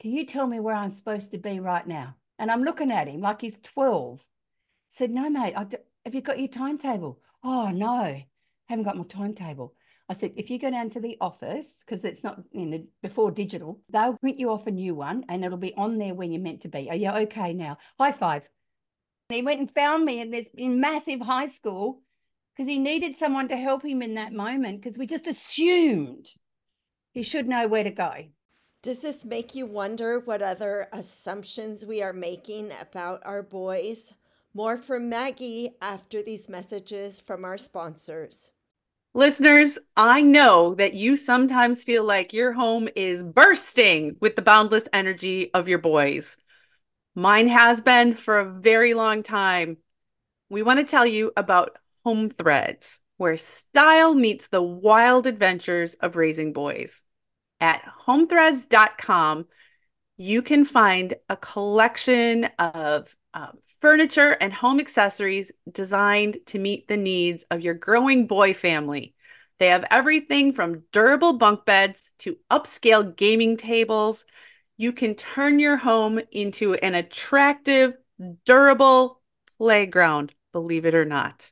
can 0.00 0.10
you 0.10 0.26
tell 0.26 0.46
me 0.46 0.58
where 0.58 0.74
I'm 0.74 0.90
supposed 0.90 1.30
to 1.30 1.38
be 1.38 1.60
right 1.60 1.86
now? 1.86 2.16
And 2.38 2.50
I'm 2.50 2.64
looking 2.64 2.90
at 2.90 3.08
him 3.08 3.20
like 3.20 3.40
he's 3.40 3.58
12. 3.62 4.20
I 4.20 4.24
said, 4.88 5.10
No, 5.10 5.30
mate, 5.30 5.54
I 5.56 5.66
have 6.04 6.14
you 6.14 6.22
got 6.22 6.38
your 6.38 6.48
timetable? 6.48 7.20
Oh, 7.44 7.70
no 7.70 8.22
haven't 8.70 8.84
got 8.84 8.96
my 8.96 9.04
timetable. 9.04 9.74
I 10.08 10.14
said, 10.14 10.32
if 10.36 10.50
you 10.50 10.58
go 10.58 10.70
down 10.70 10.90
to 10.90 11.00
the 11.00 11.16
office, 11.20 11.84
because 11.84 12.04
it's 12.04 12.24
not 12.24 12.42
you 12.52 12.66
know 12.66 12.82
before 13.02 13.30
digital, 13.30 13.80
they'll 13.90 14.16
print 14.16 14.40
you 14.40 14.50
off 14.50 14.66
a 14.66 14.70
new 14.70 14.94
one 14.94 15.24
and 15.28 15.44
it'll 15.44 15.58
be 15.58 15.74
on 15.74 15.98
there 15.98 16.14
when 16.14 16.32
you're 16.32 16.42
meant 16.42 16.62
to 16.62 16.68
be. 16.68 16.88
Are 16.88 16.96
you 16.96 17.10
okay 17.10 17.52
now? 17.52 17.78
High 17.98 18.12
five. 18.12 18.48
And 19.28 19.36
he 19.36 19.42
went 19.42 19.60
and 19.60 19.70
found 19.70 20.04
me 20.04 20.20
in 20.20 20.30
this 20.30 20.48
in 20.56 20.80
massive 20.80 21.20
high 21.20 21.48
school 21.48 22.02
because 22.56 22.68
he 22.68 22.78
needed 22.78 23.16
someone 23.16 23.48
to 23.48 23.56
help 23.56 23.84
him 23.84 24.02
in 24.02 24.14
that 24.14 24.32
moment 24.32 24.82
because 24.82 24.98
we 24.98 25.06
just 25.06 25.26
assumed 25.26 26.28
he 27.12 27.22
should 27.22 27.48
know 27.48 27.68
where 27.68 27.84
to 27.84 27.90
go. 27.90 28.12
Does 28.82 29.00
this 29.00 29.24
make 29.24 29.54
you 29.54 29.66
wonder 29.66 30.20
what 30.20 30.42
other 30.42 30.88
assumptions 30.92 31.84
we 31.84 32.02
are 32.02 32.12
making 32.12 32.72
about 32.80 33.20
our 33.24 33.42
boys? 33.42 34.14
More 34.54 34.76
from 34.76 35.08
Maggie 35.08 35.76
after 35.80 36.22
these 36.22 36.48
messages 36.48 37.20
from 37.20 37.44
our 37.44 37.58
sponsors. 37.58 38.50
Listeners, 39.12 39.76
I 39.96 40.22
know 40.22 40.74
that 40.76 40.94
you 40.94 41.16
sometimes 41.16 41.82
feel 41.82 42.04
like 42.04 42.32
your 42.32 42.52
home 42.52 42.88
is 42.94 43.24
bursting 43.24 44.16
with 44.20 44.36
the 44.36 44.42
boundless 44.42 44.88
energy 44.92 45.52
of 45.52 45.66
your 45.66 45.78
boys. 45.78 46.36
Mine 47.16 47.48
has 47.48 47.80
been 47.80 48.14
for 48.14 48.38
a 48.38 48.50
very 48.50 48.94
long 48.94 49.24
time. 49.24 49.78
We 50.48 50.62
want 50.62 50.78
to 50.78 50.86
tell 50.86 51.06
you 51.06 51.32
about 51.36 51.76
Home 52.04 52.30
Threads, 52.30 53.00
where 53.16 53.36
style 53.36 54.14
meets 54.14 54.46
the 54.46 54.62
wild 54.62 55.26
adventures 55.26 55.94
of 55.94 56.14
raising 56.14 56.52
boys. 56.52 57.02
At 57.60 57.82
homethreads.com, 58.06 59.46
you 60.18 60.40
can 60.40 60.64
find 60.64 61.14
a 61.28 61.36
collection 61.36 62.44
of 62.60 63.14
um, 63.34 63.58
furniture 63.80 64.36
and 64.40 64.52
home 64.52 64.80
accessories 64.80 65.52
designed 65.70 66.38
to 66.46 66.58
meet 66.58 66.88
the 66.88 66.96
needs 66.96 67.44
of 67.50 67.60
your 67.60 67.74
growing 67.74 68.26
boy 68.26 68.54
family. 68.54 69.14
They 69.58 69.68
have 69.68 69.84
everything 69.90 70.52
from 70.52 70.84
durable 70.92 71.34
bunk 71.34 71.64
beds 71.64 72.12
to 72.20 72.36
upscale 72.50 73.14
gaming 73.14 73.56
tables. 73.56 74.24
You 74.76 74.92
can 74.92 75.14
turn 75.14 75.58
your 75.58 75.76
home 75.76 76.20
into 76.32 76.74
an 76.74 76.94
attractive, 76.94 77.94
durable 78.44 79.20
playground, 79.58 80.32
believe 80.52 80.86
it 80.86 80.94
or 80.94 81.04
not. 81.04 81.50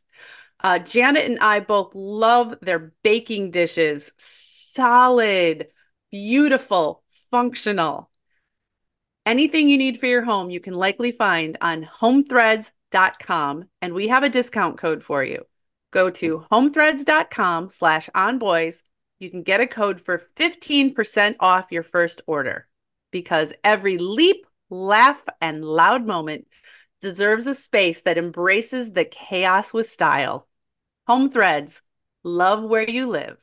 Uh, 0.61 0.79
Janet 0.79 1.27
and 1.27 1.39
I 1.39 1.61
both 1.61 1.95
love 1.95 2.55
their 2.63 2.93
baking 3.03 3.51
dishes. 3.51 4.13
Solid, 4.17 5.69
beautiful, 6.11 7.03
functional. 7.31 8.08
Anything 9.29 9.69
you 9.69 9.77
need 9.77 10.01
for 10.01 10.07
your 10.07 10.25
home, 10.25 10.49
you 10.49 10.59
can 10.59 10.73
likely 10.73 11.13
find 11.13 11.59
on 11.61 11.87
homethreads.com, 12.01 13.69
and 13.83 13.93
we 13.93 14.09
have 14.09 14.23
a 14.23 14.31
discount 14.31 14.79
code 14.79 15.03
for 15.03 15.23
you. 15.23 15.45
Go 15.91 16.09
to 16.09 16.47
homethreads.com 16.51 17.69
slash 17.69 18.09
onboys. 18.15 18.83
You 19.19 19.29
can 19.29 19.43
get 19.43 19.61
a 19.61 19.67
code 19.67 20.01
for 20.01 20.23
15% 20.37 21.37
off 21.41 21.67
your 21.71 21.83
first 21.83 22.23
order. 22.27 22.69
because 23.11 23.53
every 23.63 23.99
leap, 23.99 24.47
laugh, 24.71 25.23
and 25.43 25.63
loud 25.63 26.07
moment 26.07 26.47
deserves 27.03 27.47
a 27.47 27.55
space 27.55 28.01
that 28.03 28.17
embraces 28.17 28.93
the 28.93 29.05
chaos 29.05 29.75
with 29.75 29.87
style. 29.87 30.49
Home 31.07 31.29
Threads, 31.31 31.83
love 32.25 32.65
where 32.65 32.89
you 32.89 33.07
live. 33.07 33.37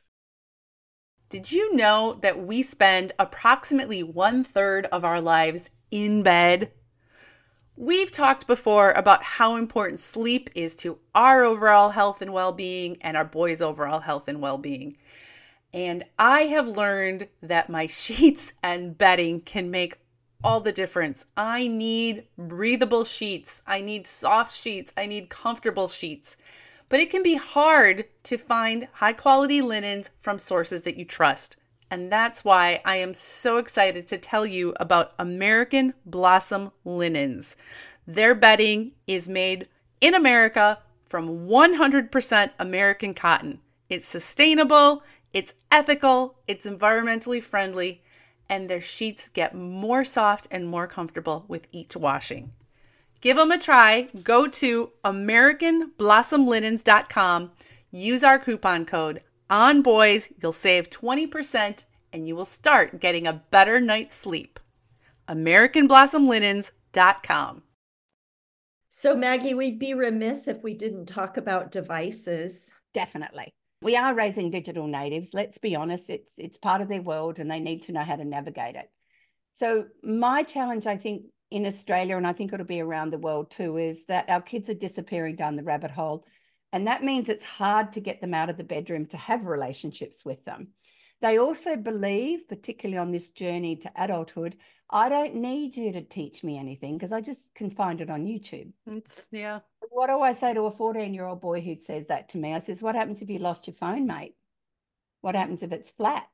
Did 1.28 1.50
you 1.50 1.74
know 1.74 2.18
that 2.22 2.46
we 2.46 2.62
spend 2.62 3.12
approximately 3.18 4.00
one 4.00 4.44
third 4.44 4.86
of 4.86 5.04
our 5.04 5.20
lives 5.20 5.70
in 5.90 6.22
bed? 6.22 6.70
We've 7.76 8.12
talked 8.12 8.46
before 8.46 8.92
about 8.92 9.24
how 9.24 9.56
important 9.56 9.98
sleep 9.98 10.50
is 10.54 10.76
to 10.76 10.98
our 11.16 11.42
overall 11.42 11.90
health 11.90 12.22
and 12.22 12.32
well 12.32 12.52
being 12.52 12.96
and 13.00 13.16
our 13.16 13.24
boys' 13.24 13.60
overall 13.60 14.00
health 14.00 14.28
and 14.28 14.40
well 14.40 14.56
being. 14.56 14.98
And 15.72 16.04
I 16.16 16.42
have 16.42 16.68
learned 16.68 17.26
that 17.42 17.68
my 17.68 17.86
sheets 17.88 18.52
and 18.62 18.96
bedding 18.96 19.40
can 19.40 19.68
make 19.68 19.98
all 20.44 20.60
the 20.60 20.70
difference. 20.70 21.26
I 21.36 21.66
need 21.66 22.28
breathable 22.38 23.02
sheets. 23.02 23.64
I 23.66 23.80
need 23.80 24.06
soft 24.06 24.56
sheets. 24.56 24.92
I 24.96 25.06
need 25.06 25.28
comfortable 25.28 25.88
sheets. 25.88 26.36
But 26.88 27.00
it 27.00 27.10
can 27.10 27.22
be 27.22 27.34
hard 27.34 28.06
to 28.24 28.38
find 28.38 28.88
high 28.94 29.12
quality 29.12 29.60
linens 29.60 30.10
from 30.20 30.38
sources 30.38 30.82
that 30.82 30.96
you 30.96 31.04
trust. 31.04 31.56
And 31.90 32.10
that's 32.10 32.44
why 32.44 32.80
I 32.84 32.96
am 32.96 33.14
so 33.14 33.58
excited 33.58 34.06
to 34.08 34.18
tell 34.18 34.44
you 34.44 34.74
about 34.78 35.12
American 35.18 35.94
Blossom 36.04 36.72
Linens. 36.84 37.56
Their 38.06 38.34
bedding 38.34 38.92
is 39.06 39.28
made 39.28 39.68
in 40.00 40.14
America 40.14 40.80
from 41.08 41.48
100% 41.48 42.50
American 42.58 43.14
cotton. 43.14 43.60
It's 43.88 44.06
sustainable, 44.06 45.02
it's 45.32 45.54
ethical, 45.70 46.36
it's 46.48 46.66
environmentally 46.66 47.42
friendly, 47.42 48.02
and 48.48 48.68
their 48.68 48.80
sheets 48.80 49.28
get 49.28 49.54
more 49.54 50.04
soft 50.04 50.48
and 50.50 50.68
more 50.68 50.86
comfortable 50.86 51.44
with 51.48 51.66
each 51.72 51.96
washing. 51.96 52.52
Give 53.20 53.36
them 53.36 53.50
a 53.50 53.58
try. 53.58 54.08
Go 54.22 54.46
to 54.46 54.92
AmericanBlossomLinens.com. 55.04 57.50
Use 57.90 58.24
our 58.24 58.38
coupon 58.38 58.84
code 58.84 59.22
on 59.48 59.80
boys. 59.82 60.28
You'll 60.42 60.52
save 60.52 60.90
20% 60.90 61.86
and 62.12 62.28
you 62.28 62.36
will 62.36 62.44
start 62.44 63.00
getting 63.00 63.26
a 63.26 63.42
better 63.50 63.80
night's 63.80 64.14
sleep. 64.14 64.60
AmericanBlossomLinens.com. 65.28 67.62
So, 68.88 69.14
Maggie, 69.14 69.54
we'd 69.54 69.78
be 69.78 69.92
remiss 69.92 70.48
if 70.48 70.62
we 70.62 70.72
didn't 70.72 71.04
talk 71.06 71.36
about 71.36 71.70
devices. 71.70 72.72
Definitely. 72.94 73.52
We 73.82 73.94
are 73.94 74.14
raising 74.14 74.50
digital 74.50 74.86
natives. 74.86 75.34
Let's 75.34 75.58
be 75.58 75.76
honest, 75.76 76.08
it's 76.08 76.32
it's 76.38 76.56
part 76.56 76.80
of 76.80 76.88
their 76.88 77.02
world 77.02 77.38
and 77.38 77.50
they 77.50 77.60
need 77.60 77.82
to 77.82 77.92
know 77.92 78.04
how 78.04 78.16
to 78.16 78.24
navigate 78.24 78.74
it. 78.74 78.90
So 79.54 79.84
my 80.02 80.44
challenge, 80.44 80.86
I 80.86 80.96
think, 80.96 81.24
in 81.50 81.66
Australia, 81.66 82.16
and 82.16 82.26
I 82.26 82.32
think 82.32 82.52
it'll 82.52 82.66
be 82.66 82.80
around 82.80 83.12
the 83.12 83.18
world 83.18 83.50
too, 83.50 83.76
is 83.76 84.04
that 84.06 84.28
our 84.28 84.42
kids 84.42 84.68
are 84.68 84.74
disappearing 84.74 85.36
down 85.36 85.56
the 85.56 85.62
rabbit 85.62 85.90
hole. 85.90 86.24
And 86.72 86.86
that 86.86 87.04
means 87.04 87.28
it's 87.28 87.44
hard 87.44 87.92
to 87.92 88.00
get 88.00 88.20
them 88.20 88.34
out 88.34 88.50
of 88.50 88.56
the 88.56 88.64
bedroom 88.64 89.06
to 89.06 89.16
have 89.16 89.46
relationships 89.46 90.24
with 90.24 90.44
them. 90.44 90.68
They 91.22 91.38
also 91.38 91.76
believe, 91.76 92.48
particularly 92.48 92.98
on 92.98 93.12
this 93.12 93.30
journey 93.30 93.76
to 93.76 93.92
adulthood, 93.96 94.56
I 94.90 95.08
don't 95.08 95.36
need 95.36 95.76
you 95.76 95.92
to 95.92 96.02
teach 96.02 96.44
me 96.44 96.58
anything 96.58 96.96
because 96.96 97.12
I 97.12 97.20
just 97.20 97.52
can 97.54 97.70
find 97.70 98.00
it 98.00 98.10
on 98.10 98.26
YouTube. 98.26 98.72
It's 98.86 99.28
yeah. 99.32 99.60
What 99.90 100.08
do 100.08 100.20
I 100.20 100.32
say 100.32 100.52
to 100.54 100.62
a 100.62 100.70
14 100.70 101.14
year 101.14 101.24
old 101.24 101.40
boy 101.40 101.60
who 101.60 101.76
says 101.76 102.06
that 102.08 102.28
to 102.30 102.38
me? 102.38 102.54
I 102.54 102.58
says, 102.58 102.82
What 102.82 102.94
happens 102.94 103.22
if 103.22 103.30
you 103.30 103.38
lost 103.38 103.66
your 103.66 103.74
phone, 103.74 104.06
mate? 104.06 104.34
What 105.22 105.34
happens 105.34 105.62
if 105.62 105.72
it's 105.72 105.90
flat? 105.90 106.28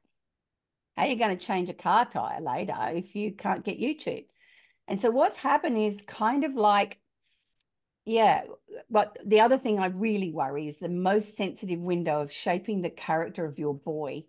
How 0.96 1.04
are 1.04 1.08
you 1.08 1.16
going 1.16 1.36
to 1.36 1.46
change 1.46 1.70
a 1.70 1.74
car 1.74 2.04
tire 2.04 2.40
later 2.40 2.76
if 2.92 3.14
you 3.14 3.32
can't 3.32 3.64
get 3.64 3.80
YouTube? 3.80 4.26
And 4.88 5.00
so 5.00 5.10
what's 5.10 5.38
happened 5.38 5.78
is 5.78 6.02
kind 6.06 6.44
of 6.44 6.54
like, 6.54 6.98
yeah, 8.04 8.42
but 8.90 9.16
the 9.24 9.40
other 9.40 9.58
thing 9.58 9.78
I 9.78 9.86
really 9.86 10.32
worry 10.32 10.66
is 10.68 10.78
the 10.78 10.88
most 10.88 11.36
sensitive 11.36 11.78
window 11.78 12.20
of 12.20 12.32
shaping 12.32 12.82
the 12.82 12.90
character 12.90 13.44
of 13.44 13.58
your 13.58 13.74
boy 13.74 14.24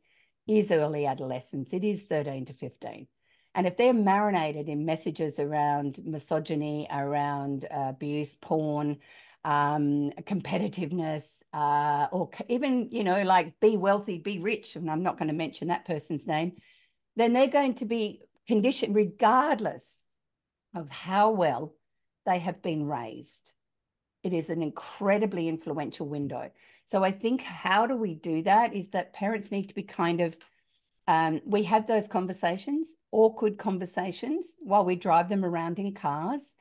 is 0.48 0.72
early 0.72 1.06
adolescence. 1.06 1.74
It 1.74 1.84
is 1.84 2.04
13 2.04 2.46
to 2.46 2.54
15. 2.54 3.08
And 3.56 3.68
if 3.68 3.78
they're 3.78 3.94
marinated 3.94 4.68
in 4.68 4.86
messages 4.86 5.40
around 5.40 6.00
misogyny, 6.04 6.88
around 6.92 7.66
uh, 7.66 7.90
abuse, 7.90 8.36
porn, 8.36 8.98
um, 9.46 10.12
competitiveness, 10.22 11.44
uh, 11.54 12.08
or 12.12 12.30
even, 12.50 12.90
you 12.92 13.04
know, 13.04 13.24
like 13.24 13.60
be 13.60 13.78
wealthy, 13.78 14.18
be 14.18 14.40
rich, 14.40 14.76
and 14.76 14.90
I'm 14.90 15.04
not 15.04 15.18
going 15.18 15.28
to 15.28 15.34
mention 15.34 15.68
that 15.68 15.86
person's 15.86 16.26
name, 16.26 16.54
then 17.16 17.34
they're 17.34 17.48
going 17.48 17.76
to 17.76 17.86
be 17.86 18.22
conditioned 18.48 18.96
regardless 18.96 20.03
of 20.74 20.90
how 20.90 21.32
well 21.32 21.74
they 22.26 22.40
have 22.40 22.62
been 22.62 22.88
raised. 22.88 23.52
It 24.24 24.34
is 24.34 24.50
an 24.50 24.62
incredibly 24.62 25.48
influential 25.48 26.08
window. 26.08 26.52
So 26.86 27.04
I 27.04 27.12
think 27.12 27.42
how 27.42 27.88
do 27.88 27.96
we 27.96 28.16
do 28.16 28.44
that 28.44 28.74
is 28.74 28.90
that 28.90 29.14
parents 29.14 29.52
need 29.52 29.70
to 29.70 29.76
be 29.76 29.84
kind 29.84 30.22
of 30.22 30.36
um, 31.08 31.42
we 31.46 31.64
have 31.64 31.86
those 31.86 32.08
conversations, 32.08 32.96
awkward 33.12 33.58
conversations, 33.58 34.56
while 34.60 34.86
we 34.86 34.96
drive 34.96 35.28
them 35.28 35.44
around 35.44 35.80
in 35.80 35.94
cars. 35.94 36.56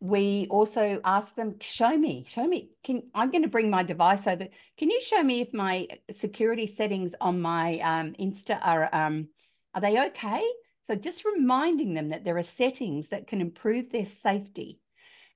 We 0.00 0.46
also 0.50 1.00
ask 1.04 1.34
them, 1.34 1.56
show 1.60 1.96
me, 1.96 2.24
show 2.28 2.46
me. 2.46 2.70
Can 2.84 3.02
I'm 3.12 3.32
going 3.32 3.42
to 3.42 3.48
bring 3.48 3.70
my 3.70 3.82
device 3.82 4.28
over. 4.28 4.46
Can 4.76 4.90
you 4.90 5.00
show 5.00 5.22
me 5.22 5.40
if 5.40 5.52
my 5.52 5.88
security 6.12 6.68
settings 6.68 7.16
on 7.20 7.40
my 7.40 7.80
um, 7.80 8.14
Insta 8.20 8.60
are 8.62 8.88
um, 8.94 9.28
are 9.74 9.80
they 9.80 10.00
okay? 10.06 10.48
So 10.88 10.96
just 10.96 11.24
reminding 11.24 11.92
them 11.92 12.08
that 12.10 12.24
there 12.24 12.38
are 12.38 12.42
settings 12.42 13.08
that 13.08 13.26
can 13.26 13.40
improve 13.42 13.90
their 13.90 14.06
safety. 14.06 14.80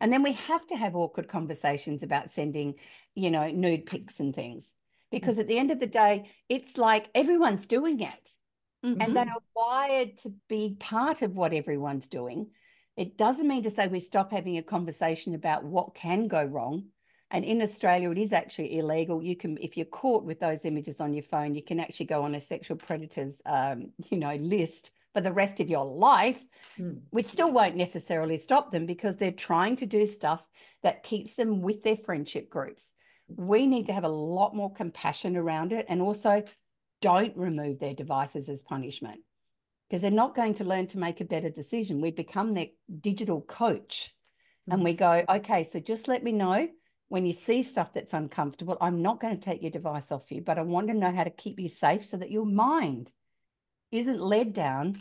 And 0.01 0.11
then 0.13 0.23
we 0.23 0.33
have 0.33 0.67
to 0.69 0.77
have 0.77 0.97
awkward 0.97 1.29
conversations 1.29 2.03
about 2.03 2.31
sending, 2.31 2.75
you 3.15 3.31
know, 3.31 3.51
nude 3.51 3.87
pics 3.87 4.19
and 4.19 4.35
things. 4.35 4.73
Because 5.11 5.39
at 5.39 5.49
the 5.49 5.59
end 5.59 5.71
of 5.71 5.79
the 5.79 5.87
day, 5.87 6.31
it's 6.49 6.79
like 6.79 7.07
everyone's 7.15 7.67
doing 7.67 8.01
it. 8.01 8.31
Mm-hmm. 8.85 9.03
And 9.03 9.17
they 9.17 9.21
are 9.21 9.43
wired 9.55 10.17
to 10.19 10.33
be 10.49 10.77
part 10.81 11.21
of 11.21 11.37
what 11.37 11.53
everyone's 11.53 12.09
doing. 12.09 12.49
It 12.97 13.19
doesn't 13.19 13.47
mean 13.47 13.63
to 13.65 13.71
say 13.71 13.87
we 13.87 14.01
stop 14.01 14.33
having 14.33 14.57
a 14.57 14.63
conversation 14.63 15.35
about 15.35 15.65
what 15.65 15.95
can 15.95 16.29
go 16.29 16.43
wrong. 16.43 16.87
And 17.31 17.45
in 17.45 17.61
Australia, 17.61 18.11
it 18.11 18.19
is 18.19 18.33
actually 18.33 18.79
illegal. 18.79 19.23
You 19.23 19.37
can, 19.37 19.59
if 19.61 19.77
you're 19.77 19.87
caught 19.87 20.25
with 20.25 20.41
those 20.41 20.65
images 20.65 21.01
on 21.01 21.13
your 21.13 21.23
phone, 21.23 21.55
you 21.55 21.63
can 21.63 21.79
actually 21.79 22.07
go 22.07 22.23
on 22.23 22.35
a 22.35 22.41
sexual 22.41 22.79
predators, 22.79 23.41
um, 23.45 23.93
you 24.11 24.17
know, 24.17 24.35
list 24.37 24.91
for 25.15 25.21
the 25.21 25.33
rest 25.33 25.61
of 25.61 25.69
your 25.69 25.85
life, 25.85 26.43
mm. 26.79 27.01
which 27.11 27.27
still 27.27 27.53
won't 27.53 27.77
necessarily 27.77 28.39
stop 28.39 28.71
them 28.71 28.87
because 28.87 29.17
they're 29.17 29.33
trying 29.33 29.77
to 29.77 29.87
do 29.87 30.07
stuff 30.07 30.47
that 30.83 31.03
keeps 31.03 31.35
them 31.35 31.61
with 31.61 31.83
their 31.83 31.97
friendship 31.97 32.51
groups. 32.51 32.93
We 33.29 33.67
need 33.67 33.87
to 33.87 33.93
have 33.93 34.05
a 34.05 34.09
lot 34.09 34.55
more 34.55 34.73
compassion 34.73 35.37
around 35.37 35.73
it 35.73 35.87
and 35.89 36.03
also 36.03 36.43
don't 37.01 37.37
remove 37.37 37.79
their 37.79 37.95
devices 37.95 38.49
as 38.49 38.63
punishment 38.63 39.21
because 39.89 40.01
they're 40.01 40.11
not 40.11 40.35
going 40.35 40.55
to 40.55 40.65
learn 40.65 40.87
to 40.89 40.99
make 40.99 41.21
a 41.21 41.25
better 41.25 41.51
decision. 41.51 42.01
We 42.01 42.11
become 42.11 42.55
their 42.55 42.69
digital 43.01 43.43
coach 43.43 44.15
mm-hmm. 44.63 44.73
and 44.73 44.85
we 44.85 44.95
go, 44.95 45.25
okay, 45.29 45.65
so 45.65 45.81
just 45.81 46.09
let 46.09 46.23
me 46.23 46.33
know 46.33 46.69
when 47.09 47.27
you 47.27 47.35
see 47.35 47.63
stuff 47.63 47.93
that's 47.93 48.15
uncomfortable. 48.15 48.79
I'm 48.81 49.03
not 49.03 49.21
going 49.21 49.37
to 49.37 49.43
take 49.43 49.61
your 49.61 49.71
device 49.71 50.11
off 50.11 50.31
you, 50.31 50.41
but 50.41 50.59
I 50.59 50.63
want 50.63 50.89
to 50.89 50.95
know 50.95 51.13
how 51.13 51.25
to 51.25 51.31
keep 51.31 51.61
you 51.61 51.69
safe 51.69 52.07
so 52.07 52.17
that 52.17 52.31
your 52.31 52.47
mind 52.47 53.13
isn't 53.93 54.21
led 54.21 54.53
down 54.53 55.01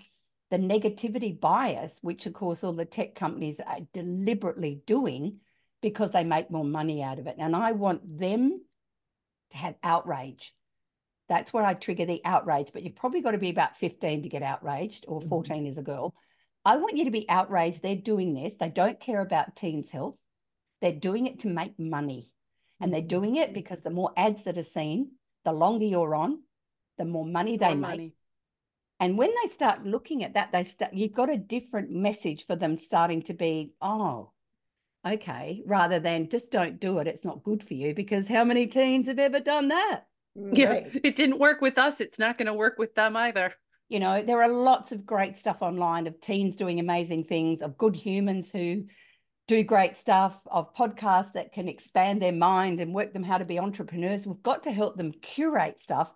the 0.52 0.58
negativity 0.58 1.39
bias, 1.39 1.98
which 2.02 2.26
of 2.26 2.34
course 2.34 2.64
all 2.64 2.74
the 2.74 2.86
tech 2.86 3.16
companies 3.16 3.60
are 3.60 3.80
deliberately 3.94 4.82
doing 4.86 5.39
because 5.82 6.12
they 6.12 6.24
make 6.24 6.52
more 6.52 6.66
money 6.66 7.02
out 7.02 7.18
of 7.18 7.28
it. 7.28 7.38
And 7.39 7.56
I 7.56 7.72
want 7.72 8.20
them 8.20 8.62
to 9.52 9.58
have 9.58 9.76
outrage 9.82 10.54
that's 11.32 11.54
where 11.54 11.64
I 11.64 11.76
trigger 11.76 12.06
the 12.06 12.20
outrage. 12.26 12.72
But 12.74 12.84
you've 12.84 12.98
probably 12.98 13.22
got 13.22 13.32
to 13.32 13.38
be 13.38 13.50
about 13.50 13.78
15 13.78 14.24
to 14.24 14.30
get 14.30 14.44
outraged, 14.44 15.06
or 15.08 15.22
mm-hmm. 15.22 15.30
14 15.30 15.58
mm-hmm. 15.58 15.68
as 15.68 15.78
a 15.78 15.82
girl. 15.82 16.14
I 16.66 16.76
want 16.76 16.98
you 16.98 17.06
to 17.06 17.12
be 17.12 17.28
outraged. 17.30 17.82
They're 17.82 17.96
doing 17.96 18.34
this. 18.34 18.54
They 18.60 18.68
don't 18.68 19.00
care 19.00 19.22
about 19.22 19.56
teens' 19.56 19.89
health. 19.89 20.16
They're 20.82 20.92
doing 20.92 21.28
it 21.28 21.39
to 21.39 21.48
make 21.48 21.80
money. 21.80 22.34
And 22.82 22.92
they're 22.92 23.00
mm-hmm. 23.00 23.08
doing 23.08 23.36
it 23.38 23.54
because 23.54 23.80
the 23.80 23.92
more 23.92 24.12
ads 24.18 24.44
that 24.44 24.58
are 24.58 24.64
seen, 24.64 25.12
the 25.46 25.54
longer 25.54 25.86
you're 25.86 26.14
on, 26.14 26.42
the 26.98 27.06
more 27.06 27.26
money 27.26 27.56
they 27.56 27.68
more 27.68 27.76
make. 27.76 27.89
Money. 27.89 28.16
And 29.02 29.18
when 29.18 29.32
they 29.41 29.49
start 29.49 29.84
looking 29.84 30.24
at 30.24 30.36
that, 30.36 30.52
they 30.52 30.64
start 30.64 30.93
you've 30.93 31.14
got 31.14 31.32
a 31.32 31.36
different 31.36 31.89
message 31.89 32.45
for 32.45 32.56
them 32.56 32.78
starting 32.78 33.24
to 33.24 33.34
be, 33.34 33.74
oh, 33.82 34.32
okay, 35.06 35.64
rather 35.66 35.99
than 35.99 36.30
just 36.30 36.52
don't 36.52 36.80
do 36.80 36.99
it. 36.99 37.08
It's 37.08 37.26
not 37.26 37.43
good 37.43 37.64
for 37.64 37.74
you 37.74 37.95
because 37.95 38.28
how 38.28 38.43
many 38.43 38.68
teens 38.68 39.08
have 39.08 39.18
ever 39.18 39.39
done 39.39 39.70
that? 39.70 40.04
Mm, 40.38 40.56
yeah, 40.56 40.88
it 41.04 41.16
didn't 41.16 41.39
work 41.39 41.62
with 41.62 41.80
us. 41.80 41.99
It's 41.99 42.20
not 42.20 42.38
going 42.38 42.45
to 42.45 42.54
work 42.54 42.78
with 42.78 42.93
them 42.93 43.18
either. 43.18 43.56
You 43.89 43.99
know, 43.99 44.22
there 44.22 44.43
are 44.43 44.47
lots 44.47 44.91
of 44.91 45.04
great 45.04 45.36
stuff 45.36 45.64
online 45.64 46.06
of 46.06 46.22
teens 46.22 46.56
doing 46.56 46.80
amazing 46.80 47.24
things, 47.24 47.64
of 47.64 47.80
good 47.80 47.95
humans 47.95 48.49
who 48.54 48.86
do 49.47 49.64
great 49.64 49.97
stuff, 49.97 50.39
of 50.45 50.76
podcasts 50.76 51.34
that 51.34 51.54
can 51.54 51.68
expand 51.68 52.22
their 52.22 52.32
mind 52.32 52.80
and 52.80 52.93
work 52.93 53.14
them 53.14 53.24
how 53.24 53.39
to 53.39 53.45
be 53.45 53.58
entrepreneurs. 53.58 54.28
We've 54.28 54.43
got 54.43 54.62
to 54.64 54.72
help 54.72 54.95
them 54.95 55.12
curate 55.12 55.80
stuff 55.80 56.14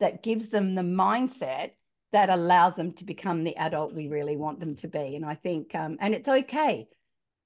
that 0.00 0.22
gives 0.22 0.50
them 0.50 0.74
the 0.74 0.82
mindset 0.82 1.70
that 2.12 2.30
allows 2.30 2.74
them 2.76 2.92
to 2.92 3.04
become 3.04 3.44
the 3.44 3.56
adult 3.56 3.94
we 3.94 4.08
really 4.08 4.36
want 4.36 4.60
them 4.60 4.76
to 4.76 4.88
be. 4.88 5.16
And 5.16 5.24
I 5.24 5.34
think, 5.34 5.74
um, 5.74 5.96
and 6.00 6.14
it's 6.14 6.28
okay. 6.28 6.88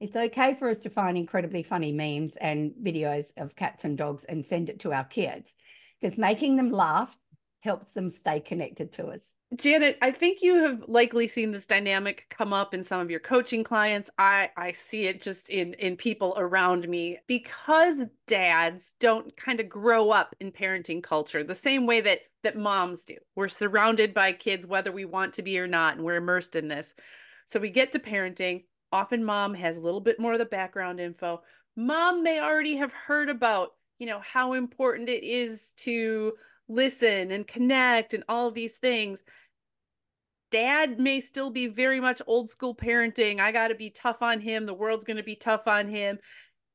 It's 0.01 0.17
okay 0.17 0.55
for 0.55 0.71
us 0.71 0.79
to 0.79 0.91
find 0.91 1.17
incredibly 1.17 1.63
funny 1.63 1.93
memes 1.93 2.37
and 2.37 2.73
videos 2.83 3.33
of 3.37 3.57
cats 3.57 3.85
and 3.85 3.99
dogs 3.99 4.25
and 4.25 4.45
send 4.45 4.71
it 4.71 4.81
to 4.81 4.93
our 4.93 5.05
kids 5.05 5.55
because 6.01 6.17
making 6.17 6.57
them 6.57 6.71
laugh 6.71 7.17
helps 7.61 7.93
them 7.93 8.11
stay 8.11 8.41
connected 8.41 8.93
to 8.95 9.09
us. 9.09 9.21
Janet, 9.57 9.99
I 10.01 10.13
think 10.13 10.43
you 10.43 10.63
have 10.63 10.85
likely 10.87 11.27
seen 11.27 11.51
this 11.51 11.67
dynamic 11.67 12.27
come 12.31 12.53
up 12.53 12.73
in 12.73 12.85
some 12.85 13.01
of 13.01 13.11
your 13.11 13.19
coaching 13.19 13.65
clients. 13.65 14.09
I 14.17 14.51
I 14.57 14.71
see 14.71 15.07
it 15.07 15.21
just 15.21 15.51
in 15.51 15.75
in 15.75 15.97
people 15.97 16.35
around 16.37 16.89
me 16.89 17.19
because 17.27 18.07
dads 18.29 18.95
don't 19.01 19.37
kind 19.37 19.59
of 19.59 19.69
grow 19.69 20.11
up 20.11 20.37
in 20.39 20.53
parenting 20.53 21.03
culture 21.03 21.43
the 21.43 21.57
same 21.57 21.85
way 21.85 22.01
that 22.01 22.21
that 22.45 22.57
moms 22.57 23.05
do. 23.05 23.17
We're 23.35 23.49
surrounded 23.49 24.15
by 24.15 24.33
kids 24.33 24.69
whether 24.69 24.93
we 24.93 25.05
want 25.05 25.35
to 25.35 25.43
be 25.43 25.59
or 25.59 25.67
not 25.67 25.97
and 25.97 26.05
we're 26.05 26.15
immersed 26.17 26.55
in 26.55 26.69
this. 26.69 26.95
So 27.47 27.59
we 27.59 27.71
get 27.71 27.91
to 27.93 27.99
parenting, 27.99 28.65
often 28.93 29.25
mom 29.25 29.55
has 29.55 29.77
a 29.77 29.81
little 29.81 30.01
bit 30.01 30.21
more 30.21 30.35
of 30.35 30.39
the 30.39 30.45
background 30.45 31.01
info. 31.01 31.43
Mom 31.77 32.23
may 32.23 32.41
already 32.41 32.77
have 32.77 32.93
heard 32.93 33.29
about, 33.29 33.71
you 33.99 34.07
know, 34.07 34.21
how 34.21 34.53
important 34.53 35.09
it 35.09 35.25
is 35.25 35.73
to 35.79 36.35
listen 36.69 37.33
and 37.33 37.49
connect 37.49 38.15
and 38.15 38.23
all 38.29 38.47
of 38.47 38.55
these 38.55 38.77
things 38.77 39.25
dad 40.51 40.99
may 40.99 41.21
still 41.21 41.51
be 41.51 41.67
very 41.67 42.01
much 42.01 42.23
old 42.27 42.51
school 42.51 42.75
parenting. 42.75 43.41
I 43.41 43.53
got 43.53 43.69
to 43.69 43.75
be 43.75 43.91
tough 43.91 44.23
on 44.23 44.41
him. 44.41 44.67
The 44.67 44.75
world's 44.75 45.05
going 45.05 45.17
to 45.17 45.23
be 45.23 45.37
tough 45.37 45.67
on 45.67 45.89
him. 45.89 46.19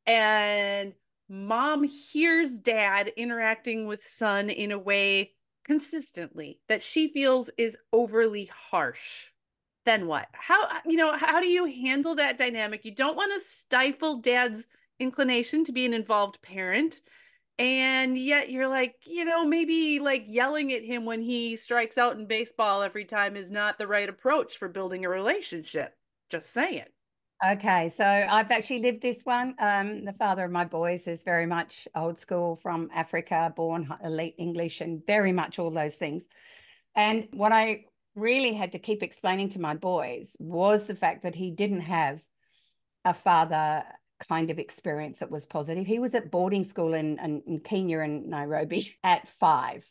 And 0.05 0.93
mom 1.30 1.84
hears 1.84 2.51
dad 2.51 3.11
interacting 3.17 3.88
with 3.88 4.03
son 4.03 4.49
in 4.49 4.71
a 4.71 4.80
way 4.80 5.34
consistently 5.65 6.59
that 6.69 6.84
she 6.84 7.11
feels 7.11 7.49
is 7.57 7.78
overly 7.91 8.49
harsh. 8.69 9.32
Then 9.86 10.07
what? 10.07 10.28
How 10.34 10.67
you 10.86 10.97
know, 10.97 11.15
how 11.15 11.39
do 11.39 11.47
you 11.47 11.65
handle 11.65 12.15
that 12.15 12.38
dynamic? 12.38 12.86
You 12.86 12.93
don't 12.93 13.17
want 13.17 13.34
to 13.34 13.47
stifle 13.47 14.17
dad's 14.17 14.67
inclination 14.99 15.65
to 15.65 15.71
be 15.71 15.86
an 15.86 15.93
involved 15.93 16.41
parent 16.41 17.01
and 17.58 18.18
yet 18.18 18.49
you're 18.49 18.68
like 18.68 18.95
you 19.06 19.24
know 19.24 19.45
maybe 19.45 19.99
like 19.99 20.26
yelling 20.28 20.74
at 20.74 20.84
him 20.84 21.06
when 21.06 21.22
he 21.22 21.56
strikes 21.56 21.97
out 21.97 22.18
in 22.18 22.26
baseball 22.26 22.82
every 22.82 23.06
time 23.06 23.36
is 23.36 23.49
not 23.49 23.78
the 23.78 23.88
right 23.88 24.10
approach 24.10 24.58
for 24.58 24.68
building 24.68 25.06
a 25.06 25.10
relationship 25.10 25.93
just 26.30 26.51
saying. 26.51 26.86
Okay 27.45 27.89
so 27.89 28.06
i've 28.06 28.51
actually 28.51 28.82
lived 28.82 29.01
this 29.01 29.22
one 29.24 29.56
um, 29.60 30.06
the 30.06 30.14
father 30.14 30.45
of 30.45 30.51
my 30.51 30.66
boys 30.66 31.08
is 31.08 31.24
very 31.24 31.45
much 31.45 31.88
old 31.95 32.18
school 32.18 32.56
from 32.56 32.89
africa 32.93 33.53
born 33.56 33.93
elite 34.03 34.36
english 34.38 34.82
and 34.82 35.06
very 35.06 35.32
much 35.32 35.60
all 35.60 35.72
those 35.72 35.95
things. 35.95 36.26
And 36.95 37.28
what 37.32 37.51
i 37.51 37.86
really 38.16 38.53
had 38.53 38.72
to 38.72 38.80
keep 38.80 39.03
explaining 39.03 39.49
to 39.49 39.60
my 39.60 39.76
boys 39.76 40.36
was 40.39 40.88
the 40.88 40.95
fact 40.95 41.24
that 41.24 41.36
he 41.36 41.51
didn't 41.51 41.82
have 41.82 42.22
a 43.03 43.14
father 43.14 43.84
kind 44.30 44.49
of 44.49 44.59
experience 44.59 45.20
that 45.20 45.32
was 45.32 45.45
positive. 45.45 45.86
He 45.86 45.99
was 45.99 46.16
at 46.16 46.32
boarding 46.32 46.63
school 46.63 46.93
in, 46.93 47.20
in, 47.20 47.41
in 47.47 47.59
Kenya 47.59 47.99
and 47.99 48.28
Nairobi 48.28 48.95
at 49.03 49.28
five. 49.28 49.89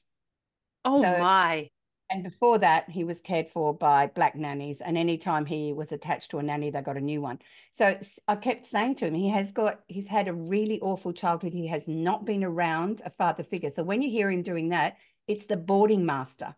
Oh 0.85 1.03
so, 1.03 1.19
my. 1.19 1.69
And 2.11 2.23
before 2.23 2.59
that, 2.59 2.91
he 2.91 3.03
was 3.03 3.23
cared 3.23 3.49
for 3.49 3.75
by 3.75 4.09
black 4.09 4.37
nannies. 4.37 4.83
And 4.83 4.99
anytime 4.99 5.47
he 5.47 5.73
was 5.73 5.91
attached 5.91 6.31
to 6.31 6.39
a 6.39 6.43
nanny, 6.43 6.71
they 6.71 6.83
got 6.83 6.99
a 6.99 7.01
new 7.01 7.23
one. 7.23 7.39
So 7.73 7.99
I 8.29 8.37
kept 8.37 8.67
saying 8.67 8.97
to 8.97 9.07
him, 9.07 9.15
he 9.15 9.31
has 9.31 9.53
got, 9.53 9.81
he's 9.89 10.07
had 10.07 10.29
a 10.29 10.35
really 10.35 10.81
awful 10.81 11.13
childhood. 11.13 11.55
He 11.55 11.67
has 11.69 11.89
not 11.89 12.27
been 12.27 12.45
around 12.45 13.01
a 13.05 13.11
father 13.11 13.43
figure. 13.43 13.71
So 13.71 13.83
when 13.83 14.03
you 14.03 14.11
hear 14.11 14.31
him 14.31 14.43
doing 14.43 14.69
that, 14.69 14.99
it's 15.27 15.47
the 15.47 15.57
boarding 15.57 16.05
master. 16.05 16.55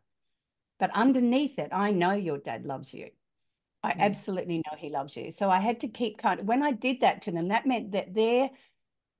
But 0.78 0.90
underneath 0.94 1.58
it, 1.58 1.70
I 1.72 1.92
know 1.92 2.12
your 2.12 2.38
dad 2.38 2.66
loves 2.66 2.92
you. 2.92 3.10
I 3.82 3.92
mm. 3.92 3.98
absolutely 3.98 4.58
know 4.58 4.76
he 4.76 4.90
loves 4.90 5.16
you. 5.16 5.30
So 5.30 5.50
I 5.50 5.60
had 5.60 5.80
to 5.80 5.88
keep 5.88 6.18
kind 6.18 6.40
of, 6.40 6.46
when 6.46 6.62
I 6.62 6.72
did 6.72 7.00
that 7.00 7.22
to 7.22 7.30
them, 7.32 7.48
that 7.48 7.66
meant 7.66 7.92
that 7.92 8.14
their 8.14 8.50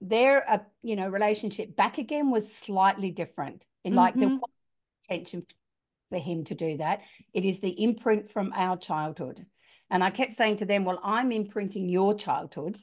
their 0.02 0.48
uh, 0.50 0.58
you 0.82 0.94
know 0.94 1.08
relationship 1.08 1.74
back 1.74 1.98
again 1.98 2.30
was 2.30 2.52
slightly 2.52 3.10
different. 3.10 3.64
And 3.84 3.94
mm-hmm. 3.94 3.98
like 3.98 4.14
the 4.14 4.40
intention 5.08 5.46
for 6.10 6.18
him 6.18 6.44
to 6.44 6.54
do 6.54 6.76
that. 6.78 7.00
It 7.34 7.44
is 7.44 7.60
the 7.60 7.82
imprint 7.82 8.30
from 8.30 8.52
our 8.54 8.76
childhood. 8.76 9.44
And 9.90 10.02
I 10.02 10.10
kept 10.10 10.34
saying 10.34 10.58
to 10.58 10.66
them, 10.66 10.84
well, 10.84 11.00
I'm 11.02 11.32
imprinting 11.32 11.88
your 11.88 12.14
childhood. 12.14 12.78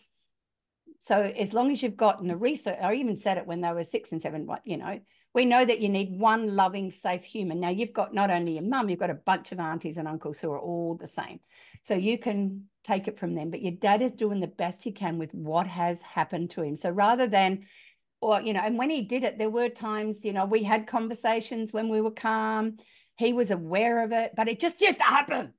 So 1.04 1.20
as 1.20 1.54
long 1.54 1.72
as 1.72 1.84
you've 1.84 1.98
gotten 1.98 2.28
the 2.28 2.38
research, 2.38 2.78
I 2.82 2.94
even 2.96 3.18
said 3.18 3.38
it 3.38 3.48
when 3.48 3.62
they 3.62 3.72
were 3.72 3.84
six 3.84 4.12
and 4.12 4.22
seven, 4.22 4.48
you 4.64 4.78
know, 4.78 5.00
we 5.34 5.46
know 5.46 5.66
that 5.66 5.80
you 5.80 5.90
need 5.90 6.20
one 6.20 6.56
loving, 6.56 6.92
safe 6.92 7.24
human. 7.24 7.60
Now 7.60 7.70
you've 7.70 7.94
got 7.94 8.14
not 8.14 8.30
only 8.30 8.54
your 8.54 8.64
mum, 8.64 8.90
you've 8.90 9.00
got 9.00 9.10
a 9.10 9.16
bunch 9.16 9.52
of 9.52 9.60
aunties 9.60 9.98
and 9.98 10.08
uncles 10.08 10.40
who 10.40 10.52
are 10.52 10.60
all 10.60 10.96
the 10.96 11.08
same. 11.08 11.40
So 11.82 11.96
you 11.96 12.18
can 12.18 12.66
take 12.84 13.08
it 13.08 13.18
from 13.18 13.34
them. 13.34 13.50
But 13.50 13.62
your 13.62 13.72
dad 13.72 14.02
is 14.02 14.14
doing 14.14 14.40
the 14.40 14.48
best 14.48 14.84
he 14.84 14.92
can 14.92 15.18
with 15.18 15.34
what 15.34 15.66
has 15.68 16.02
happened 16.02 16.52
to 16.52 16.62
him. 16.62 16.78
So 16.78 16.90
rather 16.92 17.28
than, 17.28 17.66
or, 18.22 18.42
you 18.42 18.54
know, 18.54 18.62
and 18.64 18.78
when 18.78 18.90
he 18.90 19.02
did 19.02 19.24
it, 19.24 19.38
there 19.38 19.50
were 19.50 19.70
times, 19.70 20.24
you 20.24 20.34
know, 20.34 20.46
we 20.46 20.64
had 20.64 20.88
conversations 20.88 21.74
when 21.74 21.90
we 21.90 22.00
were 22.00 22.12
calm. 22.12 22.78
He 23.18 23.34
was 23.34 23.52
aware 23.52 24.04
of 24.04 24.12
it, 24.12 24.34
but 24.36 24.48
it 24.48 24.60
just 24.60 24.82
used 24.82 25.00
to 25.00 25.04
happen. 25.04 25.54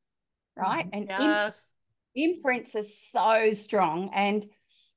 Right. 0.56 0.88
And 0.92 1.06
yes. 1.08 1.66
imprints 2.14 2.76
are 2.76 2.84
so 3.10 3.52
strong. 3.54 4.10
And 4.14 4.46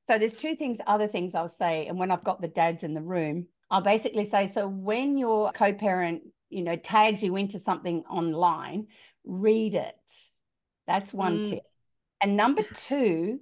so 0.08 0.20
there's 0.20 0.36
two 0.36 0.56
things, 0.56 0.78
other 0.86 1.08
things 1.08 1.34
I'll 1.34 1.50
say. 1.50 1.88
And 1.88 1.98
when 1.98 2.12
I've 2.12 2.24
got 2.24 2.42
the 2.42 2.48
dads 2.48 2.84
in 2.84 2.94
the 2.94 3.02
room, 3.02 3.48
I'll 3.70 3.82
basically 3.82 4.26
say, 4.26 4.48
so 4.48 4.68
when 4.68 5.18
your 5.18 5.52
co-parent, 5.52 6.22
you 6.50 6.64
know, 6.64 6.76
tags 6.76 7.22
you 7.22 7.36
into 7.36 7.60
something 7.60 8.04
online, 8.10 8.88
read 9.26 9.76
it 9.76 9.96
that's 10.88 11.14
one 11.14 11.40
mm. 11.40 11.50
tip. 11.52 11.64
And 12.22 12.36
number 12.36 12.64
two, 12.64 13.40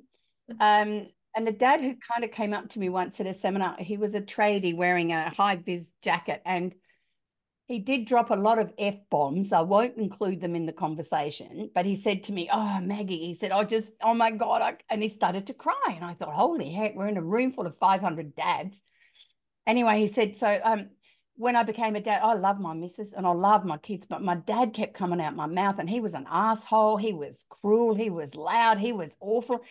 um, 0.59 1.07
and 1.35 1.47
the 1.47 1.51
dad 1.51 1.79
who 1.79 1.95
kind 1.95 2.23
of 2.23 2.31
came 2.31 2.53
up 2.53 2.69
to 2.69 2.79
me 2.79 2.89
once 2.89 3.19
at 3.19 3.27
a 3.27 3.33
seminar, 3.33 3.77
he 3.79 3.97
was 3.97 4.15
a 4.15 4.21
tradie 4.21 4.75
wearing 4.75 5.13
a 5.13 5.29
high 5.29 5.55
vis 5.55 5.91
jacket 6.01 6.41
and 6.45 6.73
he 7.67 7.79
did 7.79 8.05
drop 8.05 8.29
a 8.29 8.35
lot 8.35 8.59
of 8.59 8.71
F 8.77 8.95
bombs. 9.09 9.51
I 9.51 9.61
won't 9.61 9.97
include 9.97 10.39
them 10.39 10.55
in 10.55 10.67
the 10.67 10.73
conversation, 10.73 11.71
but 11.73 11.85
he 11.85 11.95
said 11.95 12.23
to 12.25 12.33
me, 12.33 12.47
Oh, 12.51 12.79
Maggie, 12.79 13.25
he 13.25 13.33
said, 13.33 13.51
I 13.51 13.63
just, 13.63 13.93
oh 14.03 14.13
my 14.13 14.31
God. 14.31 14.61
I, 14.61 14.77
and 14.89 15.01
he 15.01 15.09
started 15.09 15.47
to 15.47 15.53
cry. 15.53 15.73
And 15.87 16.05
I 16.05 16.13
thought, 16.13 16.33
Holy 16.33 16.71
heck, 16.71 16.95
we're 16.95 17.07
in 17.07 17.17
a 17.17 17.23
room 17.23 17.51
full 17.51 17.65
of 17.65 17.77
500 17.77 18.35
dads. 18.35 18.81
Anyway, 19.67 19.99
he 19.99 20.07
said, 20.07 20.35
So 20.35 20.59
um, 20.63 20.89
when 21.37 21.55
I 21.55 21.63
became 21.63 21.95
a 21.95 22.01
dad, 22.01 22.21
I 22.23 22.33
love 22.33 22.59
my 22.59 22.73
missus 22.73 23.13
and 23.13 23.25
I 23.25 23.31
love 23.31 23.65
my 23.65 23.77
kids, 23.77 24.05
but 24.05 24.21
my 24.21 24.35
dad 24.35 24.73
kept 24.73 24.93
coming 24.93 25.19
out 25.21 25.35
my 25.35 25.47
mouth 25.47 25.79
and 25.79 25.89
he 25.89 25.99
was 25.99 26.13
an 26.13 26.27
asshole. 26.29 26.97
He 26.97 27.13
was 27.13 27.45
cruel. 27.49 27.95
He 27.95 28.09
was 28.09 28.35
loud. 28.35 28.77
He 28.77 28.93
was 28.93 29.15
awful. 29.19 29.61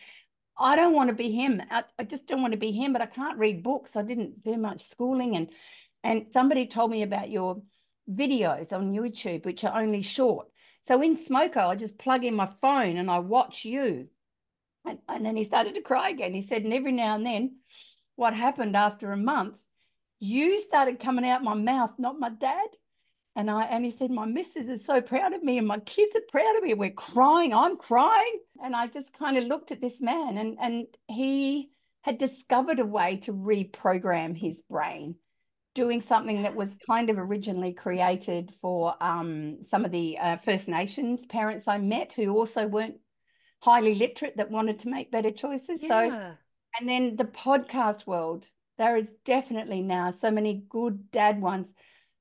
I 0.56 0.76
don't 0.76 0.92
want 0.92 1.08
to 1.08 1.14
be 1.14 1.30
him. 1.30 1.62
I, 1.70 1.84
I 1.98 2.04
just 2.04 2.26
don't 2.26 2.42
want 2.42 2.52
to 2.52 2.58
be 2.58 2.70
him, 2.70 2.92
but 2.92 3.02
I 3.02 3.06
can't 3.06 3.38
read 3.38 3.62
books. 3.62 3.96
I 3.96 4.02
didn't 4.02 4.44
do 4.44 4.56
much 4.56 4.88
schooling. 4.88 5.36
And, 5.36 5.48
and 6.02 6.26
somebody 6.30 6.66
told 6.66 6.90
me 6.90 7.02
about 7.02 7.30
your 7.30 7.62
videos 8.10 8.72
on 8.72 8.92
YouTube, 8.92 9.44
which 9.44 9.64
are 9.64 9.80
only 9.80 10.02
short. 10.02 10.48
So 10.86 11.00
in 11.00 11.16
Smoko, 11.16 11.66
I 11.66 11.76
just 11.76 11.98
plug 11.98 12.24
in 12.24 12.34
my 12.34 12.46
phone 12.60 12.98
and 12.98 13.10
I 13.10 13.18
watch 13.20 13.64
you. 13.64 14.08
And, 14.84 14.98
and 15.08 15.24
then 15.24 15.34
he 15.34 15.44
started 15.44 15.74
to 15.76 15.80
cry 15.80 16.10
again. 16.10 16.34
He 16.34 16.42
said, 16.42 16.62
and 16.62 16.74
every 16.74 16.92
now 16.92 17.14
and 17.14 17.24
then, 17.24 17.56
what 18.16 18.34
happened 18.34 18.76
after 18.76 19.10
a 19.10 19.16
month, 19.16 19.54
you 20.20 20.60
started 20.60 21.00
coming 21.00 21.26
out 21.26 21.42
my 21.42 21.54
mouth, 21.54 21.92
not 21.98 22.18
my 22.18 22.30
dad. 22.30 22.66
And 23.36 23.50
I 23.50 23.64
and 23.64 23.84
he 23.84 23.90
said, 23.90 24.10
My 24.10 24.26
missus 24.26 24.68
is 24.68 24.84
so 24.84 25.00
proud 25.00 25.32
of 25.32 25.42
me 25.42 25.58
and 25.58 25.66
my 25.66 25.80
kids 25.80 26.14
are 26.14 26.22
proud 26.30 26.56
of 26.56 26.62
me. 26.62 26.74
We're 26.74 26.90
crying. 26.90 27.52
I'm 27.52 27.76
crying. 27.76 28.38
And 28.62 28.76
I 28.76 28.86
just 28.86 29.12
kind 29.12 29.36
of 29.36 29.44
looked 29.44 29.72
at 29.72 29.80
this 29.80 30.00
man 30.00 30.38
and 30.38 30.56
and 30.60 30.86
he 31.08 31.70
had 32.02 32.18
discovered 32.18 32.78
a 32.78 32.84
way 32.84 33.16
to 33.16 33.32
reprogram 33.32 34.36
his 34.36 34.62
brain, 34.68 35.16
doing 35.74 36.00
something 36.02 36.42
that 36.42 36.54
was 36.54 36.76
kind 36.86 37.08
of 37.10 37.18
originally 37.18 37.72
created 37.72 38.52
for 38.60 38.94
um, 39.02 39.64
some 39.66 39.86
of 39.86 39.90
the 39.90 40.18
uh, 40.18 40.36
First 40.36 40.68
Nations 40.68 41.24
parents 41.26 41.66
I 41.66 41.78
met 41.78 42.12
who 42.12 42.30
also 42.36 42.66
weren't 42.66 42.96
highly 43.62 43.94
literate 43.94 44.36
that 44.36 44.50
wanted 44.50 44.80
to 44.80 44.90
make 44.90 45.10
better 45.10 45.30
choices. 45.30 45.82
Yeah. 45.82 45.88
So, 45.88 46.34
and 46.78 46.88
then 46.88 47.16
the 47.16 47.24
podcast 47.24 48.06
world 48.06 48.44
there 48.78 48.96
is 48.96 49.12
definitely 49.24 49.82
now 49.82 50.10
so 50.10 50.30
many 50.30 50.64
good 50.68 51.10
dad 51.10 51.40
ones 51.40 51.72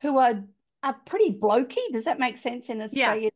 who 0.01 0.17
are 0.17 0.43
are 0.83 0.95
pretty 1.05 1.31
blokey. 1.31 1.91
Does 1.91 2.05
that 2.05 2.19
make 2.19 2.37
sense 2.37 2.67
in 2.67 2.81
Australia? 2.81 3.23
Yeah. 3.23 3.29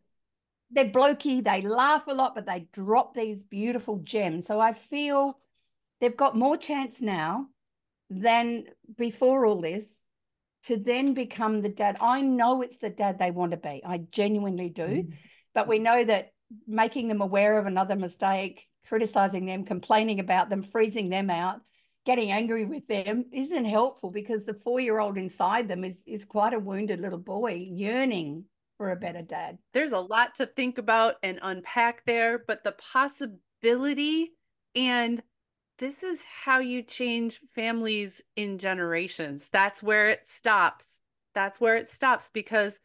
They're 0.70 0.92
blokey, 0.92 1.44
they 1.44 1.62
laugh 1.62 2.08
a 2.08 2.14
lot, 2.14 2.36
but 2.36 2.46
they 2.46 2.68
drop 2.74 3.16
these 3.16 3.42
beautiful 3.42 4.00
gems. 4.00 4.48
So 4.48 4.60
I 4.60 4.74
feel 4.74 5.40
they've 6.02 6.16
got 6.16 6.36
more 6.36 6.58
chance 6.58 7.02
now 7.02 7.48
than 8.10 8.66
before 8.98 9.46
all 9.46 9.62
this 9.62 10.02
to 10.66 10.76
then 10.76 11.14
become 11.14 11.62
the 11.62 11.70
dad. 11.70 11.96
I 12.02 12.22
know 12.22 12.62
it's 12.62 12.78
the 12.80 12.90
dad 12.90 13.18
they 13.18 13.32
want 13.32 13.52
to 13.52 13.58
be. 13.58 13.82
I 13.86 14.00
genuinely 14.12 14.70
do. 14.70 14.84
Mm. 14.84 15.14
But 15.54 15.70
we 15.70 15.80
know 15.80 16.04
that 16.04 16.34
making 16.68 17.08
them 17.08 17.22
aware 17.22 17.58
of 17.58 17.66
another 17.66 17.96
mistake, 17.96 18.68
criticizing 18.88 19.46
them, 19.46 19.64
complaining 19.64 20.20
about 20.20 20.50
them, 20.50 20.64
freezing 20.64 21.08
them 21.10 21.30
out, 21.30 21.62
getting 22.08 22.32
angry 22.32 22.64
with 22.64 22.88
them 22.88 23.26
isn't 23.34 23.66
helpful 23.66 24.10
because 24.10 24.46
the 24.46 24.54
four 24.54 24.80
year 24.80 24.98
old 24.98 25.18
inside 25.18 25.68
them 25.68 25.84
is, 25.84 26.04
is 26.08 26.24
quite 26.24 26.54
a 26.54 26.60
wounded 26.60 27.02
little 27.02 27.20
boy 27.20 27.68
yearning 27.70 28.46
for 28.78 28.92
a 28.92 28.96
better 28.96 29.22
dad. 29.22 29.58
There's 29.74 29.92
a 29.92 30.00
lot 30.00 30.36
to 30.36 30.46
think 30.46 30.78
about 30.78 31.16
and 31.22 31.38
unpack 31.42 32.06
there, 32.06 32.40
but 32.40 32.64
the 32.64 32.72
possibility 32.72 34.32
and 34.74 35.22
this 35.80 36.02
is 36.02 36.24
how 36.46 36.60
you 36.60 36.82
change 36.82 37.42
families 37.54 38.24
in 38.38 38.58
generations. 38.58 39.46
That's 39.52 39.84
where 39.84 40.10
it 40.10 40.26
stops. 40.26 41.02
That's 41.36 41.60
where 41.60 41.76
it 41.76 41.90
stops 41.90 42.32
because 42.34 42.80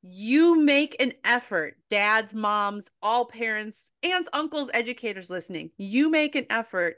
you 0.00 0.58
make 0.58 0.96
an 0.98 1.12
effort, 1.24 1.76
dads, 1.90 2.32
moms, 2.32 2.88
all 3.02 3.26
parents, 3.26 3.90
aunts, 4.02 4.30
uncles, 4.32 4.70
educators 4.72 5.28
listening. 5.28 5.72
You 5.76 6.10
make 6.10 6.36
an 6.36 6.46
effort. 6.48 6.96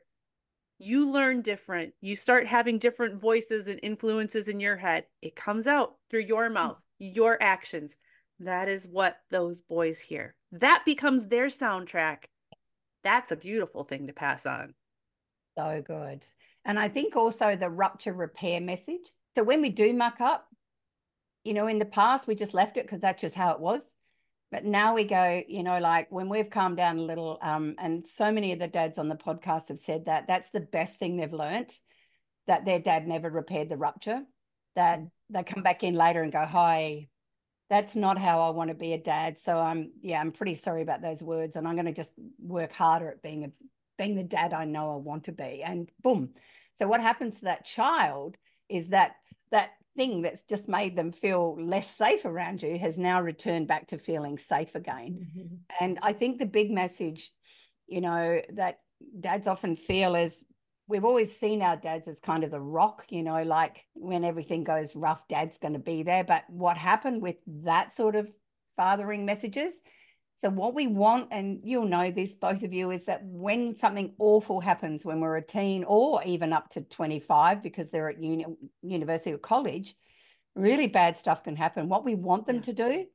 You 0.79 1.11
learn 1.11 1.43
different. 1.43 1.95
You 2.01 2.17
start 2.17 2.47
having 2.47 2.79
different 2.79 3.21
voices 3.21 3.69
and 3.69 3.81
influences 3.83 4.49
in 4.49 4.61
your 4.61 4.77
head. 4.77 5.07
It 5.23 5.37
comes 5.37 5.67
out 5.67 5.95
through 6.11 6.23
your 6.23 6.49
hmm. 6.49 6.55
mouth, 6.55 6.79
your 6.99 7.41
actions. 7.43 7.97
That 8.41 8.69
is 8.69 8.87
what 8.87 9.17
those 9.31 9.63
boys 9.63 10.01
hear. 10.01 10.35
That 10.53 10.83
becomes 10.85 11.27
their 11.27 11.47
soundtrack. 11.47 12.25
That's 13.05 13.31
a 13.33 13.37
beautiful 13.37 13.85
thing 13.85 14.09
to 14.09 14.13
pass 14.13 14.47
on. 14.47 14.75
So 15.57 15.83
good. 15.87 16.27
And 16.65 16.79
I 16.79 16.89
think 16.89 17.17
also 17.17 17.55
the 17.55 17.71
rupture 17.71 18.13
repair 18.13 18.61
message. 18.61 19.13
So 19.37 19.45
when 19.45 19.61
we 19.61 19.69
do 19.69 19.93
muck 19.93 20.21
up, 20.21 20.47
you 21.45 21.53
know, 21.53 21.67
in 21.67 21.79
the 21.79 21.85
past, 21.85 22.27
we 22.27 22.35
just 22.35 22.55
left 22.55 22.77
it 22.77 22.87
because 22.87 23.01
that's 23.01 23.21
just 23.21 23.35
how 23.35 23.53
it 23.53 23.61
was. 23.61 23.83
But 24.51 24.65
now 24.65 24.95
we 24.95 25.05
go, 25.05 25.43
you 25.49 25.63
know, 25.63 25.79
like 25.79 26.11
when 26.11 26.29
we've 26.29 26.51
calmed 26.51 26.77
down 26.77 26.99
a 26.99 27.03
little, 27.03 27.39
um, 27.43 27.75
and 27.79 28.07
so 28.07 28.31
many 28.31 28.53
of 28.53 28.59
the 28.59 28.69
dads 28.69 28.99
on 28.99 29.09
the 29.09 29.17
podcast 29.17 29.69
have 29.69 29.81
said 29.81 30.07
that 30.07 30.27
that's 30.29 30.51
the 30.51 30.61
best 30.61 30.99
thing 30.99 31.17
they've 31.17 31.33
learnt 31.33 31.73
that 32.47 32.65
their 32.65 32.79
dad 32.79 33.09
never 33.09 33.31
repaired 33.31 33.69
the 33.69 33.77
rupture, 33.77 34.23
that 34.77 35.01
they 35.31 35.43
come 35.43 35.63
back 35.63 35.83
in 35.83 35.95
later 35.95 36.23
and 36.23 36.33
go, 36.33 36.45
Hi, 36.45 37.09
that's 37.71 37.97
not 37.97 38.19
how 38.19 38.41
I 38.41 38.51
want 38.51 38.69
to 38.69 38.75
be 38.75 38.93
a 38.93 38.99
dad. 38.99 39.39
So 39.39 39.59
I'm, 39.59 39.93
yeah, 40.03 40.21
I'm 40.21 40.33
pretty 40.33 40.55
sorry 40.55 40.83
about 40.83 41.03
those 41.03 41.23
words. 41.23 41.57
And 41.57 41.67
I'm 41.67 41.75
going 41.75 41.87
to 41.87 41.93
just 41.93 42.13
work 42.39 42.73
harder 42.73 43.09
at 43.09 43.23
being 43.23 43.45
a, 43.45 43.51
being 43.97 44.15
the 44.15 44.23
dad 44.23 44.53
I 44.53 44.65
know 44.65 44.93
I 44.93 44.97
want 44.97 45.25
to 45.25 45.33
be. 45.33 45.63
And 45.65 45.89
boom. 46.03 46.31
So 46.79 46.87
what 46.87 47.01
happens 47.01 47.39
to 47.39 47.45
that 47.47 47.65
child 47.65 48.37
is 48.69 48.89
that 48.89 49.17
that 49.51 49.71
thing 49.97 50.23
that's 50.23 50.43
just 50.43 50.69
made 50.69 50.97
them 50.97 51.13
feel 51.13 51.57
less 51.61 51.91
safe 51.97 52.25
around 52.25 52.63
you 52.63 52.79
has 52.79 52.99
now 52.99 53.21
returned 53.23 53.69
back 53.69 53.89
to 53.89 53.99
feeling 53.99 54.39
safe 54.39 54.75
again. 54.75 55.29
Mm-hmm. 55.37 55.55
And 55.81 55.99
I 56.03 56.13
think 56.13 56.39
the 56.39 56.47
big 56.47 56.71
message, 56.71 57.31
you 57.87 58.01
know, 58.01 58.41
that 58.55 58.81
dads 59.21 59.47
often 59.47 59.77
feel 59.77 60.15
is 60.15 60.43
we've 60.89 61.05
always 61.05 61.35
seen 61.37 61.63
our 61.63 61.77
dads 61.77 62.09
as 62.09 62.21
kind 62.21 62.45
of 62.45 62.51
the 62.51 62.61
rock, 62.61 63.07
you 63.09 63.23
know, 63.23 63.43
like 63.43 63.85
when 63.95 64.25
everything 64.25 64.65
goes 64.65 64.95
rough, 64.95 65.27
dad's 65.29 65.59
going 65.59 65.73
to 65.73 65.79
be 65.79 66.03
there. 66.03 66.25
But 66.25 66.45
what 66.49 66.77
happened 66.77 67.23
with 67.23 67.37
that 67.47 67.95
sort 67.95 68.17
of 68.17 68.31
fathering 68.77 69.25
messages 69.25 69.75
so, 70.37 70.51
what 70.51 70.75
we 70.75 70.87
want, 70.89 71.29
and 71.31 71.61
you'll 71.63 71.87
know 71.87 72.11
this, 72.11 72.35
both 72.35 72.63
of 72.63 72.73
you, 72.73 72.91
is 72.91 73.05
that 73.05 73.21
when 73.25 73.77
something 73.77 74.15
awful 74.19 74.61
happens 74.61 75.05
when 75.05 75.21
we're 75.21 75.37
a 75.37 75.43
teen 75.43 75.85
or 75.85 76.23
even 76.25 76.53
up 76.53 76.71
to 76.71 76.81
25 76.83 77.63
because 77.63 77.89
they're 77.89 78.11
at 78.11 78.23
uni, 78.23 78.45
university 78.83 79.33
or 79.33 79.39
college, 79.39 79.95
really 80.57 80.89
bad 80.89 81.17
stuff 81.17 81.45
can 81.45 81.57
happen. 81.57 81.89
What 81.89 82.05
we 82.05 82.15
want 82.15 82.47
them 82.47 82.57
yeah. 82.57 82.63
to 82.63 82.73
do 82.73 83.07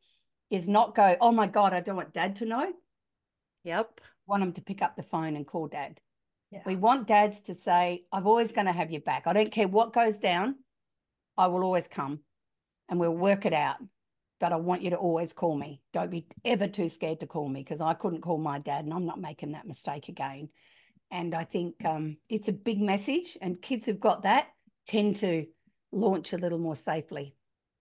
is 0.49 0.67
not 0.67 0.95
go, 0.95 1.17
oh 1.19 1.31
my 1.31 1.47
God, 1.47 1.73
I 1.73 1.81
don't 1.81 1.97
want 1.97 2.13
dad 2.13 2.37
to 2.37 2.45
know. 2.45 2.71
Yep. 3.65 4.01
Want 4.25 4.41
them 4.41 4.53
to 4.53 4.61
pick 4.61 4.81
up 4.81 4.95
the 4.95 5.03
phone 5.03 5.35
and 5.35 5.45
call 5.45 5.67
dad. 5.67 5.99
Yeah. 6.51 6.61
We 6.65 6.77
want 6.77 7.07
dads 7.07 7.41
to 7.41 7.53
say, 7.53 8.05
I'm 8.11 8.25
always 8.25 8.53
going 8.53 8.65
to 8.67 8.73
have 8.73 8.91
your 8.91 9.01
back. 9.01 9.27
I 9.27 9.33
don't 9.33 9.51
care 9.51 9.67
what 9.67 9.93
goes 9.93 10.19
down, 10.19 10.55
I 11.37 11.47
will 11.47 11.63
always 11.63 11.87
come 11.87 12.21
and 12.89 12.99
we'll 12.99 13.11
work 13.11 13.45
it 13.45 13.53
out 13.53 13.77
but 14.39 14.53
I 14.53 14.55
want 14.55 14.81
you 14.81 14.91
to 14.91 14.95
always 14.95 15.33
call 15.33 15.55
me. 15.57 15.81
Don't 15.93 16.11
be 16.11 16.27
ever 16.45 16.67
too 16.67 16.89
scared 16.89 17.19
to 17.19 17.27
call 17.27 17.47
me 17.47 17.61
because 17.61 17.81
I 17.81 17.93
couldn't 17.93 18.21
call 18.21 18.37
my 18.37 18.59
dad 18.59 18.85
and 18.85 18.93
I'm 18.93 19.05
not 19.05 19.19
making 19.19 19.51
that 19.51 19.67
mistake 19.67 20.07
again. 20.09 20.49
And 21.11 21.33
I 21.33 21.43
think 21.43 21.83
um, 21.85 22.17
it's 22.29 22.47
a 22.47 22.53
big 22.53 22.79
message, 22.79 23.35
and 23.41 23.61
kids 23.61 23.87
who've 23.87 23.99
got 23.99 24.23
that 24.23 24.47
tend 24.87 25.15
to 25.17 25.47
launch 25.91 26.33
a 26.33 26.37
little 26.37 26.59
more 26.59 26.75
safely. 26.75 27.35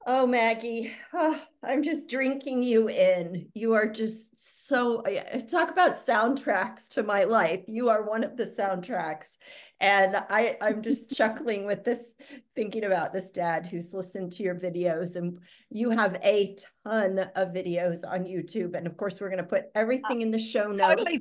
Oh, 0.06 0.26
Maggie, 0.26 0.90
oh, 1.12 1.38
I'm 1.62 1.82
just 1.82 2.08
drinking 2.08 2.62
you 2.62 2.88
in. 2.88 3.50
You 3.52 3.74
are 3.74 3.86
just 3.86 4.32
so, 4.38 5.02
talk 5.50 5.70
about 5.70 5.98
soundtracks 5.98 6.88
to 6.90 7.02
my 7.02 7.24
life. 7.24 7.64
You 7.66 7.90
are 7.90 8.08
one 8.08 8.24
of 8.24 8.34
the 8.34 8.44
soundtracks. 8.44 9.36
And 9.80 10.16
I, 10.16 10.56
I'm 10.60 10.82
just 10.82 11.16
chuckling 11.16 11.64
with 11.64 11.84
this, 11.84 12.14
thinking 12.56 12.84
about 12.84 13.12
this 13.12 13.30
dad 13.30 13.64
who's 13.64 13.94
listened 13.94 14.32
to 14.32 14.42
your 14.42 14.56
videos. 14.56 15.14
And 15.14 15.38
you 15.70 15.90
have 15.90 16.18
a 16.24 16.56
ton 16.84 17.20
of 17.36 17.48
videos 17.54 18.00
on 18.06 18.24
YouTube. 18.24 18.74
And 18.74 18.86
of 18.86 18.96
course, 18.96 19.20
we're 19.20 19.28
going 19.30 19.38
to 19.42 19.48
put 19.48 19.66
everything 19.76 20.22
in 20.22 20.32
the 20.32 20.38
show 20.38 20.68
notes 20.68 21.00
totally 21.00 21.18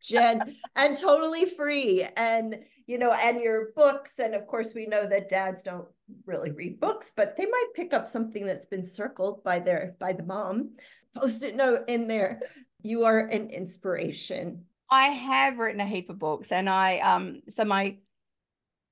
Jen, 0.00 0.56
and 0.76 0.96
totally 0.96 1.44
free. 1.44 2.06
And 2.16 2.60
you 2.86 2.98
know, 2.98 3.12
and 3.12 3.40
your 3.40 3.68
books. 3.76 4.18
And 4.18 4.34
of 4.34 4.48
course, 4.48 4.74
we 4.74 4.86
know 4.86 5.06
that 5.06 5.28
dads 5.28 5.62
don't 5.62 5.86
really 6.26 6.50
read 6.50 6.80
books, 6.80 7.12
but 7.14 7.36
they 7.36 7.46
might 7.46 7.68
pick 7.74 7.94
up 7.94 8.04
something 8.06 8.44
that's 8.44 8.66
been 8.66 8.84
circled 8.84 9.44
by 9.44 9.60
their 9.60 9.94
by 10.00 10.12
the 10.12 10.24
mom. 10.24 10.70
Post-it 11.14 11.54
note 11.54 11.84
in 11.86 12.08
there. 12.08 12.40
You 12.82 13.04
are 13.04 13.20
an 13.20 13.50
inspiration. 13.50 14.64
I 14.90 15.06
have 15.08 15.58
written 15.58 15.80
a 15.80 15.86
heap 15.86 16.10
of 16.10 16.18
books, 16.18 16.52
and 16.52 16.68
I 16.68 16.98
um 16.98 17.42
so 17.48 17.64
my 17.64 17.98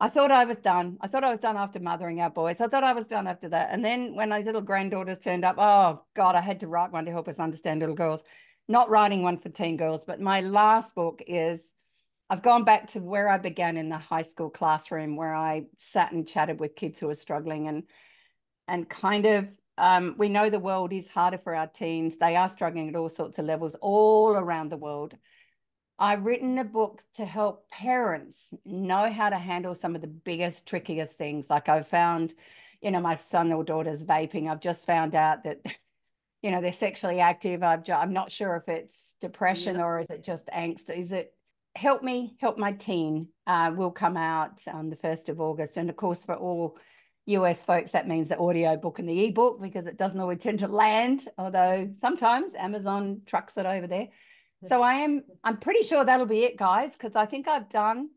I 0.01 0.09
thought 0.09 0.31
I 0.31 0.45
was 0.45 0.59
done. 0.59 0.97
I 1.01 1.09
thought 1.09 1.25
I 1.25 1.31
was 1.31 1.41
done 1.41 1.57
after 1.57 1.81
mothering 1.81 2.21
our 2.21 2.31
boys. 2.31 2.61
I 2.61 2.69
thought 2.69 2.85
I 2.85 2.93
was 2.93 3.09
done 3.09 3.27
after 3.27 3.49
that. 3.49 3.71
And 3.73 3.85
then 3.85 4.15
when 4.15 4.29
my 4.29 4.41
little 4.43 4.61
granddaughters 4.61 5.19
turned 5.19 5.45
up, 5.45 5.57
oh 5.59 6.05
God, 6.15 6.37
I 6.37 6.41
had 6.41 6.61
to 6.61 6.69
write 6.69 6.93
one 6.93 7.05
to 7.07 7.11
help 7.11 7.27
us 7.27 7.41
understand 7.41 7.81
little 7.81 7.97
girls. 7.97 8.23
Not 8.69 8.91
writing 8.91 9.23
one 9.23 9.39
for 9.39 9.49
teen 9.49 9.77
girls, 9.77 10.05
but 10.05 10.21
my 10.21 10.41
last 10.43 10.95
book 10.95 11.21
is 11.27 11.73
I've 12.31 12.43
gone 12.43 12.65
back 12.65 12.89
to 12.89 13.01
where 13.01 13.29
I 13.29 13.39
began 13.39 13.77
in 13.77 13.89
the 13.89 13.99
high 13.99 14.23
school 14.23 14.51
classroom, 14.51 15.17
where 15.17 15.35
I 15.35 15.65
sat 15.79 16.13
and 16.13 16.29
chatted 16.29 16.61
with 16.61 16.77
kids 16.77 17.01
who 17.01 17.09
were 17.09 17.15
struggling, 17.15 17.67
and 17.69 17.85
and 18.69 18.89
kind 18.89 19.27
of 19.27 19.49
um, 19.79 20.15
we 20.19 20.29
know 20.29 20.51
the 20.51 20.61
world 20.61 20.93
is 20.93 21.09
harder 21.09 21.39
for 21.39 21.55
our 21.55 21.67
teens. 21.67 22.19
They 22.19 22.37
are 22.37 22.49
struggling 22.49 22.89
at 22.89 22.97
all 22.97 23.09
sorts 23.09 23.39
of 23.39 23.47
levels 23.47 23.75
all 23.81 24.37
around 24.37 24.71
the 24.71 24.77
world. 24.77 25.17
I've 25.99 26.25
written 26.25 26.59
a 26.59 26.65
book 26.65 27.03
to 27.15 27.25
help 27.25 27.69
parents 27.71 28.55
know 28.65 29.11
how 29.11 29.31
to 29.31 29.39
handle 29.39 29.75
some 29.75 29.95
of 29.95 30.01
the 30.01 30.07
biggest, 30.07 30.67
trickiest 30.67 31.19
things. 31.19 31.47
Like 31.51 31.69
I've 31.69 31.89
found, 31.89 32.35
you 32.81 32.91
know, 32.91 33.01
my 33.01 33.17
son 33.17 33.53
or 33.53 33.65
daughter's 33.65 34.03
vaping. 34.03 34.49
I've 34.49 34.61
just 34.61 34.87
found 34.87 35.15
out 35.17 35.45
that, 35.45 35.61
you 36.43 36.53
know, 36.53 36.61
they're 36.61 36.73
sexually 36.73 37.19
active. 37.19 37.63
I've, 37.65 37.89
I'm 37.91 38.13
not 38.13 38.31
sure 38.31 38.55
if 38.57 38.69
it's 38.69 39.17
depression 39.21 39.77
yeah. 39.77 39.83
or 39.83 39.99
is 39.99 40.11
it 40.11 40.23
just 40.23 40.47
angst. 40.49 40.89
Is 40.97 41.11
it 41.11 41.33
Help 41.75 42.03
Me, 42.03 42.37
Help 42.41 42.59
My 42.59 42.73
Teen 42.73 43.29
uh, 43.47 43.73
will 43.75 43.91
come 43.91 44.17
out 44.17 44.61
on 44.73 44.91
the 44.91 44.97
1st 44.97 45.29
of 45.29 45.41
August. 45.41 45.77
And 45.77 45.91
of 45.91 45.97
course, 45.97 46.25
for 46.25 46.35
all 46.35 46.77
US 47.27 47.63
folks, 47.63 47.93
that 47.93 48.09
means 48.09 48.29
the 48.29 48.39
audio 48.39 48.77
book 48.77 48.99
and 48.99 49.09
the 49.09 49.27
ebook 49.27 49.61
because 49.61 49.87
it 49.87 49.99
doesn't 49.99 50.19
always 50.19 50.39
tend 50.39 50.61
to 50.61 50.69
land, 50.69 51.29
although 51.39 51.89
sometimes 52.01 52.55
Amazon 52.55 53.23
trucks 53.27 53.57
it 53.57 53.67
over 53.67 53.87
there. 53.87 54.09
So 54.67 54.83
I 54.83 54.95
am, 54.95 55.23
I'm 55.45 55.59
pretty 55.59 55.85
sure 55.85 56.05
that'll 56.05 56.27
be 56.27 56.43
it, 56.45 56.57
guys, 56.57 56.93
because 56.93 57.15
I 57.15 57.27
think 57.27 57.47
I've 57.47 57.69
done, 57.69 58.09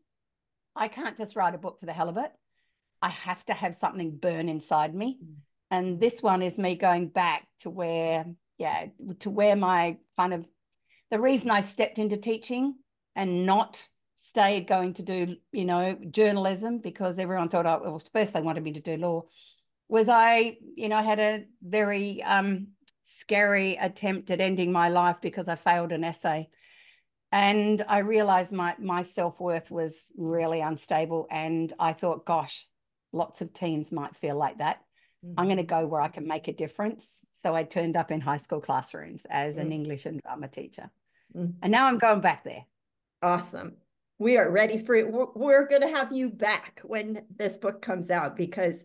I 0.74 0.88
can't 0.88 1.16
just 1.16 1.36
write 1.36 1.54
a 1.54 1.58
book 1.58 1.78
for 1.78 1.86
the 1.86 1.92
hell 1.92 2.08
of 2.08 2.16
it. 2.16 2.32
I 3.00 3.10
have 3.10 3.44
to 3.46 3.52
have 3.52 3.76
something 3.76 4.16
burn 4.16 4.48
inside 4.48 4.94
me. 4.94 5.18
Mm. 5.22 5.34
And 5.70 6.00
this 6.00 6.22
one 6.22 6.42
is 6.42 6.58
me 6.58 6.74
going 6.74 7.08
back 7.08 7.46
to 7.60 7.70
where, 7.70 8.26
yeah, 8.58 8.86
to 9.20 9.30
where 9.30 9.56
my 9.56 9.98
kind 10.18 10.34
of, 10.34 10.46
the 11.10 11.20
reason 11.20 11.50
I 11.50 11.60
stepped 11.60 11.98
into 11.98 12.16
teaching 12.16 12.74
and 13.14 13.46
not 13.46 13.86
stayed 14.16 14.66
going 14.66 14.94
to 14.94 15.02
do, 15.02 15.36
you 15.52 15.64
know, 15.64 15.96
journalism 16.10 16.78
because 16.78 17.18
everyone 17.18 17.48
thought, 17.48 17.66
I, 17.66 17.76
well, 17.76 18.02
first 18.12 18.32
they 18.32 18.40
wanted 18.40 18.64
me 18.64 18.72
to 18.72 18.80
do 18.80 18.96
law, 18.96 19.24
was 19.88 20.08
I, 20.08 20.56
you 20.74 20.88
know, 20.88 21.02
had 21.02 21.20
a 21.20 21.44
very 21.62 22.22
um, 22.22 22.68
scary 23.04 23.76
attempt 23.76 24.30
at 24.30 24.40
ending 24.40 24.72
my 24.72 24.88
life 24.88 25.18
because 25.20 25.48
I 25.48 25.54
failed 25.54 25.92
an 25.92 26.04
essay. 26.04 26.48
And 27.30 27.82
I 27.88 27.98
realized 27.98 28.52
my, 28.52 28.74
my 28.78 29.02
self 29.02 29.40
worth 29.40 29.70
was 29.70 30.06
really 30.16 30.60
unstable. 30.60 31.26
And 31.30 31.72
I 31.78 31.94
thought, 31.94 32.26
gosh, 32.26 32.66
lots 33.12 33.40
of 33.40 33.54
teens 33.54 33.90
might 33.90 34.16
feel 34.16 34.36
like 34.36 34.58
that. 34.58 34.80
Mm-hmm. 35.24 35.40
I'm 35.40 35.46
going 35.46 35.56
to 35.56 35.62
go 35.62 35.86
where 35.86 36.00
I 36.00 36.08
can 36.08 36.26
make 36.26 36.48
a 36.48 36.52
difference. 36.52 37.06
So 37.42 37.54
I 37.54 37.62
turned 37.62 37.96
up 37.96 38.10
in 38.10 38.20
high 38.20 38.36
school 38.36 38.60
classrooms 38.60 39.26
as 39.30 39.54
mm-hmm. 39.54 39.66
an 39.66 39.72
English 39.72 40.06
and 40.06 40.20
drama 40.20 40.48
teacher. 40.48 40.90
Mm-hmm. 41.36 41.52
And 41.62 41.72
now 41.72 41.86
I'm 41.86 41.98
going 41.98 42.20
back 42.20 42.44
there. 42.44 42.64
Awesome. 43.22 43.76
We 44.18 44.36
are 44.36 44.50
ready 44.50 44.84
for 44.84 44.94
it. 44.94 45.10
We're, 45.10 45.26
we're 45.34 45.66
going 45.66 45.82
to 45.82 45.96
have 45.96 46.12
you 46.12 46.28
back 46.28 46.80
when 46.84 47.24
this 47.34 47.56
book 47.56 47.80
comes 47.82 48.10
out 48.10 48.36
because 48.36 48.84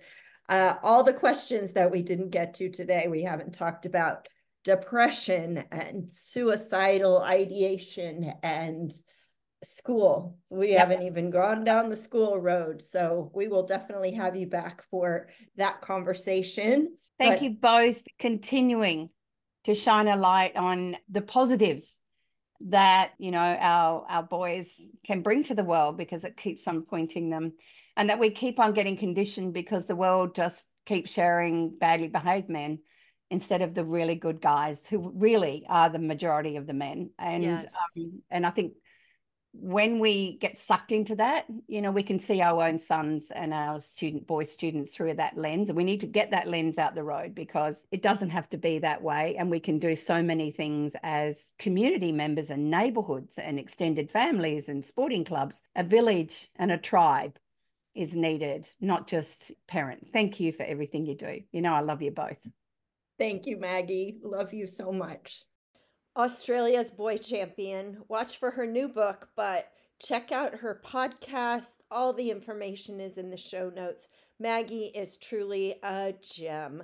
uh, 0.49 0.75
all 0.83 1.03
the 1.03 1.13
questions 1.13 1.73
that 1.73 1.91
we 1.91 2.01
didn't 2.01 2.29
get 2.29 2.53
to 2.55 2.69
today, 2.69 3.07
we 3.07 3.23
haven't 3.23 3.53
talked 3.53 3.85
about 3.85 4.27
depression 4.63 5.63
and 5.71 6.11
suicidal 6.11 7.21
ideation 7.21 8.33
and 8.43 8.93
school. 9.63 10.37
We 10.49 10.71
yep. 10.71 10.79
haven't 10.79 11.03
even 11.03 11.29
gone 11.29 11.63
down 11.63 11.89
the 11.89 11.95
school 11.95 12.39
road. 12.39 12.81
So 12.81 13.31
we 13.33 13.47
will 13.47 13.65
definitely 13.65 14.11
have 14.11 14.35
you 14.35 14.47
back 14.47 14.83
for 14.89 15.27
that 15.55 15.81
conversation. 15.81 16.95
Thank 17.17 17.35
but- 17.35 17.41
you 17.41 17.51
both 17.51 18.01
continuing 18.19 19.09
to 19.65 19.75
shine 19.75 20.07
a 20.07 20.15
light 20.15 20.55
on 20.55 20.95
the 21.09 21.21
positives 21.21 21.99
that 22.59 23.11
you 23.19 23.29
know 23.29 23.37
our 23.37 24.03
our 24.09 24.23
boys 24.23 24.81
can 25.05 25.21
bring 25.21 25.43
to 25.43 25.53
the 25.53 25.63
world 25.63 25.95
because 25.95 26.23
it 26.23 26.35
keeps 26.35 26.67
on 26.67 26.81
pointing 26.81 27.29
them 27.29 27.53
and 27.97 28.09
that 28.09 28.19
we 28.19 28.29
keep 28.29 28.59
on 28.59 28.73
getting 28.73 28.95
conditioned 28.95 29.53
because 29.53 29.85
the 29.85 29.95
world 29.95 30.35
just 30.35 30.63
keeps 30.85 31.11
sharing 31.11 31.77
badly 31.77 32.07
behaved 32.07 32.47
men 32.47 32.79
instead 33.29 33.61
of 33.61 33.73
the 33.73 33.83
really 33.83 34.15
good 34.15 34.39
guys 34.39 34.85
who 34.87 35.11
really 35.13 35.65
are 35.67 35.89
the 35.89 35.99
majority 35.99 36.55
of 36.55 36.65
the 36.65 36.73
men 36.73 37.09
and 37.19 37.43
yes. 37.43 37.65
um, 37.97 38.21
and 38.31 38.45
i 38.45 38.49
think 38.49 38.73
when 39.59 39.99
we 39.99 40.37
get 40.37 40.57
sucked 40.57 40.91
into 40.91 41.15
that, 41.15 41.45
you 41.67 41.81
know, 41.81 41.91
we 41.91 42.03
can 42.03 42.19
see 42.19 42.41
our 42.41 42.61
own 42.63 42.77
sons 42.77 43.31
and 43.33 43.53
our 43.53 43.81
student 43.81 44.27
boy 44.27 44.43
students 44.43 44.93
through 44.93 45.15
that 45.15 45.37
lens. 45.37 45.69
And 45.69 45.77
we 45.77 45.83
need 45.83 46.01
to 46.01 46.07
get 46.07 46.31
that 46.31 46.47
lens 46.47 46.77
out 46.77 46.95
the 46.95 47.03
road 47.03 47.33
because 47.33 47.75
it 47.91 48.03
doesn't 48.03 48.29
have 48.29 48.49
to 48.49 48.57
be 48.57 48.79
that 48.79 49.01
way. 49.01 49.35
And 49.37 49.49
we 49.49 49.59
can 49.59 49.79
do 49.79 49.95
so 49.95 50.21
many 50.21 50.51
things 50.51 50.93
as 51.01 51.51
community 51.57 52.11
members 52.11 52.49
and 52.51 52.69
neighborhoods 52.69 53.37
and 53.37 53.57
extended 53.57 54.11
families 54.11 54.69
and 54.69 54.85
sporting 54.85 55.25
clubs. 55.25 55.61
A 55.75 55.83
village 55.83 56.49
and 56.57 56.71
a 56.71 56.77
tribe 56.77 57.37
is 57.97 58.15
needed, 58.15 58.67
not 58.79 59.07
just 59.07 59.51
parent. 59.67 60.07
Thank 60.13 60.39
you 60.39 60.51
for 60.51 60.63
everything 60.63 61.05
you 61.05 61.15
do. 61.15 61.41
You 61.51 61.61
know, 61.61 61.73
I 61.73 61.81
love 61.81 62.01
you 62.01 62.11
both. 62.11 62.37
Thank 63.17 63.47
you, 63.47 63.57
Maggie. 63.57 64.19
Love 64.23 64.53
you 64.53 64.67
so 64.67 64.91
much. 64.91 65.43
Australia's 66.15 66.91
boy 66.91 67.17
champion. 67.17 67.97
Watch 68.07 68.37
for 68.37 68.51
her 68.51 68.67
new 68.67 68.87
book, 68.87 69.29
but 69.35 69.71
check 69.99 70.31
out 70.31 70.55
her 70.59 70.81
podcast. 70.85 71.77
All 71.89 72.13
the 72.13 72.29
information 72.29 72.99
is 72.99 73.17
in 73.17 73.31
the 73.31 73.37
show 73.37 73.69
notes. 73.69 74.07
Maggie 74.39 74.91
is 74.95 75.17
truly 75.17 75.75
a 75.81 76.13
gem. 76.21 76.83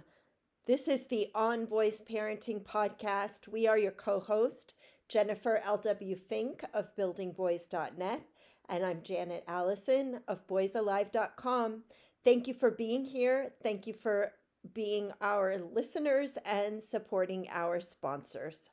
This 0.65 0.87
is 0.87 1.05
the 1.05 1.27
On 1.35 1.65
Boys 1.65 2.01
Parenting 2.09 2.63
Podcast. 2.63 3.47
We 3.47 3.67
are 3.67 3.77
your 3.77 3.91
co 3.91 4.19
host, 4.19 4.73
Jennifer 5.09 5.59
L.W. 5.63 6.15
Fink 6.15 6.63
of 6.73 6.95
buildingboys.net, 6.97 8.21
and 8.69 8.85
I'm 8.85 9.01
Janet 9.03 9.43
Allison 9.47 10.21
of 10.27 10.47
boysalive.com. 10.47 11.83
Thank 12.23 12.47
you 12.47 12.53
for 12.53 12.71
being 12.71 13.05
here. 13.05 13.51
Thank 13.61 13.87
you 13.87 13.93
for 13.93 14.31
being 14.73 15.11
our 15.21 15.57
listeners 15.57 16.33
and 16.45 16.83
supporting 16.83 17.47
our 17.51 17.79
sponsors. 17.79 18.69